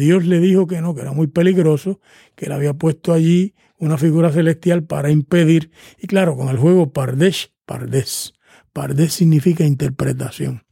Dios 0.00 0.26
le 0.26 0.40
dijo 0.40 0.66
que 0.66 0.80
no, 0.80 0.94
que 0.94 1.02
era 1.02 1.12
muy 1.12 1.28
peligroso, 1.28 2.00
que 2.34 2.46
él 2.46 2.52
había 2.52 2.74
puesto 2.74 3.12
allí 3.12 3.54
una 3.76 3.96
figura 3.96 4.32
celestial 4.32 4.84
para 4.84 5.10
impedir. 5.10 5.70
Y 5.98 6.06
claro, 6.06 6.36
con 6.36 6.48
el 6.48 6.58
juego 6.58 6.92
Pardesh, 6.92 7.52
Pardes. 7.64 8.34
Pardes 8.72 9.12
significa 9.12 9.64
interpretación. 9.64 10.64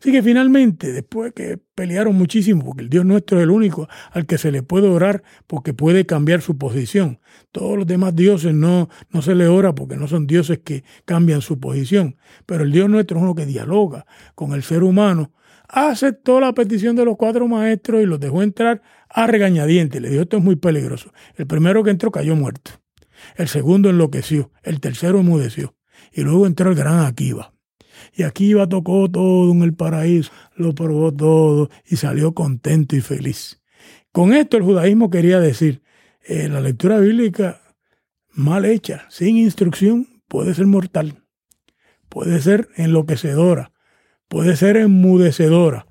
Así 0.00 0.12
que 0.12 0.22
finalmente, 0.22 0.92
después 0.92 1.32
que 1.32 1.58
pelearon 1.74 2.14
muchísimo, 2.14 2.64
porque 2.64 2.82
el 2.82 2.90
Dios 2.90 3.04
nuestro 3.04 3.38
es 3.38 3.44
el 3.44 3.50
único 3.50 3.88
al 4.10 4.26
que 4.26 4.38
se 4.38 4.52
le 4.52 4.62
puede 4.62 4.88
orar 4.88 5.22
porque 5.46 5.72
puede 5.72 6.06
cambiar 6.06 6.42
su 6.42 6.58
posición. 6.58 7.20
Todos 7.52 7.78
los 7.78 7.86
demás 7.86 8.14
dioses 8.14 8.54
no, 8.54 8.88
no 9.10 9.22
se 9.22 9.34
le 9.34 9.48
ora 9.48 9.74
porque 9.74 9.96
no 9.96 10.06
son 10.06 10.26
dioses 10.26 10.58
que 10.58 10.84
cambian 11.04 11.40
su 11.40 11.58
posición. 11.58 12.16
Pero 12.46 12.64
el 12.64 12.72
Dios 12.72 12.88
nuestro 12.88 13.16
es 13.16 13.22
uno 13.22 13.34
que 13.34 13.46
dialoga 13.46 14.06
con 14.34 14.52
el 14.52 14.62
ser 14.62 14.82
humano 14.82 15.32
aceptó 15.68 16.40
la 16.40 16.52
petición 16.54 16.96
de 16.96 17.04
los 17.04 17.16
cuatro 17.16 17.46
maestros 17.46 18.02
y 18.02 18.06
los 18.06 18.18
dejó 18.18 18.42
entrar 18.42 18.82
a 19.08 19.26
regañadientes. 19.26 20.00
Le 20.00 20.10
dijo, 20.10 20.22
esto 20.22 20.38
es 20.38 20.42
muy 20.42 20.56
peligroso. 20.56 21.12
El 21.36 21.46
primero 21.46 21.84
que 21.84 21.90
entró 21.90 22.10
cayó 22.10 22.34
muerto. 22.34 22.72
El 23.36 23.48
segundo 23.48 23.90
enloqueció. 23.90 24.50
El 24.62 24.80
tercero 24.80 25.20
enmudeció. 25.20 25.76
Y 26.12 26.22
luego 26.22 26.46
entró 26.46 26.70
el 26.70 26.76
gran 26.76 27.00
Akiva. 27.00 27.52
Y 28.14 28.22
Akiva 28.22 28.68
tocó 28.68 29.10
todo 29.10 29.52
en 29.52 29.62
el 29.62 29.74
paraíso, 29.74 30.30
lo 30.54 30.74
probó 30.74 31.12
todo 31.12 31.68
y 31.86 31.96
salió 31.96 32.32
contento 32.32 32.96
y 32.96 33.00
feliz. 33.00 33.60
Con 34.12 34.32
esto 34.34 34.56
el 34.56 34.62
judaísmo 34.62 35.10
quería 35.10 35.40
decir, 35.40 35.82
eh, 36.26 36.48
la 36.48 36.60
lectura 36.60 36.98
bíblica 36.98 37.60
mal 38.32 38.64
hecha, 38.64 39.06
sin 39.10 39.36
instrucción, 39.36 40.22
puede 40.28 40.54
ser 40.54 40.66
mortal, 40.66 41.24
puede 42.08 42.40
ser 42.40 42.68
enloquecedora, 42.76 43.72
puede 44.28 44.56
ser 44.56 44.76
enmudecedora, 44.76 45.86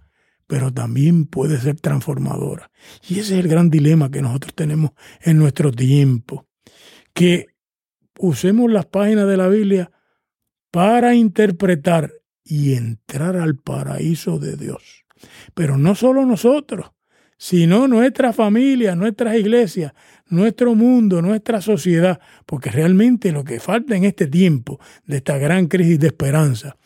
pero 0.47 0.73
también 0.73 1.25
puede 1.25 1.59
ser 1.59 1.79
transformadora. 1.79 2.71
Y 3.07 3.19
ese 3.19 3.37
es 3.37 3.43
el 3.43 3.49
gran 3.49 3.69
dilema 3.69 4.09
que 4.09 4.21
nosotros 4.21 4.53
tenemos 4.55 4.91
en 5.21 5.37
nuestro 5.37 5.71
tiempo, 5.71 6.47
que 7.13 7.47
usemos 8.19 8.71
las 8.71 8.85
páginas 8.85 9.27
de 9.27 9.37
la 9.37 9.47
Biblia 9.47 9.91
para 10.71 11.15
interpretar 11.15 12.13
y 12.43 12.75
entrar 12.75 13.35
al 13.35 13.57
paraíso 13.57 14.39
de 14.39 14.55
Dios. 14.55 15.05
Pero 15.53 15.77
no 15.77 15.95
solo 15.95 16.25
nosotros, 16.25 16.91
sino 17.37 17.87
nuestra 17.87 18.33
familia, 18.33 18.95
nuestras 18.95 19.35
iglesias, 19.35 19.93
nuestro 20.27 20.75
mundo, 20.75 21.21
nuestra 21.21 21.61
sociedad, 21.61 22.19
porque 22.45 22.69
realmente 22.69 23.31
lo 23.31 23.43
que 23.43 23.59
falta 23.59 23.95
en 23.95 24.05
este 24.05 24.27
tiempo 24.27 24.79
de 25.05 25.17
esta 25.17 25.37
gran 25.37 25.67
crisis 25.67 25.99
de 25.99 26.07
esperanza 26.07 26.77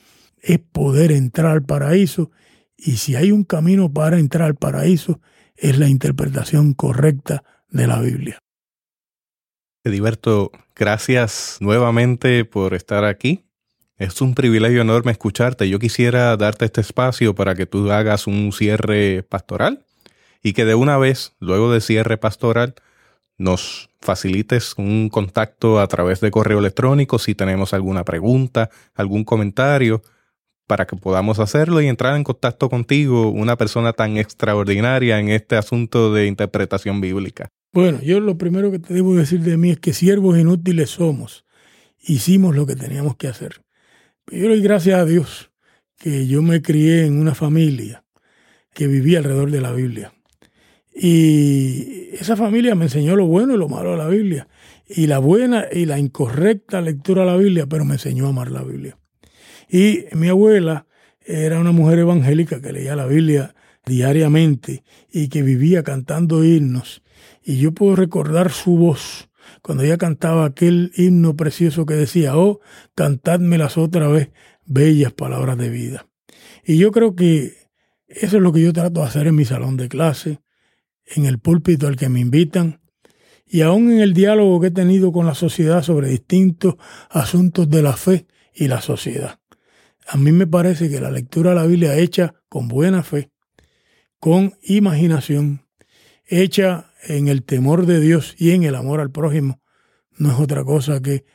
es 0.41 0.59
poder 0.59 1.11
entrar 1.11 1.51
al 1.51 1.63
paraíso 1.63 2.31
y 2.75 2.97
si 2.97 3.15
hay 3.15 3.31
un 3.31 3.43
camino 3.43 3.93
para 3.93 4.19
entrar 4.19 4.47
al 4.47 4.55
paraíso 4.55 5.21
es 5.55 5.77
la 5.77 5.87
interpretación 5.87 6.73
correcta 6.73 7.43
de 7.69 7.87
la 7.87 8.01
Biblia. 8.01 8.39
Ediberto, 9.83 10.51
gracias 10.75 11.57
nuevamente 11.59 12.45
por 12.45 12.73
estar 12.73 13.05
aquí. 13.05 13.45
Es 13.97 14.21
un 14.21 14.33
privilegio 14.33 14.81
enorme 14.81 15.11
escucharte. 15.11 15.69
Yo 15.69 15.77
quisiera 15.77 16.35
darte 16.37 16.65
este 16.65 16.81
espacio 16.81 17.35
para 17.35 17.53
que 17.53 17.67
tú 17.67 17.91
hagas 17.91 18.25
un 18.25 18.51
cierre 18.51 19.23
pastoral 19.23 19.85
y 20.41 20.53
que 20.53 20.65
de 20.65 20.73
una 20.73 20.97
vez, 20.97 21.35
luego 21.39 21.71
del 21.71 21.81
cierre 21.81 22.17
pastoral, 22.17 22.73
nos 23.37 23.89
facilites 23.99 24.73
un 24.77 25.09
contacto 25.09 25.79
a 25.79 25.87
través 25.87 26.19
de 26.21 26.31
correo 26.31 26.59
electrónico 26.59 27.19
si 27.19 27.35
tenemos 27.35 27.73
alguna 27.73 28.03
pregunta, 28.03 28.69
algún 28.95 29.23
comentario 29.23 30.01
para 30.71 30.87
que 30.87 30.95
podamos 30.95 31.37
hacerlo 31.39 31.81
y 31.81 31.87
entrar 31.87 32.15
en 32.15 32.23
contacto 32.23 32.69
contigo, 32.69 33.29
una 33.29 33.57
persona 33.57 33.91
tan 33.91 34.15
extraordinaria 34.15 35.19
en 35.19 35.27
este 35.27 35.57
asunto 35.57 36.13
de 36.13 36.27
interpretación 36.27 37.01
bíblica? 37.01 37.49
Bueno, 37.73 37.99
yo 38.01 38.21
lo 38.21 38.37
primero 38.37 38.71
que 38.71 38.79
te 38.79 38.93
debo 38.93 39.13
decir 39.13 39.41
de 39.41 39.57
mí 39.57 39.71
es 39.71 39.79
que 39.79 39.91
siervos 39.91 40.39
inútiles 40.39 40.91
somos. 40.91 41.43
Hicimos 41.99 42.55
lo 42.55 42.65
que 42.65 42.77
teníamos 42.77 43.17
que 43.17 43.27
hacer. 43.27 43.65
Yo 44.31 44.47
doy 44.47 44.61
gracias 44.61 44.97
a 44.97 45.03
Dios 45.03 45.51
que 45.97 46.25
yo 46.25 46.41
me 46.41 46.61
crié 46.61 47.05
en 47.05 47.19
una 47.19 47.35
familia 47.35 48.05
que 48.73 48.87
vivía 48.87 49.17
alrededor 49.17 49.51
de 49.51 49.59
la 49.59 49.73
Biblia. 49.73 50.13
Y 50.95 52.11
esa 52.13 52.37
familia 52.37 52.75
me 52.75 52.85
enseñó 52.85 53.17
lo 53.17 53.25
bueno 53.25 53.55
y 53.55 53.57
lo 53.57 53.67
malo 53.67 53.91
de 53.91 53.97
la 53.97 54.07
Biblia. 54.07 54.47
Y 54.87 55.07
la 55.07 55.19
buena 55.19 55.65
y 55.69 55.85
la 55.85 55.99
incorrecta 55.99 56.79
lectura 56.79 57.25
de 57.25 57.27
la 57.27 57.35
Biblia, 57.35 57.65
pero 57.67 57.83
me 57.83 57.95
enseñó 57.95 58.27
a 58.27 58.29
amar 58.29 58.51
la 58.51 58.63
Biblia. 58.63 58.97
Y 59.71 60.05
mi 60.11 60.27
abuela 60.27 60.85
era 61.21 61.59
una 61.59 61.71
mujer 61.71 61.99
evangélica 61.99 62.61
que 62.61 62.73
leía 62.73 62.95
la 62.97 63.05
Biblia 63.05 63.55
diariamente 63.85 64.83
y 65.09 65.29
que 65.29 65.43
vivía 65.43 65.81
cantando 65.81 66.43
himnos. 66.43 67.03
Y 67.41 67.57
yo 67.57 67.71
puedo 67.71 67.95
recordar 67.95 68.51
su 68.51 68.75
voz 68.75 69.29
cuando 69.61 69.83
ella 69.83 69.97
cantaba 69.97 70.45
aquel 70.45 70.91
himno 70.95 71.37
precioso 71.37 71.85
que 71.85 71.93
decía, 71.93 72.37
oh, 72.37 72.59
cantádmelas 72.95 73.77
otra 73.77 74.09
vez, 74.09 74.31
bellas 74.65 75.13
palabras 75.13 75.57
de 75.57 75.69
vida. 75.69 76.07
Y 76.65 76.77
yo 76.77 76.91
creo 76.91 77.15
que 77.15 77.53
eso 78.07 78.37
es 78.37 78.43
lo 78.43 78.51
que 78.51 78.61
yo 78.61 78.73
trato 78.73 78.99
de 78.99 79.07
hacer 79.07 79.27
en 79.27 79.35
mi 79.35 79.45
salón 79.45 79.77
de 79.77 79.87
clase, 79.87 80.41
en 81.05 81.25
el 81.25 81.39
púlpito 81.39 81.87
al 81.87 81.95
que 81.95 82.09
me 82.09 82.19
invitan, 82.19 82.81
y 83.45 83.61
aún 83.61 83.91
en 83.91 84.01
el 84.01 84.13
diálogo 84.13 84.59
que 84.59 84.67
he 84.67 84.71
tenido 84.71 85.11
con 85.11 85.25
la 85.25 85.35
sociedad 85.35 85.81
sobre 85.81 86.09
distintos 86.09 86.75
asuntos 87.09 87.69
de 87.69 87.81
la 87.81 87.93
fe 87.93 88.27
y 88.53 88.67
la 88.67 88.81
sociedad. 88.81 89.40
A 90.07 90.17
mí 90.17 90.31
me 90.31 90.47
parece 90.47 90.89
que 90.89 90.99
la 90.99 91.11
lectura 91.11 91.51
de 91.51 91.55
la 91.57 91.65
Biblia 91.65 91.97
hecha 91.97 92.33
con 92.49 92.67
buena 92.67 93.03
fe, 93.03 93.31
con 94.19 94.53
imaginación 94.63 95.65
hecha 96.25 96.91
en 97.03 97.27
el 97.27 97.43
temor 97.43 97.85
de 97.85 97.99
Dios 97.99 98.35
y 98.37 98.51
en 98.51 98.63
el 98.63 98.75
amor 98.75 98.99
al 98.99 99.11
prójimo, 99.11 99.61
no 100.17 100.31
es 100.31 100.39
otra 100.39 100.63
cosa 100.63 101.01
que 101.01 101.25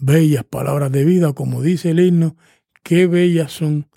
bellas 0.00 0.44
palabras 0.44 0.92
de 0.92 1.04
vida, 1.04 1.32
como 1.32 1.62
dice 1.62 1.90
el 1.90 2.00
himno, 2.00 2.36
qué 2.82 3.06
bellas 3.06 3.52
son, 3.52 3.88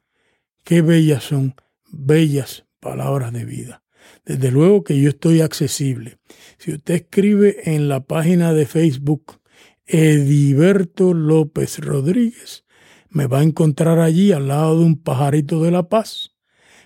qué 0.64 0.82
bellas 0.82 1.24
son, 1.24 1.56
bellas 1.92 2.66
palabras 2.80 3.32
de 3.34 3.46
vida. 3.46 3.84
Desde 4.26 4.52
luego 4.52 4.84
que 4.84 5.00
yo 5.00 5.10
estoy 5.10 5.42
accesible. 5.42 6.18
Si 6.58 6.74
usted 6.74 6.96
escribe 6.96 7.76
en 7.76 7.90
la 7.90 8.02
página 8.06 8.54
de 8.54 8.66
Facebook 8.66 9.40
Ediberto 9.86 11.14
López 11.14 11.80
Rodríguez, 11.80 12.63
me 13.14 13.28
va 13.28 13.40
a 13.40 13.44
encontrar 13.44 14.00
allí 14.00 14.32
al 14.32 14.48
lado 14.50 14.80
de 14.80 14.86
un 14.86 15.02
pajarito 15.02 15.64
de 15.64 15.72
la 15.72 15.88
paz, 15.88 16.36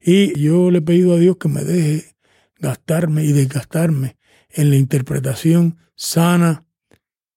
Y 0.00 0.38
yo 0.40 0.70
le 0.70 0.78
he 0.78 0.82
pedido 0.82 1.14
a 1.14 1.18
Dios 1.18 1.36
que 1.36 1.48
me 1.48 1.62
deje 1.62 2.16
gastarme 2.58 3.24
y 3.24 3.32
desgastarme 3.32 4.16
en 4.50 4.70
la 4.70 4.76
interpretación 4.76 5.78
sana 5.94 6.64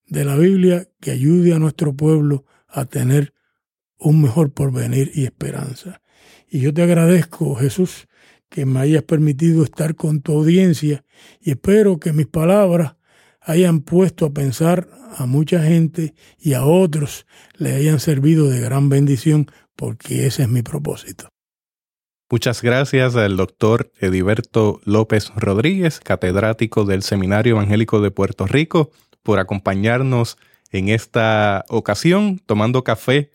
de 0.07 0.25
la 0.25 0.35
Biblia 0.35 0.87
que 0.99 1.11
ayude 1.11 1.53
a 1.53 1.59
nuestro 1.59 1.93
pueblo 1.93 2.45
a 2.67 2.85
tener 2.85 3.33
un 3.97 4.21
mejor 4.21 4.53
porvenir 4.53 5.11
y 5.13 5.25
esperanza. 5.25 6.01
Y 6.49 6.59
yo 6.59 6.73
te 6.73 6.83
agradezco, 6.83 7.55
Jesús, 7.55 8.07
que 8.49 8.65
me 8.65 8.79
hayas 8.79 9.03
permitido 9.03 9.63
estar 9.63 9.95
con 9.95 10.21
tu 10.21 10.33
audiencia 10.33 11.03
y 11.41 11.51
espero 11.51 11.99
que 11.99 12.13
mis 12.13 12.27
palabras 12.27 12.95
hayan 13.41 13.81
puesto 13.81 14.27
a 14.27 14.33
pensar 14.33 14.87
a 15.17 15.25
mucha 15.25 15.63
gente 15.63 16.13
y 16.39 16.53
a 16.53 16.65
otros 16.65 17.25
le 17.57 17.73
hayan 17.73 17.99
servido 17.99 18.49
de 18.49 18.61
gran 18.61 18.89
bendición 18.89 19.47
porque 19.75 20.27
ese 20.27 20.43
es 20.43 20.49
mi 20.49 20.61
propósito. 20.61 21.32
Muchas 22.29 22.61
gracias 22.61 23.15
al 23.15 23.37
doctor 23.37 23.91
Ediberto 23.99 24.81
López 24.85 25.31
Rodríguez, 25.35 25.99
catedrático 25.99 26.85
del 26.85 27.03
Seminario 27.03 27.51
Evangélico 27.51 28.01
de 28.01 28.11
Puerto 28.11 28.47
Rico, 28.47 28.91
por 29.21 29.39
acompañarnos 29.39 30.37
en 30.71 30.89
esta 30.89 31.63
ocasión, 31.69 32.39
tomando 32.45 32.83
café 32.83 33.29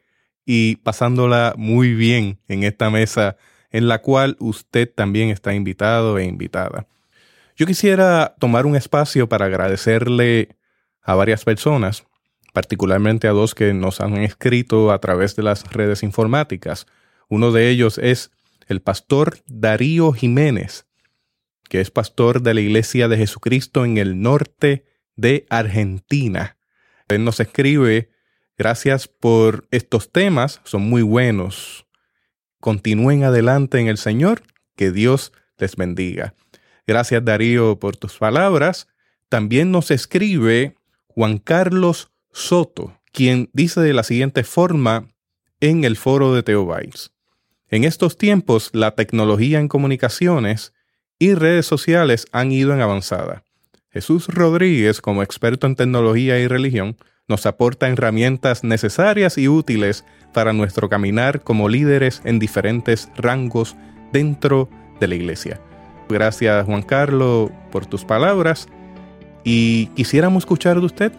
y 0.44 0.76
pasándola 0.76 1.54
muy 1.56 1.94
bien 1.94 2.40
en 2.48 2.64
esta 2.64 2.90
mesa 2.90 3.36
en 3.70 3.86
la 3.86 4.00
cual 4.00 4.36
usted 4.40 4.90
también 4.92 5.28
está 5.28 5.54
invitado 5.54 6.18
e 6.18 6.24
invitada. 6.24 6.86
Yo 7.56 7.66
quisiera 7.66 8.34
tomar 8.38 8.66
un 8.66 8.74
espacio 8.74 9.28
para 9.28 9.46
agradecerle 9.46 10.56
a 11.02 11.14
varias 11.14 11.44
personas, 11.44 12.04
particularmente 12.52 13.28
a 13.28 13.32
dos 13.32 13.54
que 13.54 13.74
nos 13.74 14.00
han 14.00 14.16
escrito 14.16 14.90
a 14.90 14.98
través 14.98 15.36
de 15.36 15.42
las 15.42 15.64
redes 15.72 16.02
informáticas. 16.02 16.86
Uno 17.28 17.52
de 17.52 17.68
ellos 17.68 17.98
es 17.98 18.30
el 18.68 18.82
pastor 18.82 19.38
Darío 19.46 20.12
Jiménez, 20.12 20.86
que 21.68 21.80
es 21.80 21.90
pastor 21.90 22.42
de 22.42 22.54
la 22.54 22.60
Iglesia 22.60 23.08
de 23.08 23.16
Jesucristo 23.16 23.84
en 23.84 23.96
el 23.96 24.20
norte 24.20 24.84
de 25.16 25.46
Argentina. 25.48 26.58
Él 27.08 27.24
nos 27.24 27.40
escribe, 27.40 28.10
gracias 28.58 29.08
por 29.08 29.66
estos 29.70 30.12
temas, 30.12 30.60
son 30.64 30.82
muy 30.82 31.02
buenos. 31.02 31.86
Continúen 32.60 33.24
adelante 33.24 33.80
en 33.80 33.88
el 33.88 33.96
Señor, 33.96 34.42
que 34.76 34.92
Dios 34.92 35.32
les 35.56 35.74
bendiga. 35.74 36.34
Gracias 36.86 37.24
Darío 37.24 37.78
por 37.78 37.96
tus 37.96 38.18
palabras. 38.18 38.86
También 39.30 39.70
nos 39.70 39.90
escribe 39.90 40.76
Juan 41.06 41.38
Carlos 41.38 42.12
Soto, 42.32 43.00
quien 43.12 43.48
dice 43.54 43.80
de 43.80 43.94
la 43.94 44.02
siguiente 44.02 44.44
forma 44.44 45.08
en 45.60 45.84
el 45.84 45.96
foro 45.96 46.34
de 46.34 46.42
Teobytes. 46.42 47.12
En 47.70 47.84
estos 47.84 48.16
tiempos, 48.16 48.70
la 48.72 48.92
tecnología 48.92 49.60
en 49.60 49.68
comunicaciones 49.68 50.72
y 51.18 51.34
redes 51.34 51.66
sociales 51.66 52.26
han 52.32 52.50
ido 52.50 52.72
en 52.72 52.80
avanzada. 52.80 53.44
Jesús 53.90 54.28
Rodríguez, 54.28 55.00
como 55.00 55.22
experto 55.22 55.66
en 55.66 55.76
tecnología 55.76 56.38
y 56.38 56.46
religión, 56.46 56.96
nos 57.28 57.44
aporta 57.44 57.88
herramientas 57.88 58.64
necesarias 58.64 59.36
y 59.36 59.48
útiles 59.48 60.06
para 60.32 60.54
nuestro 60.54 60.88
caminar 60.88 61.42
como 61.42 61.68
líderes 61.68 62.22
en 62.24 62.38
diferentes 62.38 63.10
rangos 63.16 63.76
dentro 64.12 64.70
de 64.98 65.08
la 65.08 65.14
iglesia. 65.14 65.60
Gracias 66.08 66.64
Juan 66.64 66.82
Carlos 66.82 67.50
por 67.70 67.84
tus 67.84 68.04
palabras 68.04 68.66
y 69.44 69.88
quisiéramos 69.88 70.42
escuchar 70.42 70.80
de 70.80 70.86
usted. 70.86 71.12